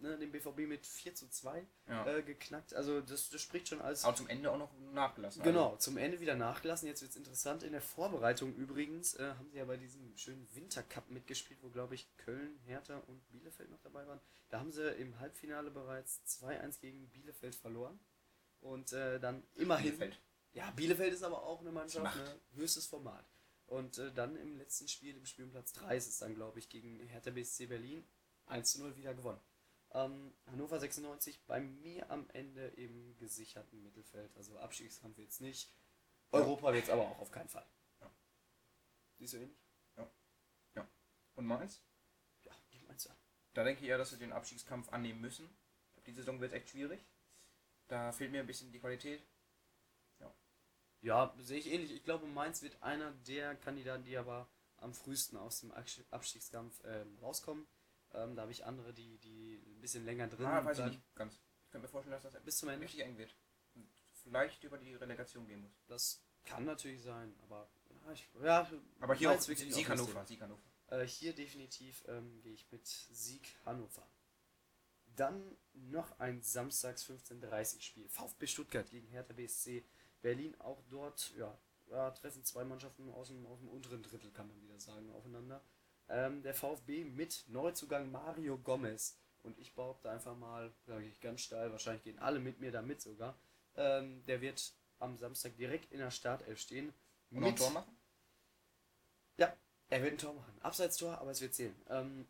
ne, 0.01 0.17
den 0.17 0.31
BVB 0.31 0.67
mit 0.67 0.85
4 0.85 1.15
zu 1.15 1.29
2 1.29 1.65
Ja. 1.87 2.05
äh, 2.07 2.23
geknackt. 2.23 2.73
Also 2.73 3.01
das, 3.01 3.29
das 3.29 3.41
spricht 3.41 3.67
schon 3.67 3.81
als. 3.81 4.03
Aber 4.05 4.15
zum 4.15 4.27
Ende 4.27 4.51
auch 4.51 4.57
noch 4.57 4.71
nachgelassen. 4.93 5.43
Genau, 5.43 5.75
zum 5.77 5.97
Ende 5.97 6.19
wieder 6.19 6.35
nachgelassen. 6.35 6.87
Jetzt 6.87 7.01
wird 7.01 7.11
es 7.11 7.17
interessant. 7.17 7.63
In 7.63 7.71
der 7.71 7.81
Vorbereitung 7.81 8.53
übrigens 8.55 9.15
äh, 9.15 9.33
haben 9.37 9.49
sie 9.51 9.57
ja 9.57 9.65
bei 9.65 9.77
diesem 9.77 10.15
schönen 10.17 10.47
Wintercup 10.53 11.09
mitgespielt, 11.09 11.59
wo 11.61 11.69
glaube 11.69 11.95
ich 11.95 12.07
Köln, 12.17 12.59
Hertha 12.65 12.97
und 13.07 13.27
Bielefeld 13.29 13.69
noch 13.69 13.81
dabei 13.81 14.05
waren. 14.07 14.19
Da 14.49 14.59
haben 14.59 14.71
sie 14.71 14.87
im 14.91 15.19
Halbfinale 15.19 15.71
bereits 15.71 16.21
2-1 16.41 16.79
gegen 16.79 17.09
Bielefeld 17.09 17.55
verloren. 17.55 17.99
Und 18.61 18.93
äh, 18.93 19.19
dann 19.19 19.43
immerhin. 19.55 19.85
Bielefeld. 19.91 20.19
Ja, 20.53 20.71
Bielefeld 20.71 21.13
ist 21.13 21.23
aber 21.23 21.43
auch 21.43 21.59
eine 21.61 21.71
Mannschaft, 21.71 22.15
ne? 22.15 22.39
höchstes 22.55 22.85
Format. 22.85 23.25
Und 23.67 23.97
äh, 23.97 24.11
dann 24.13 24.35
im 24.37 24.57
letzten 24.57 24.87
Spiel, 24.87 25.15
im 25.17 25.25
Spiel 25.25 25.45
um 25.45 25.51
Platz 25.51 25.73
3 25.73 25.97
ist 25.97 26.07
es 26.07 26.19
dann, 26.19 26.35
glaube 26.35 26.59
ich, 26.59 26.69
gegen 26.69 26.99
Hertha 27.07 27.31
BSC 27.31 27.65
Berlin 27.65 28.05
1-0 28.47 28.95
wieder 28.95 29.13
gewonnen. 29.13 29.39
Ähm, 29.95 30.35
Hannover 30.47 30.77
96 30.77 31.45
bei 31.45 31.61
mir 31.61 32.11
am 32.11 32.29
Ende 32.31 32.67
im 32.67 33.15
gesicherten 33.17 33.81
Mittelfeld. 33.81 34.35
Also 34.35 34.57
Abstiegskampf 34.59 35.17
jetzt 35.17 35.39
nicht. 35.39 35.73
Europa 36.31 36.73
wird 36.73 36.83
es 36.83 36.89
aber 36.89 37.03
auch 37.03 37.19
auf 37.19 37.31
keinen 37.31 37.47
Fall. 37.47 37.65
Ja. 38.01 38.11
Siehst 39.17 39.33
du 39.33 39.37
ähnlich? 39.37 39.57
Und 41.35 41.47
Mainz? 41.47 41.81
Ja, 42.43 42.53
ich 42.71 42.81
mein's 42.83 43.03
ja. 43.05 43.15
Da 43.53 43.63
denke 43.63 43.83
ich 43.83 43.89
eher, 43.89 43.97
dass 43.97 44.11
wir 44.11 44.19
den 44.19 44.31
Abstiegskampf 44.31 44.89
annehmen 44.89 45.21
müssen. 45.21 45.49
Die 46.05 46.13
Saison 46.13 46.39
wird 46.39 46.53
echt 46.53 46.69
schwierig. 46.69 47.05
Da 47.87 48.11
fehlt 48.11 48.31
mir 48.31 48.39
ein 48.39 48.47
bisschen 48.47 48.71
die 48.71 48.79
Qualität. 48.79 49.21
Ja, 51.01 51.35
sehe 51.37 51.59
ich 51.59 51.71
ähnlich. 51.71 51.91
Ich 51.91 52.03
glaube, 52.03 52.25
Mainz 52.25 52.63
wird 52.63 52.81
einer 52.81 53.11
der 53.27 53.55
Kandidaten, 53.55 54.03
die 54.03 54.17
aber 54.17 54.49
am 54.77 54.93
frühesten 54.93 55.37
aus 55.37 55.59
dem 55.59 55.71
Abstiegskampf 55.71 56.81
ähm, 56.83 57.17
rauskommen. 57.21 57.67
Ähm, 58.15 58.35
da 58.35 58.43
habe 58.43 58.51
ich 58.51 58.65
andere, 58.65 58.93
die, 58.93 59.17
die 59.19 59.61
ein 59.65 59.81
bisschen 59.81 60.05
länger 60.05 60.27
drin 60.27 60.45
Ah, 60.45 60.63
weiß 60.63 60.79
ich 60.79 60.85
nicht 60.85 61.15
ganz. 61.15 61.35
Ich 61.65 61.71
könnte 61.71 61.87
mir 61.87 61.91
vorstellen, 61.91 62.21
dass 62.21 62.33
das 62.33 62.43
Bis 62.43 62.57
zum 62.57 62.69
Ende. 62.69 62.85
richtig 62.85 63.01
eng 63.01 63.17
wird. 63.17 63.35
Und 63.75 63.89
vielleicht 64.23 64.63
über 64.63 64.77
die 64.77 64.95
Relegation 64.95 65.45
gehen 65.47 65.61
muss. 65.61 65.73
Das 65.87 66.21
kann 66.45 66.65
natürlich 66.65 67.01
sein, 67.01 67.35
aber 67.43 67.69
ja, 68.05 68.11
ich, 68.11 68.29
ja 68.41 68.69
Aber 68.99 69.15
hier 69.15 69.31
auch 69.31 69.47
wirklich 69.47 69.73
Sieg. 69.73 69.89
Hannover, 69.89 70.25
Sieg 70.25 70.41
Hannover. 70.41 70.61
Äh, 70.87 71.05
hier 71.07 71.33
definitiv 71.33 72.03
ähm, 72.07 72.41
gehe 72.41 72.53
ich 72.53 72.71
mit 72.71 72.85
Sieg 72.85 73.57
Hannover. 73.65 74.07
Dann 75.15 75.57
noch 75.73 76.19
ein 76.19 76.41
Samstags 76.41 77.05
15.30 77.09 77.81
Spiel. 77.81 78.07
VfB 78.09 78.47
Stuttgart 78.47 78.89
gegen 78.89 79.07
Hertha 79.07 79.33
BSC 79.33 79.83
Berlin. 80.21 80.59
Auch 80.59 80.81
dort 80.89 81.33
ja, 81.37 81.57
ja, 81.89 82.11
treffen 82.11 82.43
zwei 82.43 82.63
Mannschaften 82.63 83.09
aus 83.11 83.27
dem, 83.27 83.45
aus 83.45 83.59
dem 83.59 83.69
unteren 83.69 84.03
Drittel, 84.03 84.31
kann 84.31 84.47
man 84.47 84.61
wieder 84.61 84.79
sagen, 84.79 85.09
aufeinander. 85.11 85.63
Ähm, 86.09 86.43
der 86.43 86.53
VfB 86.53 87.03
mit 87.03 87.45
Neuzugang 87.47 88.11
Mario 88.11 88.57
Gomez. 88.57 89.17
Und 89.43 89.57
ich 89.59 89.73
behaupte 89.73 90.09
einfach 90.09 90.35
mal, 90.35 90.73
sage 90.85 91.05
ich 91.05 91.19
ganz 91.19 91.41
steil, 91.41 91.71
wahrscheinlich 91.71 92.03
gehen 92.03 92.19
alle 92.19 92.39
mit 92.39 92.59
mir 92.59 92.71
damit 92.71 93.01
sogar. 93.01 93.37
Ähm, 93.75 94.23
der 94.25 94.41
wird 94.41 94.73
am 94.99 95.17
Samstag 95.17 95.55
direkt 95.57 95.91
in 95.91 95.99
der 95.99 96.11
Startelf 96.11 96.59
stehen. 96.59 96.93
Und 97.31 97.41
noch 97.41 97.47
ein 97.49 97.55
Tor 97.55 97.71
machen? 97.71 97.97
Ja, 99.37 99.53
er 99.89 100.01
wird 100.01 100.13
ein 100.13 100.17
Tor 100.17 100.33
machen. 100.33 100.57
Abseitstor, 100.61 101.17
aber 101.19 101.31
es 101.31 101.41
wird 101.41 101.53
zählen. 101.53 101.75
Ähm, 101.89 102.27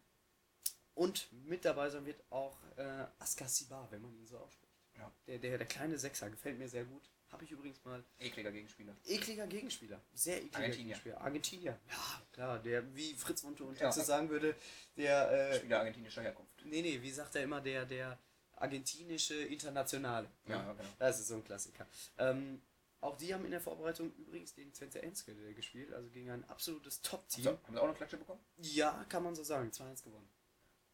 und 0.94 1.32
mit 1.46 1.66
dabei 1.66 1.90
sein 1.90 2.06
wird 2.06 2.24
auch 2.30 2.58
äh, 2.78 3.06
Askar 3.20 3.50
Sibar, 3.50 3.90
wenn 3.92 4.02
man 4.02 4.14
ihn 4.16 4.26
so 4.26 4.38
ausspricht. 4.38 4.74
Ja. 4.98 5.12
Der, 5.28 5.40
der, 5.40 5.58
der 5.58 5.68
kleine 5.68 5.98
Sechser 5.98 6.30
gefällt 6.30 6.58
mir 6.58 6.70
sehr 6.70 6.86
gut. 6.86 7.10
Habe 7.36 7.44
ich 7.44 7.52
übrigens 7.52 7.84
mal. 7.84 8.02
Ekliger 8.18 8.50
Gegenspieler. 8.50 8.96
Ekliger 9.06 9.46
Gegenspieler. 9.46 10.00
Sehr 10.14 10.38
ekliger 10.38 10.56
Argentinier. 10.58 10.86
Gegenspieler. 10.86 11.22
Argentinier. 11.22 11.80
Ja, 11.90 12.22
klar. 12.32 12.60
Der, 12.60 12.96
wie 12.96 13.14
Fritz 13.14 13.42
von 13.42 13.54
und 13.56 13.78
Ja. 13.78 13.92
Sagen 13.92 14.30
würde, 14.30 14.56
der. 14.96 15.30
Äh, 15.52 15.56
Spieler 15.58 15.80
argentinischer 15.80 16.22
Herkunft. 16.22 16.66
nee, 16.66 16.82
nee, 16.82 17.02
wie 17.02 17.12
sagt 17.12 17.36
er 17.36 17.44
immer, 17.44 17.60
der, 17.60 17.86
der 17.86 18.18
argentinische 18.54 19.36
Internationale. 19.36 20.30
Ja, 20.48 20.62
genau. 20.72 20.90
Das 20.98 21.20
ist 21.20 21.28
so 21.28 21.36
ein 21.36 21.44
Klassiker. 21.44 21.86
Ähm, 22.20 22.62
auch 23.02 23.18
die 23.18 23.34
haben 23.34 23.44
in 23.44 23.52
der 23.52 23.60
Vorbereitung 23.60 24.14
übrigens 24.14 24.56
gegen 24.56 24.72
Twente 24.72 25.02
Enschede 25.02 25.54
gespielt, 25.54 25.92
also 25.94 26.10
gegen 26.10 26.30
ein 26.30 26.48
absolutes 26.50 27.02
Top-Team. 27.02 27.44
So, 27.44 27.50
haben 27.50 27.74
sie 27.74 27.80
auch 27.82 27.84
eine 27.84 27.96
Klatsche 27.96 28.16
bekommen? 28.16 28.40
Ja, 28.60 29.06
kann 29.10 29.24
man 29.24 29.36
so 29.36 29.44
sagen. 29.44 29.72
2-1 29.72 30.04
gewonnen. 30.06 30.30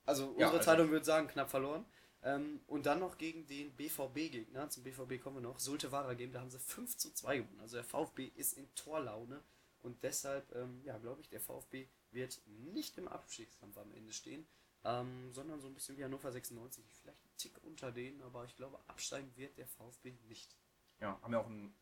Also 0.08 0.24
Ja, 0.24 0.30
unsere 0.48 0.52
also- 0.54 0.60
Zeitung 0.66 0.90
würde 0.90 1.06
sagen, 1.06 1.28
knapp 1.28 1.52
verloren. 1.52 1.86
Ähm, 2.24 2.62
und 2.68 2.86
dann 2.86 3.00
noch 3.00 3.18
gegen 3.18 3.48
den 3.48 3.76
BVB-Gegner, 3.76 4.70
zum 4.70 4.84
BVB 4.84 5.22
kommen 5.22 5.38
wir 5.38 5.42
noch, 5.42 5.60
Sulte 5.60 5.92
Wara 5.92 6.14
Game, 6.14 6.32
da 6.32 6.42
haben 6.42 6.52
sie 6.52 6.60
5 6.60 6.98
zu 6.98 7.14
2 7.14 7.38
gewonnen. 7.38 7.60
Also 7.60 7.78
der 7.78 7.84
VfB 7.84 8.32
ist 8.36 8.54
in 8.54 8.74
Torlaune 8.76 9.44
und 9.80 10.04
deshalb, 10.04 10.54
ähm, 10.56 10.82
ja, 10.84 10.98
glaube 11.00 11.22
ich, 11.22 11.30
der 11.30 11.42
VfB 11.42 11.88
wird 12.12 12.42
nicht 12.46 12.98
im 12.98 13.08
Abstiegskampf 13.08 13.78
am 13.78 13.92
Ende 13.94 14.14
stehen, 14.14 14.48
ähm, 14.84 15.34
sondern 15.34 15.62
so 15.62 15.68
ein 15.68 15.74
bisschen 15.74 15.98
wie 15.98 16.04
Hannover 16.04 16.32
96, 16.32 16.86
vielleicht 17.02 17.26
ein 17.26 17.32
Tick 17.38 17.64
unter 17.64 17.92
denen, 17.92 18.22
aber 18.22 18.46
ich 18.46 18.56
glaube, 18.56 18.80
absteigen 18.88 19.36
wird 19.36 19.58
der 19.58 19.68
VfB 19.68 20.14
nicht. 20.28 20.56
Ja, 21.00 21.20
haben 21.24 21.34
ja 21.34 21.40
auch 21.40 21.48
einen, 21.48 21.76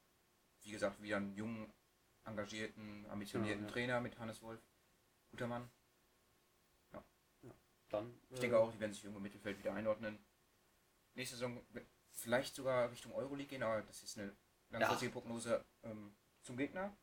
wie 0.61 0.71
gesagt, 0.71 1.01
wieder 1.01 1.17
einen 1.17 1.35
jungen, 1.35 1.73
engagierten, 2.23 3.05
ambitionierten 3.07 3.61
Genau, 3.61 3.67
ja. 3.67 3.73
Trainer 3.73 4.01
mit 4.01 4.17
Hannes 4.19 4.41
Wolf. 4.41 4.61
Guter 5.31 5.47
Mann. 5.47 5.69
Dann, 7.89 8.13
Ich 8.29 8.37
äh, 8.37 8.41
denke 8.41 8.59
auch, 8.59 8.71
die 8.71 8.79
werden 8.79 8.93
sich 8.93 9.03
irgendwo 9.03 9.17
im 9.17 9.23
Mittelfeld 9.23 9.57
wieder 9.57 9.73
einordnen. 9.73 10.19
Nächste 11.19 11.35
Saison 11.35 11.61
vielleicht 12.13 12.55
sogar 12.55 12.89
Richtung 12.89 13.11
Euroleague 13.11 13.49
gehen, 13.49 13.61
aber 13.61 13.81
das 13.81 14.03
ist 14.03 14.17
eine 14.17 14.33
langfristige 14.69 15.11
Prognose 15.11 15.65
ähm, 15.83 16.15
zum 16.43 16.55
Gegner. 16.55 16.95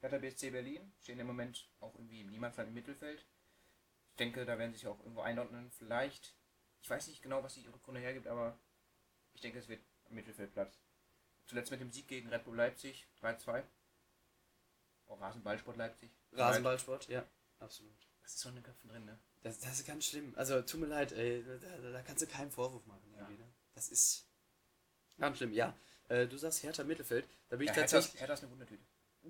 Hertha 0.00 0.18
BSC 0.18 0.50
Berlin 0.50 0.92
stehen 1.00 1.18
im 1.18 1.26
Moment 1.26 1.66
auch 1.80 1.94
irgendwie 1.94 2.20
im 2.20 2.28
Niemandsland 2.28 2.68
im 2.68 2.74
Mittelfeld. 2.74 3.26
Ich 4.10 4.16
denke, 4.16 4.44
da 4.44 4.58
werden 4.58 4.72
sie 4.72 4.80
sich 4.80 4.88
auch 4.88 4.98
irgendwo 4.98 5.22
einordnen. 5.22 5.70
Vielleicht, 5.70 6.36
ich 6.82 6.90
weiß 6.90 7.06
nicht 7.08 7.22
genau, 7.22 7.42
was 7.42 7.54
die 7.54 7.66
Rückrunde 7.66 8.02
hergibt, 8.02 8.26
aber 8.26 8.58
ich 9.32 9.40
denke, 9.40 9.58
es 9.58 9.68
wird 9.68 9.82
am 10.04 10.16
Mittelfeldplatz. 10.16 10.78
Zuletzt 11.46 11.70
mit 11.70 11.80
dem 11.80 11.90
Sieg 11.90 12.08
gegen 12.08 12.28
Red 12.28 12.44
Bull 12.44 12.56
Leipzig 12.56 13.08
3-2. 13.22 13.64
Auch 15.06 15.18
Rasenballsport 15.18 15.78
Leipzig. 15.78 16.10
Rasenballsport, 16.32 17.08
ja, 17.08 17.26
absolut. 17.58 18.06
Das 18.26 18.34
ist 18.34 18.42
schon 18.42 18.50
in 18.50 18.56
den 18.56 18.64
Köpfen 18.64 18.88
drin, 18.90 19.04
ne? 19.04 19.16
Das, 19.44 19.60
das 19.60 19.74
ist 19.78 19.86
ganz 19.86 20.04
schlimm. 20.06 20.32
Also 20.36 20.60
tut 20.62 20.80
mir 20.80 20.86
leid, 20.86 21.12
ey, 21.12 21.44
da, 21.44 21.90
da- 21.92 22.02
kannst 22.02 22.22
du 22.22 22.26
keinen 22.26 22.50
Vorwurf 22.50 22.84
machen. 22.86 23.14
Ja. 23.16 23.28
ne? 23.28 23.36
Das 23.74 23.88
ist 23.88 24.26
ganz 25.16 25.36
schlimm. 25.36 25.52
Ja, 25.52 25.76
äh, 26.08 26.26
du 26.26 26.36
sagst 26.36 26.60
Hertha 26.64 26.82
Mittelfeld. 26.82 27.28
Da 27.48 27.54
bin 27.56 27.66
Ja, 27.68 27.72
ich 27.72 27.76
Hertha, 27.78 27.92
tatsächlich. 27.98 28.20
Hertha 28.20 28.34
ist 28.34 28.42
eine 28.42 28.50
Wundertüte. 28.50 28.82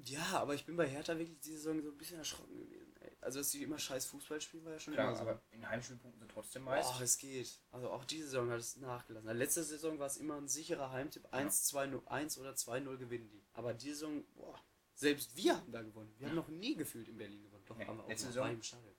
Ja, 0.05 0.41
aber 0.41 0.55
ich 0.55 0.65
bin 0.65 0.77
bei 0.77 0.87
Hertha 0.89 1.19
wirklich 1.19 1.39
diese 1.41 1.59
Saison 1.59 1.83
so 1.83 1.91
ein 1.91 1.99
bisschen 1.99 2.17
erschrocken 2.19 2.57
gewesen. 2.59 2.95
Ey. 3.01 3.13
Also, 3.21 3.41
dass 3.41 3.51
sie 3.51 3.63
immer 3.63 3.79
scheiß 3.79 4.07
Fußball 4.07 4.41
spielen, 4.41 4.65
war 4.65 4.73
ja 4.73 4.81
schon 4.81 4.95
Klar, 4.95 5.09
immer 5.09 5.17
so. 5.17 5.23
aber 5.23 5.43
in 5.51 5.69
Heimspielpunkten 5.69 6.21
sind 6.21 6.31
trotzdem 6.31 6.63
meist. 6.65 6.91
Boah, 6.93 7.01
es 7.03 7.19
geht. 7.19 7.61
Also 7.73 7.91
auch 7.91 8.05
diese 8.07 8.25
Saison 8.25 8.51
hat 8.51 8.61
es 8.61 8.77
nachgelassen. 8.77 9.29
Also 9.29 9.39
letzte 9.39 9.63
Saison 9.65 9.99
war 9.99 10.07
es 10.07 10.17
immer 10.17 10.37
ein 10.37 10.49
sicherer 10.49 10.91
Heimtipp. 10.93 11.27
1, 11.33 11.65
2, 11.65 11.87
0, 11.89 12.03
1 12.07 12.39
oder 12.39 12.53
2-0 12.53 12.97
gewinnen 12.97 13.29
die. 13.31 13.43
Aber 13.53 13.75
diese 13.75 13.95
Saison, 13.97 14.25
boah, 14.35 14.59
selbst 14.95 15.37
wir 15.37 15.55
haben 15.57 15.71
da 15.73 15.83
gewonnen. 15.83 16.15
Wir 16.19 16.29
haben 16.29 16.37
noch 16.37 16.49
nie 16.49 16.75
gefühlt 16.77 17.09
in 17.09 17.19
Berlin 17.19 17.43
gewonnen. 17.43 17.56
Doch, 17.67 17.77
Nee, 17.77 17.87
haben 17.87 17.99
wir 17.99 18.05
auch 18.05 18.09
letzte 18.09 18.27
Saison- 18.29 18.51
im 18.51 18.63
Stadion. 18.63 18.95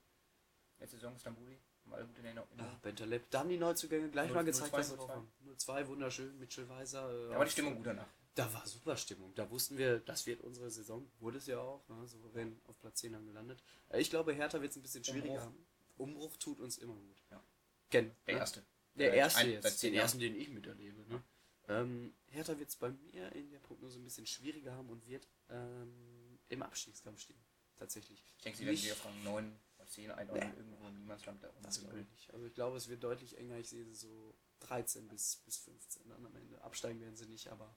Letzte 0.79 0.97
Saison 0.97 1.17
Stambuli, 1.17 1.57
alle 1.91 2.05
gut 2.05 2.17
in 2.19 2.25
Erinnerung. 2.25 2.49
Ja, 2.57 2.79
Bentaleb. 2.83 3.29
Da 3.31 3.39
haben 3.39 3.49
die 3.49 3.57
Neuzugänge 3.57 4.09
gleich 4.09 4.29
0- 4.29 4.33
mal 4.33 4.45
gezeigt, 4.45 4.73
0-2, 4.73 4.77
was 4.77 4.89
sie 4.89 4.95
drauf 4.95 5.09
haben. 5.09 5.31
0-2, 5.45 5.87
wunderschön, 5.87 6.37
Mitchell 6.39 6.69
Weiser. 6.69 7.09
Äh, 7.09 7.29
Da 7.31 7.37
war 7.39 7.45
die 7.45 7.51
Stimmung 7.51 7.75
gut 7.75 7.85
danach. 7.87 8.07
Da 8.35 8.53
war 8.53 8.67
super 8.67 8.95
Stimmung. 8.97 9.33
Da 9.33 9.49
wussten 9.49 9.77
wir, 9.79 9.99
das 9.99 10.27
wird 10.27 10.41
unsere 10.41 10.69
Saison. 10.69 11.09
Wurde 11.19 11.39
es 11.39 11.47
ja 11.47 11.57
auch. 11.59 11.87
Ne? 11.89 12.07
Souverän 12.07 12.61
auf 12.65 12.79
Platz 12.79 12.99
10 12.99 13.13
dann 13.13 13.25
gelandet. 13.25 13.63
Äh, 13.89 13.99
Ich 13.99 14.11
glaube, 14.11 14.31
Hertha 14.33 14.61
wird 14.61 14.69
es 14.71 14.77
ein 14.77 14.83
bisschen 14.83 15.03
schwieriger 15.03 15.33
Umbruch. 15.33 15.41
haben. 15.45 15.67
Umbruch 15.97 16.37
tut 16.37 16.59
uns 16.59 16.77
immer 16.77 16.93
gut. 16.93 17.23
Ja. 17.31 17.41
Ken, 17.89 18.11
Der 18.27 18.35
ne? 18.35 18.39
erste. 18.41 18.63
Der 18.93 19.09
Seit 19.09 19.17
erste 19.17 19.39
ein- 19.39 19.49
jetzt. 19.51 19.81
den 19.83 19.93
Jahren. 19.93 20.03
ersten, 20.03 20.19
den 20.19 20.35
ich 20.35 20.49
miterlebe. 20.49 21.01
Ne? 21.09 21.23
Ähm, 21.69 22.13
Hertha 22.27 22.57
wird 22.59 22.69
es 22.69 22.75
bei 22.75 22.89
mir 22.91 23.31
in 23.33 23.49
der 23.49 23.59
Prognose 23.59 23.99
ein 23.99 24.03
bisschen 24.03 24.27
schwieriger 24.27 24.73
haben 24.75 24.89
und 24.89 25.07
wird 25.07 25.27
ähm, 25.49 26.37
im 26.49 26.61
Abstiegskampf 26.61 27.19
stehen. 27.19 27.39
Tatsächlich. 27.77 28.25
Ich 28.37 28.43
denke, 28.43 28.57
sie 28.59 28.65
werden 28.65 28.81
wieder 28.81 28.95
von 28.95 29.23
9 29.23 29.59
oder 29.77 29.87
10 29.87 30.11
einordnen, 30.11 30.49
Nee. 30.51 30.57
irgendwo 30.57 30.87
im 30.87 30.97
Niemandsland 30.97 31.43
da 31.43 31.49
Das 31.61 31.77
unten. 31.77 31.89
glaube 31.89 32.01
ich 32.03 32.09
nicht. 32.11 32.33
Also 32.33 32.45
ich 32.45 32.53
glaube, 32.53 32.77
es 32.77 32.87
wird 32.87 33.03
deutlich 33.03 33.37
enger. 33.37 33.57
Ich 33.57 33.69
sehe 33.69 33.85
sie 33.85 33.93
so 33.95 34.35
13 34.61 35.07
bis, 35.07 35.37
bis 35.45 35.57
15 35.57 36.07
dann 36.09 36.25
am 36.25 36.35
Ende. 36.35 36.61
Absteigen 36.63 36.99
werden 36.99 37.15
sie 37.15 37.27
nicht, 37.27 37.47
aber 37.49 37.75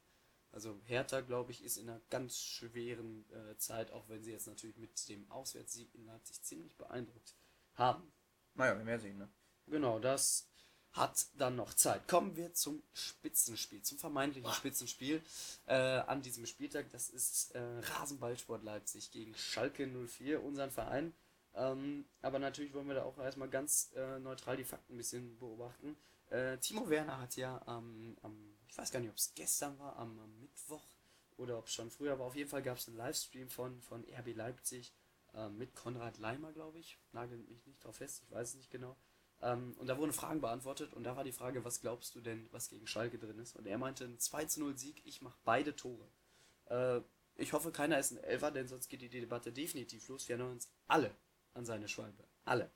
also 0.52 0.80
Hertha, 0.84 1.20
glaube 1.20 1.52
ich, 1.52 1.62
ist 1.62 1.76
in 1.76 1.88
einer 1.88 2.00
ganz 2.10 2.38
schweren 2.40 3.28
äh, 3.30 3.56
Zeit, 3.58 3.92
auch 3.92 4.08
wenn 4.08 4.24
sie 4.24 4.32
jetzt 4.32 4.46
natürlich 4.48 4.76
mit 4.78 5.08
dem 5.08 5.30
Auswärtssieg 5.30 5.94
in 5.94 6.06
Leipzig 6.06 6.42
ziemlich 6.42 6.76
beeindruckt 6.76 7.36
haben. 7.74 8.12
Naja, 8.54 8.76
wir 8.76 8.84
werden 8.86 9.00
sehen, 9.00 9.18
ne? 9.18 9.30
Genau, 9.66 10.00
das 10.00 10.49
hat 10.92 11.26
dann 11.38 11.57
noch 11.57 11.74
Zeit. 11.74 12.09
Kommen 12.09 12.37
wir 12.37 12.53
zum 12.53 12.83
Spitzenspiel, 12.92 13.83
zum 13.83 13.98
vermeintlichen 13.98 14.53
Spitzenspiel 14.53 15.22
äh, 15.66 15.74
an 15.74 16.22
diesem 16.22 16.46
Spieltag. 16.46 16.90
Das 16.90 17.09
ist 17.09 17.55
äh, 17.55 17.61
Rasenballsport 17.61 18.64
Leipzig 18.64 19.11
gegen 19.12 19.35
Schalke 19.37 19.87
04, 19.87 20.42
unseren 20.42 20.70
Verein. 20.70 21.12
Ähm, 21.55 22.05
aber 22.22 22.38
natürlich 22.38 22.74
wollen 22.74 22.88
wir 22.88 22.94
da 22.94 23.05
auch 23.05 23.18
erstmal 23.18 23.48
ganz 23.48 23.90
äh, 23.96 24.18
neutral 24.18 24.57
die 24.57 24.64
Fakten 24.64 24.94
ein 24.94 24.98
bisschen 24.98 25.38
beobachten. 25.38 25.96
Äh, 26.31 26.59
Timo 26.59 26.88
Werner 26.88 27.20
hat 27.20 27.37
ja 27.37 27.61
am, 27.66 28.16
am 28.22 28.57
ich 28.68 28.79
weiß 28.79 28.92
gar 28.92 29.00
nicht, 29.00 29.11
ob 29.11 29.16
es 29.16 29.33
gestern 29.35 29.79
war, 29.79 29.96
am, 29.96 30.18
am 30.18 30.40
Mittwoch 30.40 30.87
oder 31.37 31.59
ob 31.59 31.66
es 31.66 31.72
schon 31.72 31.90
früher 31.90 32.18
war. 32.18 32.26
Auf 32.26 32.37
jeden 32.37 32.50
Fall 32.50 32.62
gab 32.62 32.79
es 32.79 32.87
einen 32.87 32.96
Livestream 32.96 33.48
von, 33.48 33.81
von 33.83 34.05
RB 34.05 34.35
Leipzig 34.35 34.92
ähm, 35.35 35.59
mit 35.59 35.74
Konrad 35.74 36.18
Leimer, 36.18 36.53
glaube 36.53 36.79
ich. 36.79 36.98
Nagelt 37.12 37.48
mich 37.48 37.66
nicht 37.66 37.83
drauf 37.83 37.96
fest, 37.96 38.22
ich 38.24 38.31
weiß 38.31 38.50
es 38.50 38.55
nicht 38.57 38.70
genau. 38.70 38.96
Ähm, 39.42 39.74
und 39.79 39.87
da 39.87 39.96
wurden 39.96 40.12
Fragen 40.12 40.40
beantwortet 40.40 40.92
und 40.92 41.05
da 41.05 41.16
war 41.16 41.24
die 41.24 41.33
Frage, 41.33 41.64
was 41.64 41.81
glaubst 41.81 42.14
du 42.14 42.20
denn, 42.20 42.48
was 42.53 42.68
gegen 42.68 42.87
Schalke 42.87 43.18
drin 43.18 43.38
ist? 43.38 43.57
Und 43.57 43.66
er 43.66 43.79
meinte, 43.79 44.05
ein 44.05 44.18
2 44.18 44.44
zu 44.44 44.61
0 44.61 44.76
Sieg, 44.76 45.03
ich 45.07 45.22
mache 45.22 45.38
beide 45.44 45.74
Tore. 45.74 46.07
Äh, 46.66 47.00
ich 47.37 47.53
hoffe, 47.53 47.72
keiner 47.72 47.98
ist 47.98 48.11
ein 48.11 48.18
Elfer, 48.18 48.50
denn 48.50 48.68
sonst 48.68 48.88
geht 48.88 49.00
die 49.00 49.09
Debatte 49.09 49.50
definitiv 49.50 50.07
los. 50.09 50.29
Wir 50.29 50.37
erinnern 50.37 50.53
uns 50.53 50.68
alle 50.88 51.14
an 51.55 51.64
seine 51.64 51.88
Schwalbe. 51.88 52.24
Alle. 52.44 52.70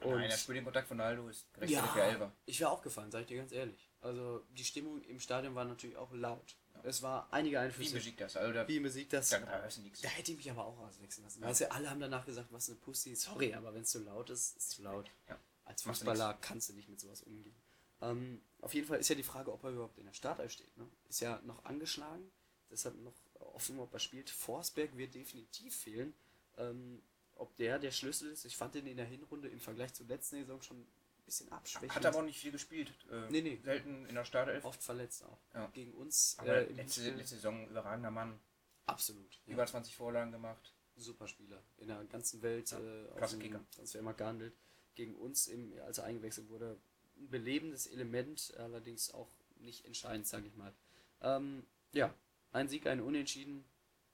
Und 0.00 0.10
Nein, 0.10 0.28
der 0.28 0.36
Spielkontakt 0.36 0.88
von 0.88 1.00
Aldo 1.00 1.28
ist 1.28 1.52
gerechtfertigt 1.54 1.96
ja, 1.96 2.04
Elfer. 2.04 2.32
Ich 2.46 2.60
wäre 2.60 2.70
aufgefallen, 2.70 3.10
sag 3.10 3.22
ich 3.22 3.26
dir 3.26 3.38
ganz 3.38 3.52
ehrlich. 3.52 3.90
Also 4.00 4.44
die 4.50 4.64
Stimmung 4.64 5.02
im 5.02 5.18
Stadion 5.18 5.54
war 5.54 5.64
natürlich 5.64 5.96
auch 5.96 6.12
laut. 6.12 6.56
Ja. 6.74 6.80
Es 6.84 7.02
war 7.02 7.28
einige 7.30 7.58
Einflüsse. 7.58 7.92
Wie 7.92 7.94
besiegt 7.94 8.20
das? 8.20 8.36
Also 8.36 8.52
da, 8.52 8.68
Wie 8.68 8.80
besiegt 8.80 9.12
das? 9.12 9.30
Da, 9.30 9.38
da, 9.38 9.46
da 9.46 10.08
hätte 10.08 10.32
ich 10.32 10.36
mich 10.36 10.50
aber 10.50 10.64
auch 10.64 10.78
auswechseln 10.78 11.24
lassen. 11.24 11.42
Ja. 11.42 11.48
Weißt 11.48 11.62
du, 11.62 11.72
alle 11.72 11.88
haben 11.88 12.00
danach 12.00 12.26
gesagt, 12.26 12.48
was 12.52 12.68
eine 12.68 12.78
Pussy. 12.78 13.14
Sorry, 13.14 13.54
aber 13.54 13.72
wenn 13.72 13.82
es 13.82 13.90
zu 13.90 14.00
laut 14.00 14.30
ist, 14.30 14.56
ist 14.56 14.62
es 14.62 14.68
zu 14.70 14.82
laut. 14.82 15.10
Ja. 15.28 15.38
Als 15.64 15.82
Fußballer 15.82 16.34
kannst 16.40 16.68
du 16.68 16.74
nicht 16.74 16.88
mit 16.88 17.00
sowas 17.00 17.22
umgehen. 17.22 17.56
Ähm, 18.00 18.42
auf 18.60 18.74
jeden 18.74 18.86
Fall 18.86 18.98
ist 18.98 19.08
ja 19.08 19.14
die 19.14 19.22
Frage, 19.22 19.52
ob 19.52 19.64
er 19.64 19.70
überhaupt 19.70 19.98
in 19.98 20.06
der 20.06 20.12
Startelf 20.12 20.52
steht. 20.52 20.76
Ne? 20.76 20.88
Ist 21.08 21.20
ja 21.20 21.40
noch 21.44 21.64
angeschlagen, 21.64 22.30
deshalb 22.70 22.96
noch 23.02 23.14
offen, 23.34 23.78
ob 23.78 23.92
er 23.92 24.00
spielt. 24.00 24.30
Forsberg 24.30 24.96
wird 24.96 25.14
definitiv 25.14 25.74
fehlen. 25.74 26.14
Ähm, 26.56 27.02
ob 27.36 27.56
der 27.56 27.78
der 27.78 27.90
Schlüssel 27.90 28.30
ist, 28.30 28.44
ich 28.44 28.56
fand 28.56 28.74
ihn 28.76 28.86
in 28.86 28.96
der 28.96 29.06
Hinrunde 29.06 29.48
im 29.48 29.60
Vergleich 29.60 29.92
zur 29.94 30.06
letzten 30.06 30.36
Saison 30.36 30.62
schon 30.62 30.80
ein 30.80 30.86
bisschen 31.24 31.50
abschwächend. 31.50 31.94
Hat 31.94 32.06
aber 32.06 32.18
auch 32.18 32.24
nicht 32.24 32.38
viel 32.38 32.52
gespielt. 32.52 32.92
Äh, 33.10 33.30
nee, 33.30 33.40
nee. 33.40 33.60
Selten 33.62 34.06
in 34.06 34.14
der 34.14 34.24
Startelf. 34.24 34.64
Oft 34.64 34.82
verletzt 34.82 35.24
auch. 35.24 35.38
Ja. 35.52 35.66
Gegen 35.68 35.92
uns. 35.94 36.36
Aber 36.38 36.54
äh, 36.54 36.72
letzte, 36.72 37.10
letzte 37.10 37.36
Saison 37.36 37.68
überragender 37.68 38.10
Mann. 38.10 38.38
Absolut. 38.86 39.40
Über 39.46 39.62
ja. 39.62 39.66
20 39.66 39.96
Vorlagen 39.96 40.30
gemacht. 40.30 40.72
Super 40.96 41.26
Spieler. 41.26 41.60
In 41.78 41.88
der 41.88 42.04
ganzen 42.04 42.40
Welt 42.42 42.70
ja. 42.70 42.78
äh, 42.78 43.08
Klasse 43.16 43.38
Kicker. 43.38 43.64
Transfermarkt 43.74 44.18
gehandelt. 44.18 44.54
Gegen 44.94 45.14
uns, 45.16 45.46
im, 45.46 45.72
als 45.86 45.98
er 45.98 46.04
eingewechselt 46.04 46.48
wurde, 46.48 46.78
ein 47.16 47.30
belebendes 47.30 47.86
Element, 47.86 48.54
allerdings 48.56 49.12
auch 49.12 49.30
nicht 49.56 49.84
entscheidend, 49.84 50.26
sage 50.26 50.46
ich 50.46 50.56
mal. 50.56 50.72
Ähm, 51.20 51.64
ja, 51.92 52.14
ein 52.52 52.68
Sieg, 52.68 52.86
ein 52.86 53.00
Unentschieden 53.00 53.64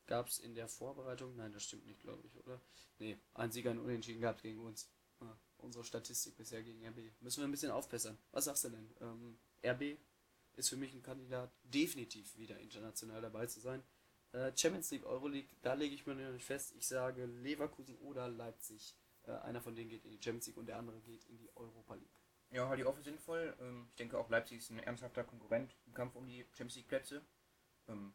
gab 0.06 0.28
es 0.28 0.38
in 0.38 0.54
der 0.54 0.68
Vorbereitung. 0.68 1.36
Nein, 1.36 1.52
das 1.52 1.64
stimmt 1.64 1.86
nicht, 1.86 2.00
glaube 2.00 2.26
ich, 2.26 2.36
oder? 2.36 2.60
Nee, 2.98 3.18
ein 3.34 3.50
Sieg, 3.50 3.66
ein 3.66 3.78
Unentschieden 3.78 4.20
gab 4.20 4.36
es 4.36 4.42
gegen 4.42 4.60
uns. 4.60 4.90
Ja, 5.20 5.38
unsere 5.58 5.84
Statistik 5.84 6.36
bisher 6.36 6.62
gegen 6.62 6.84
RB. 6.86 7.12
Müssen 7.20 7.40
wir 7.40 7.48
ein 7.48 7.50
bisschen 7.50 7.70
aufbessern. 7.70 8.18
Was 8.32 8.46
sagst 8.46 8.64
du 8.64 8.70
denn? 8.70 8.94
Ähm, 9.00 9.38
RB 9.64 9.98
ist 10.56 10.68
für 10.68 10.76
mich 10.76 10.92
ein 10.94 11.02
Kandidat, 11.02 11.50
definitiv 11.62 12.36
wieder 12.36 12.58
international 12.58 13.20
dabei 13.20 13.46
zu 13.46 13.60
sein. 13.60 13.82
Äh, 14.32 14.52
Champions 14.56 14.90
League, 14.90 15.06
Euroleague, 15.06 15.48
da 15.62 15.74
lege 15.74 15.94
ich 15.94 16.06
mir 16.06 16.14
nicht 16.14 16.44
fest. 16.44 16.74
Ich 16.76 16.86
sage 16.86 17.26
Leverkusen 17.26 17.96
oder 17.98 18.28
Leipzig. 18.28 18.94
Äh, 19.30 19.40
einer 19.42 19.60
von 19.60 19.74
denen 19.74 19.90
geht 19.90 20.04
in 20.04 20.10
die 20.10 20.22
Champions 20.22 20.46
League 20.46 20.56
und 20.56 20.66
der 20.66 20.76
andere 20.76 21.00
geht 21.00 21.24
in 21.26 21.38
die 21.38 21.50
Europa 21.56 21.94
League. 21.94 22.20
Ja, 22.50 22.68
halte 22.68 22.82
ich 22.82 22.88
auch 22.88 22.94
für 22.94 23.02
sinnvoll. 23.02 23.56
Ähm, 23.60 23.86
ich 23.90 23.96
denke 23.96 24.18
auch 24.18 24.28
Leipzig 24.28 24.58
ist 24.58 24.70
ein 24.70 24.80
ernsthafter 24.80 25.24
Konkurrent 25.24 25.76
im 25.86 25.94
Kampf 25.94 26.16
um 26.16 26.26
die 26.26 26.44
Champions 26.52 26.76
League 26.76 26.88
Plätze. 26.88 27.24
Ähm, 27.88 28.12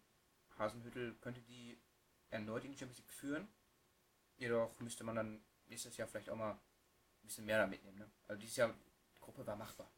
Hasenhüttel 0.58 1.16
könnte 1.22 1.42
die 1.42 1.80
erneut 2.30 2.66
in 2.66 2.72
die 2.72 2.78
Champions 2.78 3.00
League 3.00 3.12
führen. 3.12 3.48
Jedoch 4.38 4.78
müsste 4.80 5.04
man 5.04 5.16
dann 5.16 5.46
nächstes 5.68 5.96
Jahr 5.96 6.08
vielleicht 6.08 6.30
auch 6.30 6.36
mal 6.36 6.52
ein 6.52 6.60
bisschen 7.24 7.46
mehr 7.46 7.60
da 7.60 7.68
mitnehmen. 7.68 7.98
Ne? 7.98 8.12
Also 8.28 8.40
dieses 8.40 8.58
Jahr, 8.58 8.74
die 9.16 9.20
Gruppe 9.20 9.46
war 9.48 9.56
machbar. 9.56 9.90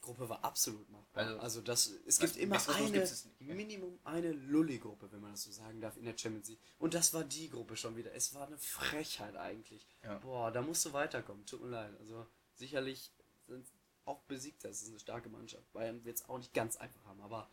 Gruppe 0.00 0.28
war 0.28 0.44
absolut 0.44 0.88
machbar. 0.90 1.24
Also, 1.24 1.40
also 1.40 1.60
das, 1.60 1.92
es 2.06 2.18
gibt 2.18 2.36
immer 2.36 2.56
eine, 2.68 3.08
Minimum 3.40 3.98
eine 4.04 4.32
Lulli-Gruppe, 4.32 5.10
wenn 5.12 5.20
man 5.20 5.32
das 5.32 5.44
so 5.44 5.52
sagen 5.52 5.80
darf, 5.80 5.96
in 5.96 6.04
der 6.04 6.16
Champions 6.16 6.48
League. 6.48 6.60
Und 6.78 6.94
das 6.94 7.12
war 7.14 7.24
die 7.24 7.50
Gruppe 7.50 7.76
schon 7.76 7.96
wieder. 7.96 8.14
Es 8.14 8.34
war 8.34 8.46
eine 8.46 8.58
Frechheit 8.58 9.36
eigentlich. 9.36 9.86
Ja. 10.02 10.18
Boah, 10.18 10.50
da 10.50 10.62
musst 10.62 10.84
du 10.86 10.92
weiterkommen. 10.92 11.44
Tut 11.46 11.62
mir 11.62 11.68
leid. 11.68 11.92
Also 11.98 12.26
sicherlich 12.54 13.12
sind 13.46 13.66
auch 14.04 14.22
besiegt, 14.22 14.64
das 14.64 14.82
ist 14.82 14.88
eine 14.88 14.98
starke 14.98 15.28
Mannschaft. 15.28 15.70
Bayern 15.72 16.04
wird 16.04 16.16
es 16.16 16.28
auch 16.28 16.38
nicht 16.38 16.54
ganz 16.54 16.76
einfach 16.76 17.04
haben, 17.04 17.20
aber 17.20 17.48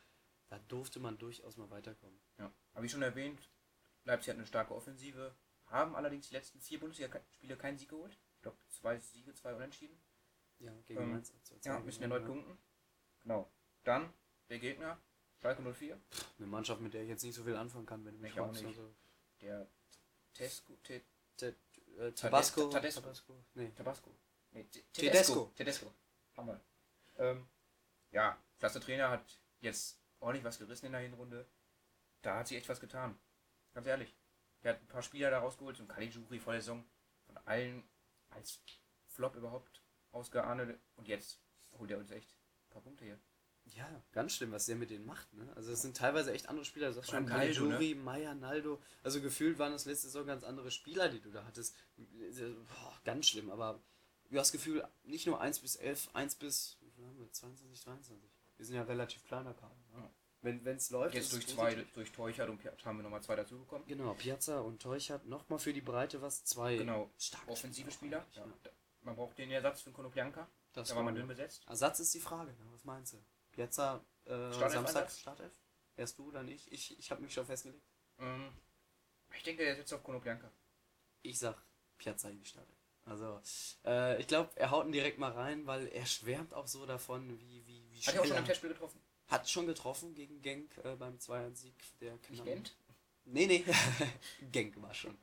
da 0.48 0.60
durfte 0.68 1.00
man 1.00 1.18
durchaus 1.18 1.58
mal 1.58 1.70
weiterkommen. 1.70 2.18
Ja, 2.38 2.52
habe 2.74 2.86
ich 2.86 2.92
schon 2.92 3.02
erwähnt, 3.02 3.50
Leipzig 4.06 4.30
hat 4.30 4.38
eine 4.38 4.48
starke 4.48 4.74
Offensive, 4.74 5.36
haben 5.68 5.96
allerdings 5.96 6.30
die 6.30 6.36
letzten 6.36 6.62
vier 6.62 6.80
Bundesliga-Spiele 6.80 7.58
keinen 7.58 7.78
Sieg 7.78 7.90
geholt. 7.90 8.18
Ich 8.36 8.42
glaube, 8.42 8.58
zwei 8.70 9.00
Siege, 9.00 9.34
zwei 9.34 9.54
Unentschieden. 9.54 9.98
Ja, 10.60 10.72
gegen 10.86 11.02
ähm, 11.02 11.12
Mainz. 11.12 11.34
Ja, 11.64 11.80
müssen 11.80 12.02
erneut 12.02 12.22
ja. 12.22 12.28
punkten. 12.28 12.58
Genau. 13.24 13.52
Dann 13.84 14.14
der 14.50 14.60
Gegner, 14.60 15.00
Schalke 15.42 15.62
04. 15.62 16.00
Eine 16.38 16.48
Mannschaft, 16.48 16.82
mit 16.82 16.94
der 16.94 17.04
ich 17.04 17.10
jetzt 17.10 17.24
nicht 17.24 17.36
so 17.36 17.44
viel 17.44 17.56
anfangen 17.56 17.86
kann, 17.86 18.06
wenn 18.06 18.16
du 18.16 18.22
mich 18.22 18.34
ich 18.34 18.40
auch 18.40 18.52
nicht. 18.52 18.66
Also 18.66 18.94
der 19.42 19.68
Tesco, 20.34 20.76
Te, 20.84 21.04
Te, 21.38 21.56
äh, 21.98 22.12
Tabasco. 22.12 22.70
Tedesco. 22.70 23.02
Tabasco. 23.02 23.46
Nee. 23.54 23.72
Tabasco. 23.76 24.12
Nee, 24.52 24.66
Tedesco. 24.94 25.52
Tedesco. 25.56 25.92
Hammer. 26.38 26.60
Ähm, 27.18 27.48
ja, 28.12 28.38
klasse 28.60 28.80
Trainer 28.80 29.10
hat 29.10 29.40
jetzt 29.62 30.00
ordentlich 30.20 30.44
was 30.44 30.58
gerissen 30.58 30.88
in 30.88 30.92
der 30.94 31.02
Hinrunde. 31.02 31.48
Da 32.22 32.40
hat 32.40 32.48
sich 32.48 32.58
echt 32.58 32.70
was 32.70 32.80
getan. 32.80 33.18
Ganz 33.74 33.88
ehrlich. 33.88 34.16
Der 34.64 34.74
hat 34.74 34.82
ein 34.82 34.88
paar 34.88 35.02
Spieler 35.02 35.30
da 35.30 35.40
rausgeholt, 35.40 35.78
so 35.78 35.84
ein 35.84 35.88
Caligiuri 35.88 36.40
vor 36.40 36.54
der 36.54 36.62
Saison. 36.62 36.84
Von 37.26 37.38
allen 37.46 37.84
als 38.30 38.62
Flop 39.08 39.36
überhaupt 39.36 39.85
ausgeahndet. 40.16 40.80
Und 40.96 41.08
jetzt 41.08 41.40
holt 41.78 41.92
er 41.92 41.98
uns 41.98 42.12
echt 42.12 42.30
ein 42.30 42.70
paar 42.70 42.82
Punkte 42.82 43.06
hier. 43.06 43.20
Ja, 43.76 43.90
ganz 44.12 44.34
schlimm, 44.34 44.52
was 44.52 44.68
der 44.68 44.76
mit 44.76 44.92
denen 44.92 45.06
macht. 45.06 45.34
Ne? 45.34 45.52
Also 45.56 45.72
es 45.72 45.82
sind 45.82 45.98
teilweise 45.98 46.32
echt 46.32 46.50
andere 46.50 46.66
Spieler. 46.66 46.88
Du 46.88 46.94
sagst 46.94 47.10
schon 47.10 47.26
Caligiuri, 47.26 47.96
ne? 47.96 48.02
Meier, 48.02 48.36
Naldo. 48.36 48.80
Also 49.04 49.22
gefühlt 49.22 49.58
waren 49.58 49.72
das 49.72 49.86
letzte 49.86 50.08
Saison 50.08 50.28
ganz 50.28 50.44
andere 50.44 50.70
Spieler, 50.70 51.10
die 51.10 51.20
du 51.20 51.32
da 51.32 51.44
hattest. 51.46 51.76
Boah, 51.98 53.00
ganz 53.04 53.28
schlimm, 53.28 53.50
aber 53.50 53.80
du 54.30 54.38
hast 54.38 54.54
das 54.54 54.62
Gefühl, 54.62 54.88
nicht 55.04 55.26
nur 55.26 55.42
1 55.42 55.60
bis 55.60 55.76
11, 55.78 56.10
1 56.14 56.36
bis 56.36 56.78
wir? 56.98 57.32
22, 57.32 57.84
23. 57.84 58.30
Wir 58.58 58.66
sind 58.66 58.76
ja 58.76 58.84
relativ 58.84 59.24
kleiner 59.26 59.54
Kader. 59.54 59.76
Ne? 59.94 60.10
Wenn 60.42 60.78
es 60.78 60.92
läuft. 60.92 61.16
Jetzt 61.16 61.34
durch 61.34 61.48
zwei, 61.48 61.74
durch 61.96 62.12
Teuchert 62.12 62.50
und 62.50 62.60
Piazza 62.60 62.86
haben 62.86 62.98
wir 62.98 63.04
nochmal 63.04 63.24
zwei 63.24 63.36
dazu 63.36 63.58
bekommen. 63.58 63.84
Genau, 63.88 64.14
Piazza 64.14 64.60
und 64.60 64.80
Teuchert 64.80 65.26
nochmal 65.26 65.58
für 65.58 65.74
die 65.74 65.82
Breite 65.82 66.22
was, 66.22 66.44
zwei 66.44 66.78
genau. 66.78 67.10
starke 67.18 67.50
offensive 67.50 67.90
Spieler. 67.90 68.24
Ja. 68.36 68.46
Man 69.06 69.16
braucht 69.16 69.38
den 69.38 69.52
Ersatz 69.52 69.82
für 69.82 69.92
Konoplyanka. 69.92 70.48
Das 70.74 70.90
da 70.90 70.96
war 70.96 71.04
man 71.04 71.16
dünn 71.16 71.28
besetzt. 71.28 71.64
Ersatz 71.68 72.00
ist 72.00 72.14
die 72.14 72.20
Frage, 72.20 72.52
ne? 72.52 72.66
was 72.72 72.84
meinst 72.84 73.14
du? 73.14 73.18
Piazza 73.52 74.04
äh, 74.26 74.52
Samstag 74.52 75.10
Startelf? 75.12 75.54
Erst 75.96 76.18
du, 76.18 76.32
dann 76.32 76.48
ich? 76.48 76.70
Ich, 76.72 76.98
ich 77.00 77.12
habe 77.12 77.22
mich 77.22 77.34
schon 77.34 77.46
festgelegt. 77.46 77.86
Ähm, 78.20 78.52
ich 79.34 79.44
denke, 79.44 79.64
er 79.64 79.76
setzt 79.76 79.94
auf 79.94 80.04
Konoplyanka. 80.04 80.52
Ich 81.22 81.40
sag 81.40 81.56
Piazza 81.98 82.30
in 82.30 82.40
die 82.40 82.46
Startelf. 82.46 82.78
Also, 83.06 83.40
äh, 83.86 84.20
ich 84.20 84.28
glaube, 84.28 84.50
er 84.56 84.72
haut 84.72 84.88
ihn 84.88 84.92
direkt 84.92 85.20
mal 85.20 85.32
rein, 85.32 85.68
weil 85.68 85.88
er 85.88 86.06
schwärmt 86.08 86.54
auch 86.56 86.68
so 86.68 86.88
davon, 86.88 87.40
wie, 87.40 87.66
wie, 87.68 87.86
wie 87.92 88.02
Hat 88.02 88.16
er 88.16 88.22
auch 88.22 88.26
schon 88.26 88.38
im 88.38 88.46
Testspiel 88.46 88.72
getroffen? 88.72 89.00
Hat 89.28 89.48
schon 89.48 89.68
getroffen 89.68 90.16
gegen 90.16 90.42
Genk 90.42 90.76
äh, 90.84 90.96
beim 90.96 91.18
2-Sieg 91.18 91.76
der 92.02 92.18
Knappen. 92.18 92.46
Gent? 92.46 92.76
Nee, 93.26 93.46
nee. 93.46 93.64
Genk 94.52 94.82
war 94.82 94.94
schon. 94.94 95.18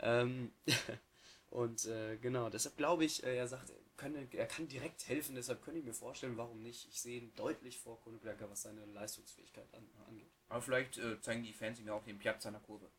ähm, 0.00 0.52
und 1.50 1.86
äh, 1.86 2.16
genau, 2.18 2.50
deshalb 2.50 2.76
glaube 2.76 3.04
ich, 3.04 3.22
äh, 3.24 3.36
er 3.36 3.48
sagt, 3.48 3.70
er, 3.70 3.76
könne, 3.96 4.28
er 4.32 4.46
kann 4.46 4.68
direkt 4.68 5.08
helfen, 5.08 5.34
deshalb 5.34 5.62
könnte 5.62 5.80
ich 5.80 5.86
mir 5.86 5.94
vorstellen, 5.94 6.36
warum 6.36 6.62
nicht. 6.62 6.88
Ich 6.88 7.00
sehe 7.00 7.20
ihn 7.20 7.32
deutlich 7.34 7.78
vor 7.78 8.00
Konoplyanka, 8.02 8.48
was 8.50 8.62
seine 8.62 8.84
Leistungsfähigkeit 8.86 9.72
an, 9.74 9.88
angeht. 10.08 10.30
Aber 10.48 10.62
vielleicht 10.62 10.98
äh, 10.98 11.20
zeigen 11.20 11.42
die 11.42 11.52
Fans 11.52 11.78
ihm 11.78 11.86
ja 11.86 11.94
auch 11.94 12.04
den 12.04 12.18
Piazza 12.18 12.48
in 12.48 12.54
der 12.54 12.62
Kurve. 12.62 12.90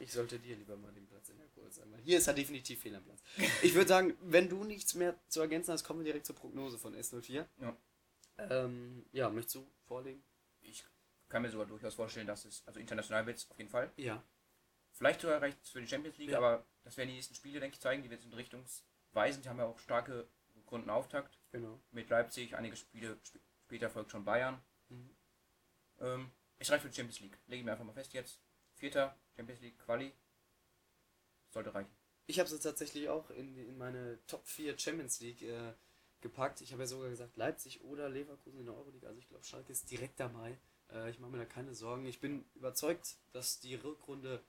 Ich 0.00 0.12
sollte 0.12 0.38
dir 0.38 0.56
lieber 0.56 0.76
mal 0.76 0.92
den 0.92 1.06
Platz 1.06 1.28
in 1.28 1.38
der 1.38 1.46
Kurve 1.48 1.70
sein. 1.70 1.86
Hier 2.02 2.18
ist 2.18 2.26
er 2.26 2.34
definitiv 2.34 2.80
fehl 2.80 2.94
am 2.94 3.04
Platz. 3.04 3.22
Ich 3.62 3.74
würde 3.74 3.88
sagen, 3.88 4.16
wenn 4.22 4.48
du 4.48 4.64
nichts 4.64 4.94
mehr 4.94 5.14
zu 5.28 5.40
ergänzen 5.40 5.72
hast, 5.72 5.84
kommen 5.84 6.00
wir 6.00 6.04
direkt 6.04 6.26
zur 6.26 6.34
Prognose 6.34 6.78
von 6.78 6.94
S04. 6.94 7.46
Ja. 7.60 7.76
Ähm, 8.38 9.04
ja, 9.12 9.28
möchtest 9.30 9.56
du 9.56 9.66
vorlegen? 9.86 10.22
Ich 10.62 10.84
kann 11.28 11.42
mir 11.42 11.50
sogar 11.50 11.66
durchaus 11.66 11.94
vorstellen, 11.94 12.26
dass 12.26 12.44
es, 12.44 12.62
also 12.66 12.80
international 12.80 13.26
wird 13.26 13.38
es 13.38 13.50
auf 13.50 13.58
jeden 13.58 13.70
Fall. 13.70 13.92
Ja. 13.96 14.22
Vielleicht 14.92 15.20
sogar 15.20 15.40
reicht 15.40 15.62
es 15.62 15.70
für 15.70 15.80
die 15.80 15.88
Champions 15.88 16.18
League, 16.18 16.30
ja. 16.30 16.38
aber 16.38 16.66
das 16.84 16.96
werden 16.96 17.08
die 17.08 17.16
nächsten 17.16 17.34
Spiele, 17.34 17.60
denke 17.60 17.74
ich, 17.74 17.80
zeigen. 17.80 18.02
Die 18.02 18.10
werden 18.10 18.24
in 18.24 18.34
richtungsweisend. 18.34 19.44
Die 19.44 19.48
haben 19.48 19.58
ja 19.58 19.66
auch 19.66 19.78
starke 19.78 20.28
Grundenauftakt. 20.66 21.38
Genau. 21.50 21.80
Mit 21.90 22.08
Leipzig, 22.10 22.56
einige 22.56 22.76
Spiele 22.76 23.18
sp 23.24 23.40
später 23.66 23.88
folgt 23.88 24.10
schon 24.10 24.24
Bayern. 24.24 24.60
Mhm. 24.90 25.16
Ähm, 26.00 26.30
es 26.58 26.70
reicht 26.70 26.82
für 26.82 26.90
die 26.90 26.94
Champions 26.94 27.20
League. 27.20 27.38
Lege 27.46 27.60
ich 27.60 27.64
mir 27.64 27.72
einfach 27.72 27.84
mal 27.84 27.94
fest 27.94 28.12
jetzt. 28.12 28.38
Vierter, 28.74 29.16
Champions 29.34 29.62
League 29.62 29.78
Quali. 29.78 30.12
Sollte 31.50 31.74
reichen. 31.74 31.90
Ich 32.26 32.38
habe 32.38 32.48
es 32.48 32.60
tatsächlich 32.60 33.08
auch 33.08 33.30
in, 33.30 33.56
in 33.56 33.78
meine 33.78 34.18
Top 34.26 34.46
4 34.46 34.78
Champions 34.78 35.20
League 35.20 35.42
äh, 35.42 35.72
gepackt. 36.20 36.60
Ich 36.60 36.72
habe 36.72 36.82
ja 36.82 36.86
sogar 36.86 37.10
gesagt 37.10 37.36
Leipzig 37.36 37.82
oder 37.82 38.08
Leverkusen 38.08 38.60
in 38.60 38.66
der 38.66 38.74
Euroleague. 38.74 39.08
Also 39.08 39.18
ich 39.18 39.28
glaube, 39.28 39.44
Schalke 39.44 39.72
ist 39.72 39.90
direkt 39.90 40.20
dabei. 40.20 40.58
Äh, 40.90 41.10
ich 41.10 41.18
mache 41.18 41.30
mir 41.30 41.38
da 41.38 41.44
keine 41.44 41.74
Sorgen. 41.74 42.06
Ich 42.06 42.20
bin 42.20 42.44
überzeugt, 42.54 43.16
dass 43.32 43.60
die 43.60 43.74
Rückrunde 43.74 44.42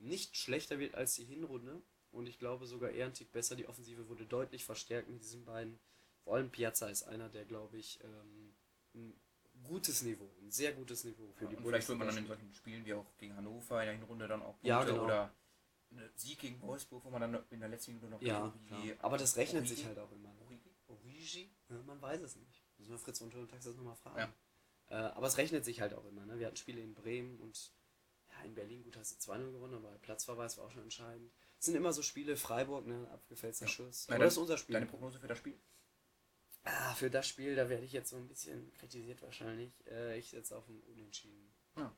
nicht 0.00 0.36
schlechter 0.36 0.78
wird 0.78 0.94
als 0.94 1.14
die 1.14 1.24
Hinrunde. 1.24 1.82
Und 2.10 2.28
ich 2.28 2.38
glaube 2.38 2.66
sogar 2.66 2.90
eher 2.90 3.06
ein 3.06 3.14
Tick 3.14 3.30
besser. 3.30 3.54
Die 3.54 3.68
Offensive 3.68 4.08
wurde 4.08 4.26
deutlich 4.26 4.64
verstärkt 4.64 5.08
mit 5.08 5.22
diesen 5.22 5.44
beiden. 5.44 5.78
Vor 6.24 6.34
allem 6.34 6.50
Piazza 6.50 6.88
ist 6.88 7.04
einer, 7.04 7.28
der, 7.28 7.44
glaube 7.44 7.78
ich, 7.78 8.00
ähm, 8.02 9.14
gutes 9.64 10.02
Niveau, 10.02 10.28
ein 10.42 10.50
sehr 10.50 10.72
gutes 10.72 11.04
Niveau 11.04 11.32
für 11.32 11.44
ja, 11.44 11.50
die 11.50 11.56
und 11.56 11.64
Vielleicht 11.64 11.88
wird 11.88 11.98
man 11.98 12.08
dann 12.08 12.16
in 12.16 12.26
solchen 12.26 12.52
Spielen 12.54 12.84
wie 12.84 12.94
auch 12.94 13.06
gegen 13.18 13.36
Hannover 13.36 13.80
in 13.80 13.86
der 13.86 13.96
Hinrunde 13.96 14.28
dann 14.28 14.42
auch 14.42 14.52
Punkte 14.54 14.68
ja, 14.68 14.84
genau. 14.84 15.04
oder 15.04 15.34
eine 15.90 16.10
Sieg 16.14 16.38
gegen 16.38 16.60
Wolfsburg, 16.62 17.04
wo 17.04 17.10
man 17.10 17.20
dann 17.20 17.44
in 17.50 17.60
der 17.60 17.68
letzten 17.68 17.92
Minute 17.92 18.08
noch 18.08 18.22
ja, 18.22 18.52
ja. 18.84 18.94
aber 19.00 19.18
das 19.18 19.36
rechnet 19.36 19.62
Origi? 19.62 19.74
sich 19.74 19.86
halt 19.86 19.98
auch 19.98 20.10
immer. 20.12 20.28
Ne? 20.28 20.40
Origi? 20.40 20.74
Origi? 20.86 21.50
Ja, 21.68 21.82
man 21.86 22.00
weiß 22.00 22.20
es 22.22 22.36
nicht. 22.36 22.64
Müssen 22.78 22.92
wir 22.92 22.98
Fritz 22.98 23.20
und 23.20 23.32
Tax 23.50 23.64
das 23.64 23.76
nochmal 23.76 23.96
fragen. 23.96 24.32
Ja. 24.90 25.08
Äh, 25.08 25.12
aber 25.12 25.26
es 25.26 25.36
rechnet 25.36 25.64
sich 25.64 25.80
halt 25.80 25.94
auch 25.94 26.04
immer. 26.04 26.24
Ne? 26.26 26.38
Wir 26.38 26.46
hatten 26.46 26.56
Spiele 26.56 26.80
in 26.80 26.94
Bremen 26.94 27.38
und 27.40 27.72
in 28.44 28.54
Berlin, 28.54 28.82
gut, 28.82 28.96
hast 28.96 29.26
du 29.26 29.32
2-0 29.32 29.52
gewonnen, 29.52 29.74
aber 29.74 29.98
Platzverweis 29.98 30.58
war 30.58 30.66
auch 30.66 30.70
schon 30.70 30.82
entscheidend. 30.82 31.32
Es 31.58 31.66
sind 31.66 31.74
immer 31.74 31.92
so 31.92 32.02
Spiele, 32.02 32.36
Freiburg, 32.36 32.86
ne, 32.86 33.08
abgefällter 33.12 33.66
ja. 33.66 33.70
Schuss. 33.70 34.06
Aber 34.08 34.24
das 34.24 34.34
ist 34.34 34.38
unser 34.38 34.56
Spiel. 34.56 34.74
Deine 34.74 34.86
Prognose 34.86 35.18
für 35.18 35.26
das 35.26 35.38
Spiel? 35.38 35.58
Ah, 36.64 36.94
für 36.94 37.10
das 37.10 37.26
Spiel, 37.26 37.54
da 37.56 37.68
werde 37.68 37.84
ich 37.84 37.92
jetzt 37.92 38.10
so 38.10 38.16
ein 38.16 38.28
bisschen 38.28 38.72
kritisiert 38.74 39.22
wahrscheinlich. 39.22 39.72
Äh, 39.86 40.18
ich 40.18 40.30
setze 40.30 40.56
auf 40.56 40.68
ein 40.68 40.80
Unentschieden. 40.82 41.52
Ja, 41.76 41.94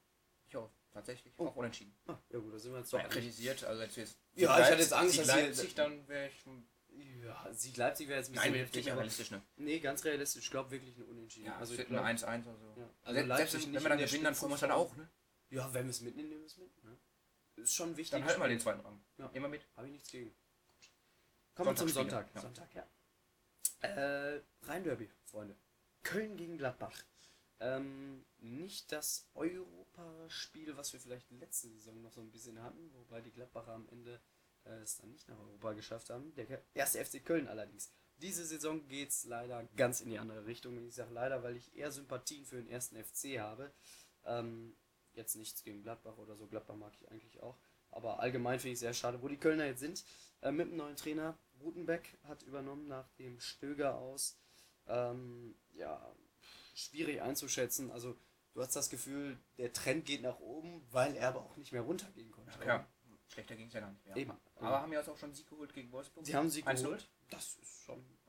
ich 0.47 0.57
auch. 0.57 0.71
Tatsächlich. 0.93 1.33
Oh. 1.39 1.47
Auch 1.47 1.57
unentschieden. 1.57 1.95
Ah, 2.07 2.19
ja 2.29 2.39
gut, 2.39 2.53
da 2.53 2.59
sind 2.59 2.73
wir 2.73 2.79
jetzt 2.79 2.93
doch. 2.93 2.99
Ja, 2.99 3.09
kritisiert, 3.09 3.65
also 3.65 3.83
jetzt, 3.83 3.97
jetzt 3.97 4.19
Ja, 4.35 4.59
ich 4.59 4.67
hatte 4.67 4.83
jetzt 4.83 4.93
Angst, 4.93 5.19
dass 5.19 5.27
Leipzig, 5.27 5.75
dann 5.75 6.07
wäre 6.07 6.29
ich 6.29 6.45
ja, 7.25 7.49
Sieg 7.53 7.77
Leipzig 7.77 8.09
wäre 8.09 8.19
jetzt 8.19 8.29
ein 8.29 8.35
bisschen 8.35 8.53
Nein, 8.53 8.93
aber 8.93 9.01
realistisch, 9.01 9.31
ne? 9.31 9.43
Nee, 9.57 9.79
ganz 9.79 10.05
realistisch. 10.05 10.45
Ich 10.45 10.51
glaube 10.51 10.71
wirklich 10.71 10.95
eine 10.97 11.07
Unentschieden. 11.07 11.47
Ja, 11.47 11.57
also 11.57 11.75
ich 11.75 11.87
glaub, 11.87 12.05
ein 12.05 12.19
1-1 12.19 12.47
oder 12.47 12.59
so. 12.59 12.75
Ja. 12.77 12.91
Also, 13.03 13.19
also 13.19 13.29
Leipzig, 13.29 13.67
wenn 13.73 13.83
wir 13.83 13.89
dann 13.89 13.99
gewinnen, 13.99 14.25
dann 14.25 14.35
freuen 14.35 14.51
wir 14.51 14.55
uns 14.55 14.61
dann 14.61 14.71
auch, 14.73 14.97
ne? 14.97 15.09
Ja, 15.53 15.73
wenn 15.75 15.85
wir 15.85 15.91
es 15.91 16.01
mitnehmen, 16.01 16.31
nehmen 16.31 16.41
wir 16.41 16.47
es 16.47 16.57
mit. 16.57 16.83
Ne? 16.83 16.97
Ist 17.57 17.75
schon 17.75 17.95
wichtig. 17.97 18.19
Dann 18.19 18.25
halt 18.25 18.39
mal 18.39 18.49
den 18.49 18.59
zweiten 18.59 18.81
Rang. 18.81 18.99
Ja. 19.19 19.31
Immer 19.35 19.49
mit. 19.49 19.67
Habe 19.77 19.87
ich 19.87 19.93
nichts 19.93 20.11
gegen. 20.11 20.35
Kommen 21.55 21.71
wir 21.71 21.77
zum 21.77 21.89
Sonntag. 21.89 22.35
Ja. 22.35 22.41
Sonntag, 22.41 22.75
ja. 22.75 22.87
Äh, 23.81 24.41
Rhein-Derby, 24.63 25.11
Freunde. 25.27 25.55
Köln 26.03 26.39
gegen 26.39 26.57
Gladbach. 26.57 27.05
Ähm, 27.61 28.25
nicht 28.39 28.91
das 28.93 29.29
Europaspiel, 29.35 30.75
was 30.79 30.95
wir 30.95 31.01
vielleicht 31.01 31.31
letzte 31.31 31.69
Saison 31.69 32.01
noch 32.01 32.13
so 32.13 32.23
ein 32.23 32.31
bisschen 32.31 32.61
hatten, 32.63 32.91
wobei 32.95 33.21
die 33.21 33.31
Gladbacher 33.31 33.73
am 33.73 33.87
Ende 33.91 34.21
äh, 34.65 34.81
es 34.81 34.97
dann 34.97 35.11
nicht 35.11 35.29
nach 35.29 35.39
Europa 35.39 35.75
geschafft 35.75 36.09
haben. 36.09 36.35
Der 36.35 36.63
erste 36.73 37.05
FC 37.05 37.23
Köln 37.25 37.47
allerdings. 37.47 37.93
Diese 38.17 38.47
Saison 38.47 38.87
geht 38.89 39.11
es 39.11 39.25
leider 39.25 39.65
ganz 39.77 40.01
in 40.01 40.09
die 40.09 40.19
andere 40.19 40.47
Richtung. 40.47 40.79
Ich 40.87 40.95
sage 40.95 41.13
leider, 41.13 41.43
weil 41.43 41.57
ich 41.57 41.77
eher 41.77 41.93
Sympathien 41.93 42.47
für 42.47 42.57
den 42.57 42.69
ersten 42.69 42.97
FC 42.97 43.39
habe. 43.39 43.73
Ähm, 44.25 44.75
jetzt 45.15 45.37
nichts 45.37 45.63
gegen 45.63 45.83
Gladbach 45.83 46.17
oder 46.19 46.37
so. 46.37 46.47
Gladbach 46.47 46.77
mag 46.77 46.93
ich 47.01 47.11
eigentlich 47.11 47.43
auch. 47.43 47.57
Aber 47.91 48.21
allgemein 48.21 48.59
finde 48.59 48.73
ich 48.73 48.79
sehr 48.79 48.95
schade, 48.95 49.23
wo 49.23 49.29
die 49.29 49.37
Kölner 49.37 49.67
jetzt 49.67 49.81
sind. 49.81 50.05
Äh, 50.41 50.51
mit 50.51 50.71
dem 50.71 50.77
neuen 50.77 50.97
Trainer. 50.97 51.39
Rutenbeck 51.61 52.19
hat 52.25 52.43
übernommen 52.43 52.89
nach 52.89 53.09
dem 53.19 53.39
Stöger 53.41 53.99
aus. 53.99 54.39
Ähm, 54.87 55.55
ja, 55.75 56.15
schwierig 56.75 57.23
einzuschätzen. 57.23 57.91
Also, 57.91 58.17
du 58.55 58.63
hast 58.63 58.75
das 58.75 58.91
Gefühl, 58.91 59.39
der 59.59 59.73
Trend 59.73 60.07
geht 60.07 60.23
nach 60.23 60.41
oben, 60.41 60.83
weil 60.91 61.15
er 61.15 61.29
aber 61.29 61.41
auch 61.41 61.57
nicht 61.57 61.73
mehr 61.73 61.83
runtergehen 61.83 62.33
konnte. 62.33 62.53
Ja, 62.67 62.87
schlechter 63.29 63.55
ging 63.55 63.69
es 63.69 63.75
ja 63.75 63.81
gar 63.81 63.91
nicht 63.91 64.07
mehr. 64.07 64.17
Eben. 64.17 64.33
Aber 64.57 64.81
haben 64.81 64.93
ja 64.93 64.99
jetzt 64.99 65.09
auch 65.09 65.19
schon 65.19 65.35
Sieg 65.35 65.49
geholt 65.49 65.73
gegen 65.73 65.93
Wolfsburg. 65.93 66.27
Sie 66.27 66.35
haben 66.35 66.51
Sieg 66.51 66.67
geholt. 66.67 67.09
Das 67.31 67.57
ist 67.57 67.83
schon 67.85 67.99
ja. 67.99 68.22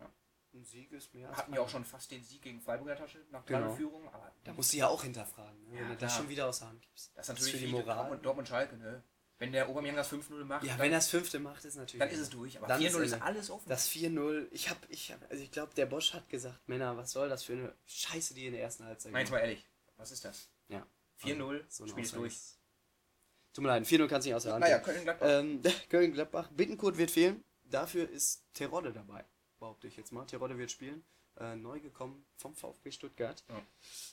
Ein 0.54 0.64
Sieg 0.64 0.92
ist 0.92 1.14
mehr. 1.14 1.30
Hatten 1.30 1.54
ja 1.54 1.62
auch 1.62 1.70
schon 1.70 1.86
fast 1.86 2.12
den 2.12 2.24
Sieg 2.24 2.42
gegen 2.42 2.62
Freiburg 2.62 2.88
in 2.88 2.96
der 2.96 2.98
Tasche 2.98 3.20
nach 3.32 3.46
genau. 3.46 3.74
Führung. 3.74 4.08
Aber 4.08 4.32
da 4.44 4.54
musst 4.54 4.74
du 4.74 4.78
ja 4.78 4.88
auch 4.88 5.04
hinterfragen, 5.04 5.64
ne? 5.70 5.76
ja, 5.76 5.82
wenn 5.82 5.90
du 5.90 5.98
das 5.98 6.16
schon 6.16 6.30
wieder 6.30 6.48
aus 6.48 6.60
der 6.60 6.70
Hand 6.70 6.82
gibst. 6.82 7.12
Das 7.16 7.26
ist 7.26 7.30
natürlich 7.30 7.54
das 7.54 7.62
ist 7.62 7.62
für 7.62 7.66
die 7.66 7.72
Moral. 7.72 7.96
Dortmund, 7.96 8.26
Dortmund 8.26 8.48
Schalke, 8.48 8.78
ne? 8.78 9.04
Wenn 9.40 9.52
der 9.52 9.68
Aubameyang 9.68 9.96
das 9.96 10.12
5-0 10.12 10.46
macht. 10.46 10.64
Ja, 10.64 10.78
wenn 10.78 10.92
er 10.92 11.00
das 11.00 11.10
fünfte 11.10 11.40
macht, 11.40 11.66
ist 11.66 11.76
natürlich. 11.76 12.00
Dann 12.00 12.10
ist 12.10 12.20
es 12.20 12.30
durch. 12.30 12.58
Aber 12.58 12.74
4-0 12.76 12.86
ist, 12.86 12.96
ist 12.96 13.22
alles 13.22 13.50
offen. 13.50 13.68
Das 13.68 13.90
4-0, 13.90 14.48
ich 14.52 14.70
hab, 14.70 14.78
ich 14.90 15.12
hab, 15.12 15.30
also 15.30 15.44
ich 15.44 15.52
glaube, 15.52 15.74
der 15.76 15.86
Bosch 15.86 16.14
hat 16.14 16.30
gesagt, 16.30 16.60
Männer, 16.68 16.96
was 16.96 17.12
soll 17.12 17.30
das 17.30 17.44
für 17.44 17.54
eine 17.54 17.76
Scheiße, 17.86 18.34
die 18.36 18.46
in 18.46 18.54
der 18.54 18.62
ersten 18.62 18.86
Halbzeit 18.86 19.12
Nein, 19.12 19.22
jetzt 19.22 19.32
mal 19.32 19.40
ehrlich, 19.40 19.66
was 19.98 20.12
ist 20.12 20.24
das? 20.24 20.50
Ja. 20.70 20.86
4-0, 21.22 21.62
so 21.68 21.88
Spiel 21.88 22.04
ist 22.04 22.16
durch. 22.16 22.38
Tut 23.54 23.64
mir 23.64 23.70
leid, 23.70 23.84
4-0 23.84 24.08
kannst 24.08 24.26
du 24.26 24.30
nicht 24.30 24.36
aus 24.36 24.44
der 24.44 24.54
Hand. 24.54 24.62
Naja, 24.62 24.80
Köln-Gladbach. 24.80 25.28
Ähm, 25.30 25.62
Köln-Gladbach. 25.90 26.50
Bittenkurt 26.52 26.98
wird 26.98 27.12
fehlen. 27.12 27.44
Dafür 27.64 28.10
ist 28.10 28.44
Terodde 28.54 28.94
dabei, 28.94 29.26
behaupte 29.64 29.88
ich 29.88 29.96
jetzt 29.96 30.12
mal. 30.12 30.26
Terodde 30.26 30.58
wird 30.58 30.72
spielen. 30.72 31.04
Äh, 31.38 31.56
neu 31.56 31.80
gekommen 31.80 32.26
vom 32.36 32.54
VfB 32.54 32.92
Stuttgart. 32.92 33.44
Ja. 33.48 33.66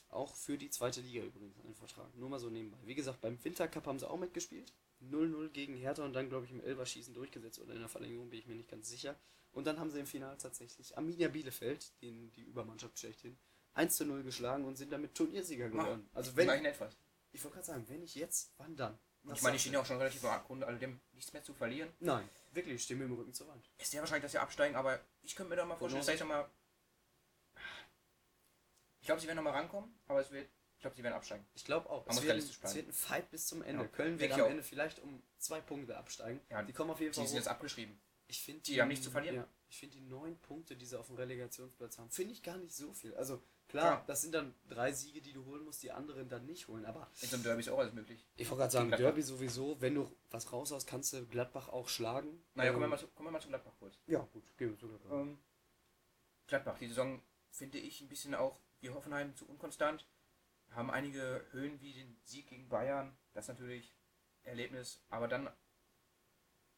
Auch 0.09 0.33
für 0.33 0.57
die 0.57 0.69
zweite 0.69 1.01
Liga 1.01 1.23
übrigens 1.23 1.59
ein 1.59 1.75
Vertrag. 1.75 2.15
Nur 2.15 2.29
mal 2.29 2.39
so 2.39 2.49
nebenbei. 2.49 2.77
Wie 2.85 2.95
gesagt, 2.95 3.19
beim 3.19 3.37
Wintercup 3.43 3.85
haben 3.85 3.99
sie 3.99 4.09
auch 4.09 4.17
mitgespielt. 4.17 4.73
0-0 5.03 5.49
gegen 5.49 5.75
Hertha 5.75 6.05
und 6.05 6.13
dann, 6.13 6.29
glaube 6.29 6.45
ich, 6.45 6.51
im 6.51 6.61
Elverschießen 6.61 7.13
durchgesetzt 7.13 7.59
oder 7.59 7.73
in 7.73 7.79
der 7.79 7.89
Verlängerung, 7.89 8.29
bin 8.29 8.39
ich 8.39 8.47
mir 8.47 8.55
nicht 8.55 8.69
ganz 8.69 8.89
sicher. 8.89 9.19
Und 9.51 9.67
dann 9.67 9.77
haben 9.77 9.91
sie 9.91 9.99
im 9.99 10.05
Finale 10.05 10.37
tatsächlich 10.37 10.97
Arminia 10.97 11.27
Bielefeld, 11.27 12.01
den, 12.01 12.31
die 12.31 12.43
Übermannschaft 12.43 12.97
schlechthin, 12.97 13.37
1 13.73 13.99
0 13.99 14.23
geschlagen 14.23 14.63
und 14.63 14.77
sind 14.77 14.91
damit 14.91 15.13
Turniersieger 15.15 15.69
geworden. 15.69 16.09
Also 16.13 16.35
wenn. 16.37 16.49
etwas. 16.65 16.95
Ich 17.33 17.43
wollte 17.43 17.55
gerade 17.55 17.67
sagen, 17.67 17.85
wenn 17.89 17.99
nicht 17.99 18.15
jetzt, 18.15 18.53
wann 18.57 18.75
dann? 18.75 18.97
Was 19.23 19.37
ich 19.37 19.43
meine, 19.43 19.55
ich 19.55 19.61
stehen 19.61 19.73
ja 19.73 19.81
auch 19.81 19.85
schon 19.85 19.97
relativ 19.97 20.23
am 20.25 20.43
Grund, 20.43 20.63
all 20.63 20.77
dem 20.77 20.99
nichts 21.13 21.31
mehr 21.31 21.43
zu 21.43 21.53
verlieren. 21.53 21.93
Nein, 21.99 22.27
wirklich, 22.51 22.81
stehen 22.81 22.99
wir 22.99 23.05
im 23.05 23.13
Rücken 23.13 23.33
zur 23.33 23.47
Wand. 23.47 23.69
Ist 23.77 23.93
ja 23.93 23.99
wahrscheinlich, 23.99 24.23
dass 24.23 24.31
sie 24.31 24.39
absteigen, 24.39 24.75
aber 24.75 24.99
ich 25.21 25.35
könnte 25.35 25.51
mir 25.51 25.55
da 25.55 25.65
mal 25.65 25.75
vorstellen, 25.75 26.05
dass 26.05 26.15
ich 26.15 26.23
mal. 26.23 26.49
Ich 28.99 29.07
glaube, 29.07 29.21
sie 29.21 29.27
werden 29.27 29.37
noch 29.37 29.43
mal 29.43 29.51
rankommen, 29.51 29.99
aber 30.07 30.21
es 30.21 30.31
wird 30.31 30.47
ich 30.81 30.83
glaube, 30.83 30.95
sie 30.95 31.03
werden 31.03 31.13
absteigen. 31.13 31.45
Ich 31.53 31.63
glaube 31.63 31.87
auch. 31.91 32.07
es 32.07 32.23
wird, 32.23 32.37
es 32.39 32.75
wird 32.75 32.87
ein 32.87 32.91
Fight 32.91 33.29
bis 33.29 33.45
zum 33.45 33.61
Ende. 33.61 33.83
Ja. 33.83 33.87
Köln 33.89 34.19
wird 34.19 34.31
am 34.31 34.49
Ende 34.49 34.63
vielleicht 34.63 34.97
um 34.97 35.21
zwei 35.37 35.61
Punkte 35.61 35.95
absteigen. 35.95 36.41
Ja, 36.49 36.63
die 36.63 36.73
kommen 36.73 36.89
auf 36.89 36.99
jeden 36.99 37.13
Fall. 37.13 37.23
Die 37.23 37.27
sind 37.27 37.37
jetzt 37.37 37.47
abgeschrieben. 37.47 38.01
Ich 38.25 38.41
finde 38.41 38.63
die, 38.63 38.71
die, 38.73 38.81
haben 38.81 38.87
nichts 38.87 39.05
zu 39.05 39.11
verlieren. 39.11 39.35
Ja, 39.35 39.47
ich 39.69 39.77
finde 39.77 39.97
die 39.97 40.01
neun 40.01 40.39
Punkte, 40.39 40.75
die 40.75 40.87
sie 40.87 40.97
auf 40.97 41.05
dem 41.05 41.17
Relegationsplatz 41.17 41.99
haben, 41.99 42.09
finde 42.09 42.33
ich 42.33 42.41
gar 42.41 42.57
nicht 42.57 42.73
so 42.73 42.91
viel. 42.93 43.13
Also 43.13 43.43
klar, 43.71 43.99
ja. 43.99 44.03
das 44.07 44.21
sind 44.21 44.33
dann 44.33 44.53
drei 44.69 44.91
Siege, 44.91 45.21
die 45.21 45.33
du 45.33 45.45
holen 45.45 45.63
musst, 45.63 45.81
die 45.81 45.91
anderen 45.91 46.29
dann 46.29 46.45
nicht 46.45 46.67
holen. 46.67 46.85
Aber 46.85 47.09
in 47.21 47.27
so 47.27 47.35
einem 47.35 47.43
Derby 47.43 47.61
ist 47.61 47.69
auch 47.69 47.79
alles 47.79 47.93
möglich. 47.93 48.25
Ich 48.35 48.49
wollte 48.49 48.61
gerade 48.61 48.71
sagen, 48.71 48.91
Derby 48.91 49.21
sowieso. 49.21 49.79
Wenn 49.81 49.95
du 49.95 50.11
was 50.29 50.51
raus 50.51 50.71
hast, 50.71 50.87
kannst 50.87 51.13
du 51.13 51.25
Gladbach 51.25 51.69
auch 51.69 51.89
schlagen. 51.89 52.43
Naja, 52.53 52.69
ähm, 52.69 52.75
kommen, 52.75 52.91
wir 52.91 52.95
mal 52.95 53.07
kommen 53.15 53.27
wir 53.27 53.31
mal 53.31 53.41
zu 53.41 53.47
Gladbach 53.47 53.73
kurz. 53.79 53.97
Ja, 54.07 54.19
gut, 54.31 54.43
gehen 54.57 54.69
wir 54.69 54.77
zu 54.77 54.87
Gladbach. 54.87 55.11
Ähm, 55.11 55.39
Gladbach, 56.47 56.77
die 56.77 56.87
Saison 56.87 57.21
finde 57.49 57.79
ich 57.79 58.01
ein 58.01 58.07
bisschen 58.07 58.35
auch 58.35 58.59
wie 58.81 58.89
Hoffenheim 58.89 59.35
zu 59.35 59.47
unkonstant 59.47 60.05
haben 60.71 60.89
einige 60.89 61.45
Höhen 61.51 61.79
wie 61.81 61.93
den 61.93 62.17
Sieg 62.23 62.47
gegen 62.47 62.69
Bayern, 62.69 63.15
das 63.33 63.45
ist 63.45 63.49
natürlich 63.49 63.93
Erlebnis, 64.43 65.01
aber 65.09 65.27
dann 65.27 65.49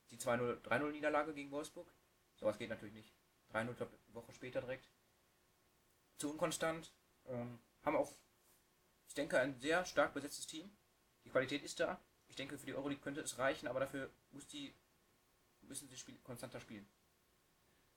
die 0.10 0.17
2-0, 0.17 0.91
Niederlage 0.91 1.34
gegen 1.34 1.51
Wolfsburg, 1.51 1.91
sowas 2.36 2.58
geht 2.58 2.69
natürlich 2.69 2.95
nicht. 2.95 3.13
3-0 3.53 3.88
Woche 4.13 4.34
später 4.34 4.62
direkt. 4.62 4.89
Zu 6.24 6.32
unkonstant. 6.32 6.90
Ähm, 7.26 7.60
haben 7.84 7.98
auch, 7.98 8.14
ich 9.10 9.14
denke, 9.14 9.38
ein 9.42 9.60
sehr 9.60 9.84
stark 9.84 10.14
besetztes 10.14 10.48
Team. 10.48 10.72
Die 11.26 11.30
Qualität 11.30 11.64
ist 11.64 11.82
da. 11.82 12.00
Ich 12.30 12.38
denke, 12.38 12.58
für 12.58 12.66
die 12.66 12.74
Euroleague 12.74 13.04
könnte 13.04 13.20
es 13.20 13.40
reichen, 13.40 13.68
aber 13.68 13.82
dafür 13.82 14.10
muss 14.32 14.48
die, 14.48 14.74
müssen 15.64 15.90
sie 15.90 15.98
spiel, 15.98 16.18
konstanter 16.24 16.62
spielen. 16.62 16.88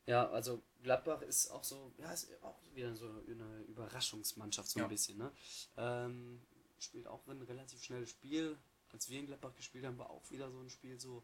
Ja, 0.06 0.28
also 0.28 0.60
Gladbach 0.82 1.22
ist 1.22 1.50
auch 1.50 1.62
so, 1.62 1.94
ja, 1.98 2.10
ist 2.10 2.28
auch 2.42 2.58
wieder 2.74 2.96
so 2.96 3.06
eine 3.06 3.60
Überraschungsmannschaft, 3.68 4.70
so 4.70 4.80
ein 4.80 4.88
bisschen, 4.88 5.18
ne? 5.18 5.32
Ähm, 5.76 6.44
spielt 6.80 7.06
auch 7.06 7.24
ein 7.28 7.42
relativ 7.42 7.80
schnelles 7.84 8.10
Spiel. 8.10 8.58
Als 8.88 9.08
wir 9.08 9.20
in 9.20 9.26
Gladbach 9.26 9.54
gespielt 9.54 9.84
haben, 9.84 9.98
war 9.98 10.10
auch 10.10 10.28
wieder 10.32 10.50
so 10.50 10.58
ein 10.58 10.70
Spiel 10.70 10.98
so, 10.98 11.22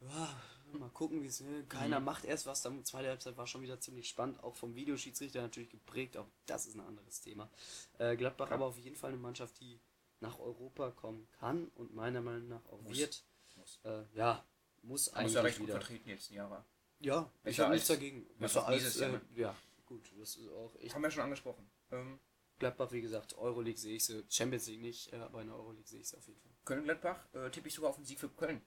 ja, 0.00 0.42
mal 0.78 0.88
gucken, 0.90 1.22
wie 1.22 1.26
es 1.26 1.44
will. 1.44 1.64
Keiner 1.68 2.00
mhm. 2.00 2.06
macht 2.06 2.24
erst 2.24 2.46
was, 2.46 2.62
dann 2.62 2.84
zweite 2.84 3.08
Halbzeit 3.08 3.36
war 3.36 3.46
schon 3.46 3.62
wieder 3.62 3.80
ziemlich 3.80 4.08
spannend, 4.08 4.42
auch 4.42 4.56
vom 4.56 4.74
Videoschiedsrichter 4.74 5.42
natürlich 5.42 5.70
geprägt, 5.70 6.16
auch 6.16 6.26
das 6.46 6.66
ist 6.66 6.74
ein 6.74 6.80
anderes 6.80 7.20
Thema. 7.20 7.50
Äh, 7.98 8.16
Gladbach 8.16 8.50
ja. 8.50 8.56
aber 8.56 8.66
auf 8.66 8.78
jeden 8.78 8.96
Fall 8.96 9.10
eine 9.10 9.18
Mannschaft, 9.18 9.60
die 9.60 9.80
nach 10.20 10.38
Europa 10.38 10.90
kommen 10.90 11.26
kann 11.38 11.68
und 11.74 11.94
meiner 11.94 12.20
Meinung 12.20 12.48
nach 12.48 12.64
auch 12.66 12.82
muss. 12.82 12.98
wird. 12.98 13.24
Muss. 13.56 13.80
Äh, 13.84 14.04
ja, 14.14 14.44
muss 14.82 15.08
eigentlich. 15.10 15.24
Muss 15.24 15.34
ja 15.34 15.40
recht 15.42 15.58
wieder. 15.58 15.74
gut 15.74 15.82
vertreten 15.82 16.08
jetzt, 16.08 16.30
Jahre. 16.30 16.64
Ja, 17.00 17.30
ich 17.44 17.58
habe 17.58 17.72
nichts 17.72 17.88
dagegen. 17.88 18.26
Besser 18.38 18.66
als, 18.66 19.00
äh, 19.00 19.18
ja, 19.34 19.56
gut, 19.86 20.12
das 20.18 20.36
ist 20.36 20.48
auch 20.50 20.74
echt. 20.76 20.94
Haben 20.94 21.02
wir 21.02 21.10
schon 21.10 21.22
angesprochen. 21.22 21.70
Ähm, 21.90 22.20
Gladbach, 22.58 22.92
wie 22.92 23.00
gesagt, 23.00 23.36
Euroleague 23.38 23.78
sehe 23.78 23.96
ich 23.96 24.04
sie, 24.04 24.22
Champions 24.28 24.66
League 24.66 24.82
nicht, 24.82 25.12
äh, 25.14 25.16
aber 25.16 25.40
in 25.40 25.48
der 25.48 25.56
Euroleague 25.56 25.88
sehe 25.88 26.00
ich 26.00 26.08
sie 26.08 26.16
auf 26.16 26.26
jeden 26.26 26.40
Fall. 26.40 26.50
Köln-Gladbach, 26.66 27.26
äh, 27.32 27.50
tippe 27.50 27.68
ich 27.68 27.74
sogar 27.74 27.90
auf 27.90 27.96
den 27.96 28.04
Sieg 28.04 28.20
für 28.20 28.28
Köln. 28.28 28.60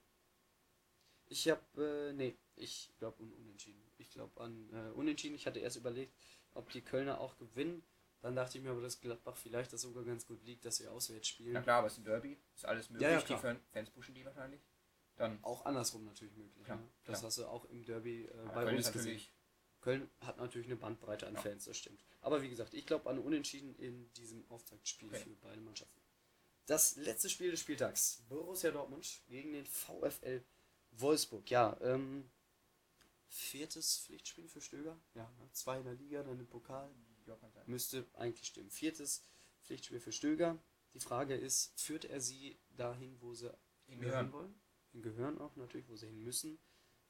Ich 1.28 1.48
habe, 1.48 2.10
äh, 2.10 2.12
nee, 2.12 2.36
ich 2.56 2.92
glaube 2.98 3.22
un 3.22 3.32
unentschieden. 3.32 3.82
Ich 3.98 4.10
glaube 4.10 4.40
an 4.40 4.68
äh, 4.72 4.90
unentschieden. 4.92 5.34
Ich 5.34 5.46
hatte 5.46 5.60
erst 5.60 5.76
überlegt, 5.76 6.14
ob 6.52 6.70
die 6.70 6.82
Kölner 6.82 7.20
auch 7.20 7.36
gewinnen. 7.38 7.82
Dann 8.20 8.36
dachte 8.36 8.56
ich 8.56 8.64
mir 8.64 8.70
aber, 8.70 8.80
dass 8.80 9.00
Gladbach 9.00 9.36
vielleicht 9.36 9.72
das 9.72 9.82
sogar 9.82 10.04
ganz 10.04 10.26
gut 10.26 10.42
liegt, 10.44 10.64
dass 10.64 10.76
sie 10.76 10.88
auswärts 10.88 11.28
spielen. 11.28 11.52
Na 11.52 11.60
klar, 11.60 11.78
aber 11.78 11.88
es 11.88 11.94
ist 11.94 11.98
ein 11.98 12.04
Derby, 12.04 12.38
ist 12.54 12.64
alles 12.64 12.88
möglich. 12.88 13.02
Ja, 13.02 13.18
ja, 13.18 13.20
die 13.20 13.36
Fans 13.36 13.90
pushen 13.90 14.14
die 14.14 14.24
wahrscheinlich 14.24 14.62
dann. 15.16 15.38
Auch 15.42 15.64
andersrum 15.64 16.04
natürlich 16.04 16.34
möglich. 16.36 16.66
Ja, 16.66 16.76
ne? 16.76 16.88
Das 17.04 17.22
hast 17.22 17.38
du 17.38 17.46
auch 17.46 17.64
im 17.66 17.84
Derby 17.84 18.24
äh, 18.24 18.30
bei 18.54 18.64
Köln 18.64 18.76
uns 18.76 18.92
gesehen. 18.92 19.20
Köln 19.80 20.10
hat 20.20 20.38
natürlich 20.38 20.66
eine 20.66 20.76
Bandbreite 20.76 21.26
an. 21.26 21.36
Fans, 21.36 21.66
das 21.66 21.76
stimmt. 21.76 22.02
Aber 22.22 22.42
wie 22.42 22.48
gesagt, 22.48 22.72
ich 22.72 22.86
glaube 22.86 23.10
an 23.10 23.18
Unentschieden 23.18 23.74
in 23.76 24.10
diesem 24.14 24.50
Auftaktspiel 24.50 25.08
okay. 25.08 25.20
für 25.20 25.34
beide 25.42 25.60
Mannschaften. 25.60 26.00
Das 26.66 26.96
letzte 26.96 27.28
Spiel 27.28 27.50
des 27.50 27.60
Spieltags. 27.60 28.24
Borussia 28.30 28.70
Dortmund 28.70 29.20
gegen 29.26 29.52
den 29.52 29.66
VfL 29.66 30.42
Wolfsburg. 30.98 31.50
Ja, 31.50 31.76
ähm, 31.82 32.28
viertes 33.28 33.98
Pflichtspiel 33.98 34.48
für 34.48 34.60
Stöger. 34.60 34.96
Ja, 35.14 35.24
ne? 35.38 35.48
zwei 35.52 35.78
in 35.78 35.84
der 35.84 35.94
Liga, 35.94 36.22
dann 36.22 36.38
im 36.38 36.46
Pokal. 36.46 36.90
Müsste 37.66 38.04
eigentlich 38.14 38.48
stimmen. 38.48 38.70
Viertes 38.70 39.24
Pflichtspiel 39.62 39.98
für 40.00 40.12
Stöger. 40.12 40.58
Die 40.92 41.00
Frage 41.00 41.34
ist, 41.34 41.72
führt 41.80 42.04
er 42.04 42.20
sie 42.20 42.58
dahin, 42.76 43.16
wo 43.20 43.32
sie 43.34 43.52
Hingehören. 43.86 44.26
hin 44.26 44.32
wollen? 44.32 44.54
Hingehören 44.92 45.40
auch 45.40 45.56
natürlich, 45.56 45.88
wo 45.88 45.96
sie 45.96 46.06
hin 46.06 46.22
müssen. 46.22 46.58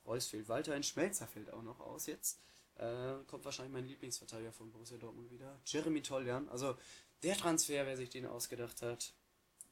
Reus 0.07 0.27
fehlt 0.27 0.49
weiterhin, 0.49 0.83
Schmelzer 0.83 1.27
fällt 1.27 1.53
auch 1.53 1.63
noch 1.63 1.81
aus 1.81 2.07
jetzt. 2.07 2.41
Äh, 2.77 3.15
kommt 3.27 3.45
wahrscheinlich 3.45 3.73
mein 3.73 3.87
Lieblingsverteidiger 3.87 4.53
von 4.53 4.71
Borussia 4.71 4.97
Dortmund 4.99 5.31
wieder. 5.31 5.61
Jeremy 5.67 6.03
Toljan. 6.03 6.49
Also 6.49 6.77
der 7.23 7.37
Transfer, 7.37 7.87
wer 7.87 7.97
sich 7.97 8.11
den 8.11 8.27
ausgedacht 8.27 8.83
hat, 8.83 9.13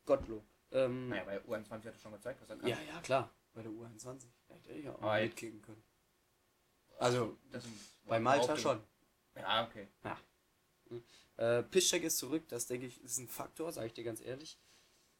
Gottlob. 0.05 0.45
Ähm, 0.73 1.09
Naja, 1.09 1.25
bei 1.25 1.41
U21 1.43 1.71
hat 1.71 1.85
er 1.87 1.99
schon 1.99 2.13
gezeigt, 2.13 2.41
was 2.43 2.51
er 2.51 2.57
kann. 2.57 2.69
ja, 2.69 2.81
ja, 2.81 3.01
klar. 3.01 3.31
Bei 3.53 3.63
der 3.63 3.71
U21. 3.71 4.27
Da 4.49 4.55
hätte 4.55 4.73
ich 4.73 4.89
auch 4.89 5.01
Aber 5.01 5.19
jetzt- 5.21 5.31
mitkicken 5.31 5.63
können. 5.63 5.83
Also, 6.99 7.37
Das 7.51 7.65
bei 8.05 8.21
Malta 8.21 8.57
schon. 8.57 8.83
Ja, 9.35 9.67
okay. 9.67 9.89
Äh, 11.37 11.63
Piszczek 11.65 12.03
ist 12.05 12.19
zurück, 12.19 12.47
das 12.49 12.67
denke 12.67 12.87
ich 12.87 13.03
ist 13.03 13.19
ein 13.19 13.29
Faktor, 13.29 13.73
sage 13.73 13.87
ich 13.89 13.95
dir 13.95 14.05
ganz 14.05 14.21
ehrlich. 14.21 14.59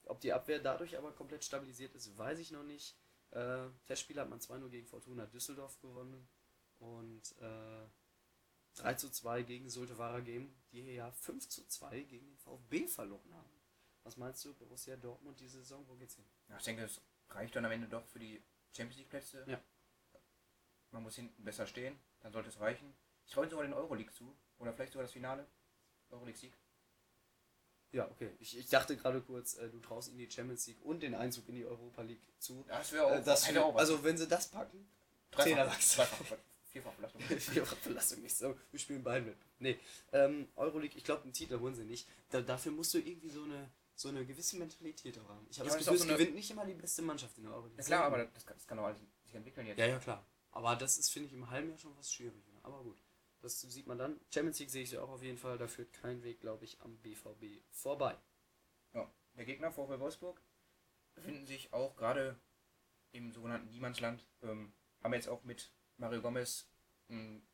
Ob 0.05 0.21
die 0.21 0.33
Abwehr 0.33 0.59
dadurch 0.59 0.97
aber 0.99 1.13
komplett 1.13 1.45
stabilisiert 1.45 1.95
ist, 1.95 2.17
weiß 2.19 2.39
ich 2.39 2.51
noch 2.51 2.63
nicht. 2.65 2.97
Äh, 3.31 3.69
Testspiel 3.87 4.21
hat 4.21 4.29
man 4.29 4.41
2-0 4.41 4.69
gegen 4.69 4.87
Fortuna 4.87 5.25
Düsseldorf 5.27 5.81
gewonnen 5.81 6.29
und 6.79 7.35
äh, 7.41 7.87
3 8.75 8.95
zu 8.95 9.11
2 9.11 9.43
gegen 9.43 9.71
Sulte 9.71 9.97
Waregem, 9.97 10.55
die 10.71 10.83
hier 10.83 10.93
ja 10.93 11.11
5 11.13 11.49
zu 11.49 11.67
2 11.67 12.03
gegen 12.03 12.27
den 12.27 12.37
VfB 12.39 12.87
verloren 12.87 13.33
haben. 13.35 13.51
Was 14.05 14.17
meinst 14.17 14.45
du, 14.45 14.53
Borussia 14.55 14.97
Dortmund 14.97 15.41
diese 15.41 15.59
Saison, 15.61 15.87
wo 15.89 15.95
geht's 15.95 16.17
hin? 16.17 16.25
Ja, 16.49 16.59
ich 16.59 16.65
denke, 16.65 16.83
es 16.83 17.01
reicht 17.35 17.55
dann 17.57 17.65
am 17.65 17.73
Ende 17.73 17.89
doch 17.89 18.05
für 18.07 18.19
die 18.19 18.43
Champions 18.77 18.99
League 18.99 19.09
Plätze. 19.11 19.45
Ja. 19.47 19.61
Man 20.91 21.03
muss 21.03 21.17
hinten 21.17 21.43
besser 21.45 21.67
stehen, 21.67 21.99
dann 22.21 22.33
sollte 22.33 22.49
es 22.51 22.61
reichen. 22.61 22.93
Ich 23.27 23.33
traue 23.33 23.45
ihnen 23.45 23.51
sogar 23.51 23.65
den 23.67 23.73
Euroleague 23.75 24.13
zu. 24.13 24.35
Oder 24.59 24.73
vielleicht 24.73 24.93
sogar 24.93 25.05
das 25.05 25.13
Finale. 25.13 25.47
Euroleague-Sieg. 26.11 26.53
Ja, 27.93 28.07
okay. 28.11 28.31
Ich, 28.41 28.57
ich 28.57 28.69
dachte 28.69 28.97
gerade 28.97 29.21
kurz, 29.21 29.55
äh, 29.59 29.69
du 29.69 29.79
traust 29.81 30.09
ihnen 30.09 30.19
die 30.19 30.31
Champions 30.31 30.67
League 30.67 30.83
und 30.83 31.03
den 31.03 31.15
Einzug 31.15 31.49
in 31.49 31.55
die 31.57 31.65
Europa 31.67 32.03
League 32.03 32.23
zu. 32.39 32.65
Das 32.69 32.93
wäre 32.93 33.07
auch, 33.07 33.11
Äh, 33.13 33.23
das 33.23 33.47
hätte 33.49 33.65
auch 33.65 33.75
was. 33.75 33.81
also 33.83 34.03
wenn 34.05 34.17
sie 34.17 34.27
das 34.29 34.49
packen. 34.49 34.87
Dreifach- 35.31 36.07
Vierfach 36.71 36.93
Belastung. 36.95 37.21
Vierfach 37.39 37.77
Belastung 37.79 38.23
nicht 38.23 38.35
so. 38.37 38.59
Wir 38.71 38.81
spielen 38.81 39.03
beide 39.03 39.27
mit. 39.27 39.37
Nee, 39.59 39.79
ähm, 40.13 40.49
Euroleague, 40.57 40.97
ich 40.97 41.05
glaube, 41.05 41.23
einen 41.25 41.35
Titel 41.35 41.59
holen 41.61 41.75
sie 41.75 41.85
nicht. 41.85 42.09
Da, 42.31 42.41
dafür 42.41 42.73
musst 42.73 42.95
du 42.95 42.99
irgendwie 42.99 43.29
so 43.29 43.43
eine, 43.45 43.69
so 44.03 44.09
eine 44.11 44.27
gewisse 44.27 44.57
Mentalität 44.59 45.19
auch 45.19 45.29
haben. 45.29 45.47
Ich 45.51 45.59
habe 45.59 45.69
Ja, 45.69 45.75
das 45.77 45.85
Gefühl, 45.85 45.95
es 45.97 46.01
auch 46.03 46.05
so 46.07 46.11
eine- 46.11 46.19
gewinnt 46.19 46.35
nicht 46.37 46.51
immer 46.51 46.67
die 46.67 46.75
beste 46.75 47.03
Mannschaft 47.03 47.37
in 47.39 47.45
der 47.45 47.53
Euroleague. 47.55 47.79
Ja 47.79 47.85
klar, 47.85 48.05
aber 48.05 48.25
das 48.27 48.45
kann, 48.47 48.57
das 48.57 48.67
kann 48.67 48.77
doch 48.79 48.85
alles 48.85 48.99
sich 49.25 49.35
entwickeln 49.35 49.67
jetzt. 49.67 49.79
Ja, 49.79 49.87
ja, 49.87 49.99
klar. 49.99 50.27
Aber 50.51 50.77
das 50.77 50.99
ist, 50.99 51.11
finde 51.11 51.29
ich, 51.29 51.33
im 51.35 51.49
halben 51.51 51.71
Jahr 51.71 51.79
schon 51.79 51.97
was 51.97 52.13
schwieriger. 52.13 52.43
Aber 52.63 52.83
gut. 52.83 53.03
Das 53.41 53.61
sieht 53.61 53.87
man 53.87 53.99
dann. 53.99 54.21
Champions 54.33 54.59
League 54.61 54.71
sehe 54.71 54.83
ich 54.83 54.97
auch 54.99 55.09
auf 55.09 55.23
jeden 55.23 55.39
Fall. 55.39 55.59
Da 55.59 55.67
führt 55.67 55.93
kein 55.93 56.23
Weg, 56.23 56.41
glaube 56.41 56.65
ich, 56.65 56.81
am 56.83 56.97
BVB 56.99 57.63
vorbei. 57.71 58.17
Ja. 58.93 59.11
Der 59.35 59.45
Gegner, 59.45 59.73
VfL 59.73 59.99
Wolfsburg, 59.99 60.41
befinden 61.15 61.47
sich 61.47 61.73
auch 61.73 61.97
gerade 61.97 62.39
im 63.13 63.33
sogenannten 63.33 63.69
Niemandsland. 63.71 64.25
Ähm, 64.43 64.73
haben 65.03 65.15
jetzt 65.15 65.29
auch 65.29 65.43
mit 65.43 65.73
Mario 65.97 66.21
Gomez 66.23 66.69
einen 67.09 67.45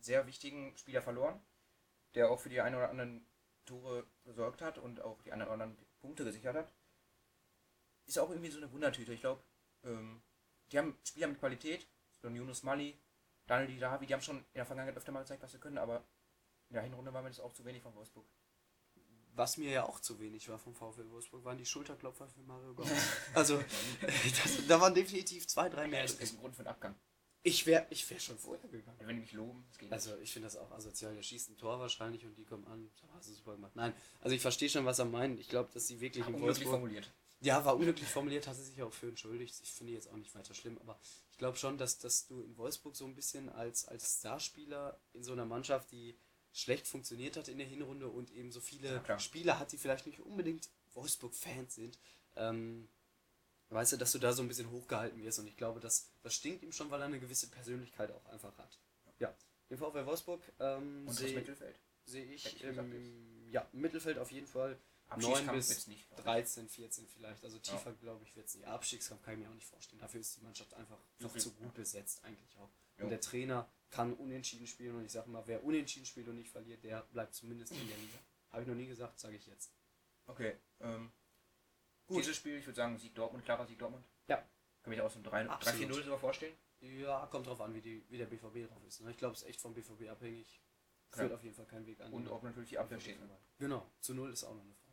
sehr 0.00 0.26
wichtigen 0.26 0.76
Spieler 0.76 1.02
verloren, 1.02 1.40
der 2.14 2.30
auch 2.30 2.40
für 2.40 2.48
die 2.48 2.60
ein 2.60 2.74
oder 2.74 2.90
anderen 2.90 3.24
Tore 3.70 4.06
gesorgt 4.24 4.60
hat 4.60 4.78
und 4.78 5.00
auch 5.00 5.22
die 5.22 5.32
anderen 5.32 5.76
Punkte 6.00 6.24
gesichert 6.24 6.56
hat. 6.56 6.72
Ist 8.06 8.18
auch 8.18 8.30
irgendwie 8.30 8.50
so 8.50 8.58
eine 8.58 8.70
Wundertüte. 8.72 9.12
Ich 9.12 9.20
glaube, 9.20 9.42
ähm, 9.84 10.22
die 10.72 10.78
haben 10.78 10.98
Spieler 11.04 11.28
mit 11.28 11.38
Qualität, 11.38 11.88
so 12.20 12.28
ein 12.28 12.34
Yunus 12.34 12.62
Mali, 12.62 12.98
Daniel 13.46 13.68
Didavi, 13.68 14.06
die 14.06 14.14
haben 14.14 14.22
schon 14.22 14.38
in 14.38 14.44
der 14.54 14.66
Vergangenheit 14.66 14.96
öfter 14.96 15.12
mal 15.12 15.20
gezeigt, 15.20 15.42
was 15.42 15.52
sie 15.52 15.58
können, 15.58 15.78
aber 15.78 16.04
in 16.68 16.74
der 16.74 16.82
Hinrunde 16.82 17.12
war 17.12 17.22
mir 17.22 17.30
das 17.30 17.40
auch 17.40 17.52
zu 17.52 17.64
wenig 17.64 17.82
von 17.82 17.94
Wolfsburg. 17.94 18.26
Was 19.32 19.56
mir 19.56 19.70
ja 19.70 19.84
auch 19.84 20.00
zu 20.00 20.18
wenig 20.18 20.48
war 20.48 20.58
vom 20.58 20.74
VfL 20.74 21.08
Wolfsburg, 21.10 21.44
waren 21.44 21.58
die 21.58 21.66
Schulterklopfer 21.66 22.28
für 22.28 22.42
Mario 22.42 22.74
Gomez. 22.74 23.16
also, 23.34 23.58
das, 24.02 24.66
da 24.66 24.80
waren 24.80 24.94
definitiv 24.94 25.46
zwei, 25.46 25.68
drei 25.68 25.86
mehr. 25.86 26.02
Das 26.02 26.14
ist 26.14 26.34
ein 26.34 26.38
Grund 26.40 26.56
für 26.56 26.62
den 26.62 26.68
Abgang. 26.68 26.94
Ich 27.42 27.64
wäre 27.66 27.86
ich 27.90 28.08
wär 28.10 28.20
schon 28.20 28.38
vorher 28.38 28.68
gegangen. 28.68 28.98
Wenn 29.00 29.16
die 29.16 29.22
mich 29.22 29.32
loben, 29.32 29.64
Also 29.88 30.16
ich 30.18 30.32
finde 30.32 30.46
das 30.46 30.56
auch 30.56 30.70
asozial. 30.72 31.14
Der 31.14 31.22
schießt 31.22 31.50
ein 31.50 31.56
Tor 31.56 31.80
wahrscheinlich 31.80 32.24
und 32.26 32.36
die 32.36 32.44
kommen 32.44 32.66
an. 32.66 32.90
Da 33.00 33.08
hast 33.14 33.28
du 33.28 33.32
super 33.32 33.54
gemacht. 33.54 33.72
Nein, 33.74 33.94
also 34.20 34.36
ich 34.36 34.42
verstehe 34.42 34.68
schon, 34.68 34.84
was 34.84 34.98
er 34.98 35.06
meint. 35.06 35.40
Ich 35.40 35.48
glaube, 35.48 35.70
dass 35.72 35.86
sie 35.86 36.00
wirklich 36.00 36.26
im 36.26 36.34
Unglücklich 36.34 36.66
Wolfsburg... 36.66 36.80
formuliert. 36.80 37.10
Ja, 37.42 37.64
war 37.64 37.74
unglücklich 37.76 38.08
formuliert, 38.08 38.46
hat 38.46 38.56
sie 38.56 38.64
sich 38.64 38.82
auch 38.82 38.92
für 38.92 39.08
entschuldigt. 39.08 39.58
Ich 39.62 39.72
finde 39.72 39.94
jetzt 39.94 40.10
auch 40.10 40.16
nicht 40.16 40.34
weiter 40.34 40.52
schlimm, 40.52 40.76
aber 40.78 40.98
ich 41.32 41.38
glaube 41.38 41.56
schon, 41.56 41.78
dass, 41.78 41.98
dass 41.98 42.26
du 42.26 42.42
in 42.42 42.54
Wolfsburg 42.58 42.94
so 42.94 43.06
ein 43.06 43.14
bisschen 43.14 43.48
als, 43.48 43.86
als 43.86 44.18
Starspieler 44.18 45.00
in 45.14 45.24
so 45.24 45.32
einer 45.32 45.46
Mannschaft, 45.46 45.90
die 45.90 46.18
schlecht 46.52 46.86
funktioniert 46.86 47.38
hat 47.38 47.48
in 47.48 47.56
der 47.56 47.66
Hinrunde 47.66 48.08
und 48.08 48.30
eben 48.32 48.52
so 48.52 48.60
viele. 48.60 49.02
Spieler 49.18 49.58
hat, 49.58 49.72
die 49.72 49.78
vielleicht 49.78 50.06
nicht 50.06 50.20
unbedingt 50.20 50.68
Wolfsburg-Fans 50.92 51.74
sind, 51.74 51.98
ähm, 52.36 52.90
weißt 53.70 53.92
du, 53.92 53.96
dass 53.96 54.12
du 54.12 54.18
da 54.18 54.32
so 54.32 54.42
ein 54.42 54.48
bisschen 54.48 54.70
hochgehalten 54.70 55.22
wirst 55.22 55.38
und 55.38 55.46
ich 55.46 55.56
glaube, 55.56 55.80
das, 55.80 56.10
das 56.22 56.34
stinkt 56.34 56.62
ihm 56.62 56.72
schon, 56.72 56.90
weil 56.90 57.00
er 57.00 57.06
eine 57.06 57.20
gewisse 57.20 57.48
Persönlichkeit 57.48 58.10
auch 58.12 58.26
einfach 58.26 58.56
hat. 58.58 58.78
Ja, 59.18 59.34
den 59.70 59.78
VfL 59.78 60.06
Wolfsburg 60.06 60.42
ähm, 60.58 61.08
sehe 61.08 61.34
Mittelfeld. 61.34 61.78
seh 62.04 62.22
ich, 62.22 62.62
im, 62.64 63.48
ja, 63.50 63.68
Mittelfeld 63.72 64.18
auf 64.18 64.30
jeden 64.32 64.46
Fall 64.46 64.78
9 65.16 65.24
Abstiegskampf 65.24 65.56
bis 65.56 65.86
nicht. 65.88 66.08
glaub 66.08 66.18
ich. 66.18 66.24
13, 66.24 66.68
14 66.68 67.08
vielleicht. 67.08 67.44
Also 67.44 67.58
tiefer, 67.58 67.92
glaube 67.94 68.24
ich, 68.24 68.36
wird 68.36 68.46
es 68.46 68.54
nicht. 68.54 68.66
Abstiegskampf 68.66 69.22
kann 69.22 69.34
ich 69.34 69.40
mir 69.40 69.50
auch 69.50 69.54
nicht 69.54 69.66
vorstellen. 69.66 70.00
Dafür 70.00 70.20
ist 70.20 70.36
die 70.36 70.42
Mannschaft 70.42 70.72
einfach 70.74 70.98
noch 71.18 71.32
viel. 71.32 71.40
zu 71.40 71.52
gut 71.52 71.74
besetzt, 71.74 72.24
eigentlich 72.24 72.56
auch. 72.58 72.70
Jo. 72.98 73.04
Und 73.04 73.10
der 73.10 73.20
Trainer 73.20 73.68
kann 73.90 74.14
unentschieden 74.14 74.66
spielen 74.66 74.96
und 74.96 75.04
ich 75.04 75.12
sage 75.12 75.28
mal, 75.30 75.42
wer 75.46 75.64
unentschieden 75.64 76.06
spielt 76.06 76.28
und 76.28 76.36
nicht 76.36 76.50
verliert, 76.50 76.84
der 76.84 77.02
bleibt 77.12 77.34
zumindest 77.34 77.72
in 77.72 77.88
der 77.88 77.96
Liga. 77.96 78.18
Habe 78.50 78.62
ich 78.62 78.68
noch 78.68 78.76
nie 78.76 78.86
gesagt, 78.86 79.18
sage 79.18 79.36
ich 79.36 79.46
jetzt. 79.46 79.72
Okay. 80.26 80.56
Ähm, 80.80 81.10
Gut. 82.10 82.18
Dieses 82.24 82.36
Spiel, 82.36 82.56
ich 82.56 82.66
würde 82.66 82.74
sagen, 82.76 82.98
Sieg 82.98 83.14
Dortmund, 83.14 83.44
klarer 83.44 83.64
Sieg 83.64 83.78
Dortmund. 83.78 84.04
Ja. 84.26 84.36
Kann 84.82 84.90
mich 84.90 85.00
auch 85.00 85.10
so 85.10 85.20
ein 85.20 85.22
3 85.22 85.48
Absolut. 85.48 85.90
3-4-0 85.92 86.02
sogar 86.04 86.18
vorstellen. 86.18 86.54
Ja, 86.80 87.26
kommt 87.30 87.46
drauf 87.46 87.60
an, 87.60 87.72
wie, 87.72 87.80
die, 87.80 88.02
wie 88.08 88.18
der 88.18 88.26
BVB 88.26 88.68
drauf 88.68 88.82
ist. 88.88 89.00
Ne? 89.02 89.12
Ich 89.12 89.16
glaube, 89.16 89.34
es 89.34 89.42
ist 89.42 89.48
echt 89.48 89.60
vom 89.60 89.74
BVB 89.74 90.08
abhängig. 90.10 90.60
Führt 91.10 91.32
auf 91.32 91.42
jeden 91.44 91.54
Fall 91.54 91.66
kein 91.66 91.86
Weg 91.86 92.00
an. 92.00 92.12
Und 92.12 92.28
ob 92.28 92.42
natürlich 92.42 92.70
die 92.70 92.78
Abwehr 92.78 92.98
steht. 92.98 93.18
Genau, 93.58 93.86
zu 94.00 94.14
null 94.14 94.32
ist 94.32 94.42
auch 94.44 94.54
noch 94.54 94.62
eine 94.62 94.74
Frage. 94.74 94.90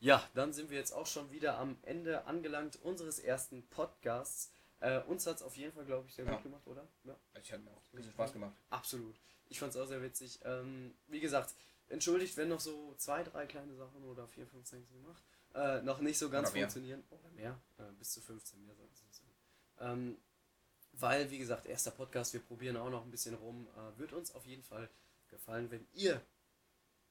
Ja, 0.00 0.28
dann 0.34 0.52
sind 0.52 0.70
wir 0.70 0.78
jetzt 0.78 0.92
auch 0.92 1.06
schon 1.06 1.30
wieder 1.30 1.58
am 1.58 1.78
Ende 1.82 2.24
angelangt 2.26 2.76
unseres 2.82 3.18
ersten 3.18 3.66
Podcasts. 3.68 4.52
Äh, 4.80 5.00
uns 5.02 5.26
hat 5.26 5.36
es 5.36 5.42
auf 5.42 5.56
jeden 5.56 5.72
Fall, 5.72 5.84
glaube 5.86 6.06
ich, 6.08 6.14
sehr 6.14 6.24
Ja. 6.26 6.32
gut 6.34 6.42
gemacht, 6.42 6.66
oder? 6.66 6.86
Ja. 7.04 7.16
Also 7.32 7.44
ich 7.44 7.52
hatte 7.52 7.62
mir 7.62 7.70
auch 7.70 7.82
ein 7.92 7.96
bisschen 7.96 8.12
Spaß 8.12 8.32
gemacht. 8.32 8.54
Absolut. 8.70 9.18
Ich 9.48 9.58
fand 9.58 9.74
es 9.74 9.80
auch 9.80 9.86
sehr 9.86 10.02
witzig. 10.02 10.40
Ähm, 10.44 10.94
wie 11.06 11.20
gesagt, 11.20 11.54
entschuldigt, 11.88 12.36
wenn 12.36 12.48
noch 12.48 12.60
so 12.60 12.94
zwei, 12.96 13.22
drei 13.22 13.46
kleine 13.46 13.74
Sachen 13.74 14.02
oder 14.04 14.26
vier, 14.26 14.46
fünf, 14.46 14.66
sechs, 14.66 14.88
sieben, 14.88 15.06
acht 15.10 15.29
äh, 15.54 15.82
noch 15.82 16.00
nicht 16.00 16.18
so 16.18 16.30
ganz 16.30 16.48
Oder 16.48 16.54
mehr. 16.54 16.62
funktionieren. 16.62 17.04
Oder 17.10 17.28
mehr. 17.30 17.60
Äh, 17.78 17.92
bis 17.98 18.12
zu 18.12 18.20
15 18.20 18.64
mehr 18.64 18.74
soll 18.74 18.88
es 18.92 18.98
sein. 19.16 19.26
Ähm, 19.80 20.18
weil, 20.92 21.30
wie 21.30 21.38
gesagt, 21.38 21.66
erster 21.66 21.90
Podcast, 21.90 22.32
wir 22.32 22.40
probieren 22.40 22.76
auch 22.76 22.90
noch 22.90 23.04
ein 23.04 23.10
bisschen 23.10 23.34
rum. 23.34 23.68
Äh, 23.76 23.98
wird 23.98 24.12
uns 24.12 24.34
auf 24.34 24.46
jeden 24.46 24.62
Fall 24.62 24.88
gefallen, 25.28 25.70
wenn 25.70 25.86
ihr 25.94 26.20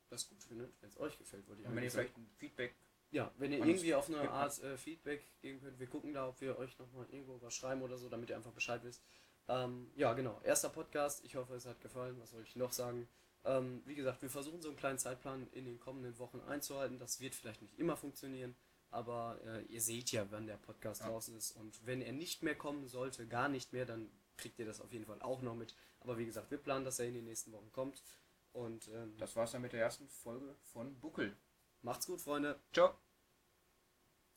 das 0.10 0.28
gut 0.28 0.44
findet, 0.44 0.72
wenn 0.82 0.90
es 0.90 1.00
euch 1.00 1.18
gefällt, 1.18 1.48
wollte 1.48 1.62
ich 1.62 1.68
Und 1.68 1.76
wenn 1.76 1.84
ihr 1.84 1.92
vielleicht 1.92 2.18
ein 2.18 2.30
Feedback 2.38 2.74
Ja, 3.12 3.32
wenn 3.38 3.52
ihr 3.52 3.60
irgendwie 3.60 3.94
auf 3.94 4.08
eine 4.10 4.22
gibt 4.22 4.32
Art 4.32 4.62
äh, 4.64 4.78
Feedback 4.78 5.24
geben 5.42 5.62
könnt, 5.62 5.80
wir 5.80 5.88
gucken 5.88 6.14
da, 6.14 6.28
ob 6.28 6.42
wir 6.42 6.58
euch 6.58 6.78
nochmal 6.80 7.06
irgendwo 7.12 7.40
was 7.42 7.54
schreiben 7.54 7.82
oder 7.82 7.98
so, 7.98 8.10
damit 8.10 8.30
ihr 8.30 8.36
einfach 8.36 8.52
Bescheid 8.52 8.84
wisst. 8.84 9.04
Ähm, 9.48 9.92
ja, 9.96 10.14
genau. 10.14 10.40
Erster 10.44 10.70
Podcast. 10.70 11.24
Ich 11.24 11.36
hoffe, 11.36 11.56
es 11.56 11.66
hat 11.66 11.82
gefallen. 11.82 12.20
Was 12.20 12.32
soll 12.32 12.44
ich 12.44 12.56
noch 12.56 12.72
sagen? 12.72 13.08
Ähm, 13.46 13.82
wie 13.86 13.96
gesagt, 13.96 14.22
wir 14.22 14.30
versuchen 14.30 14.62
so 14.62 14.68
einen 14.70 14.78
kleinen 14.78 14.98
Zeitplan 15.00 15.48
in 15.54 15.66
den 15.66 15.80
kommenden 15.80 16.18
Wochen 16.20 16.40
einzuhalten. 16.42 17.00
Das 17.00 17.20
wird 17.22 17.36
vielleicht 17.36 17.62
nicht 17.62 17.78
immer 17.80 17.96
funktionieren, 17.96 18.56
aber 18.92 19.40
äh, 19.46 19.62
ihr 19.66 19.82
seht 19.82 20.12
ja, 20.12 20.30
wann 20.32 20.46
der 20.48 20.58
Podcast 20.58 21.02
Ja. 21.02 21.08
draußen 21.08 21.36
ist. 21.38 21.52
Und 21.54 21.86
wenn 21.86 22.02
er 22.02 22.12
nicht 22.12 22.44
mehr 22.44 22.56
kommen 22.56 22.88
sollte, 22.88 23.28
gar 23.28 23.48
nicht 23.50 23.72
mehr, 23.74 23.86
dann 23.86 24.10
kriegt 24.38 24.60
ihr 24.60 24.66
das 24.66 24.82
auf 24.82 24.92
jeden 24.92 25.06
Fall 25.06 25.22
auch 25.22 25.42
noch 25.42 25.56
mit. 25.56 25.76
Aber 26.02 26.18
wie 26.18 26.26
gesagt, 26.26 26.52
wir 26.52 26.58
planen, 26.58 26.86
dass 26.86 27.00
er 27.00 27.08
in 27.08 27.14
den 27.14 27.26
nächsten 27.26 27.52
Wochen 27.52 27.72
kommt. 27.72 28.04
Und 28.52 28.88
ähm, 28.90 29.16
Das 29.18 29.36
war's 29.36 29.52
dann 29.52 29.62
mit 29.62 29.74
der 29.74 29.82
ersten 29.82 30.08
Folge 30.10 30.56
von 30.74 31.00
Buckel. 31.00 31.36
macht's 31.82 32.08
gut, 32.08 32.20
Freunde. 32.22 32.60
Ciao. 32.74 32.94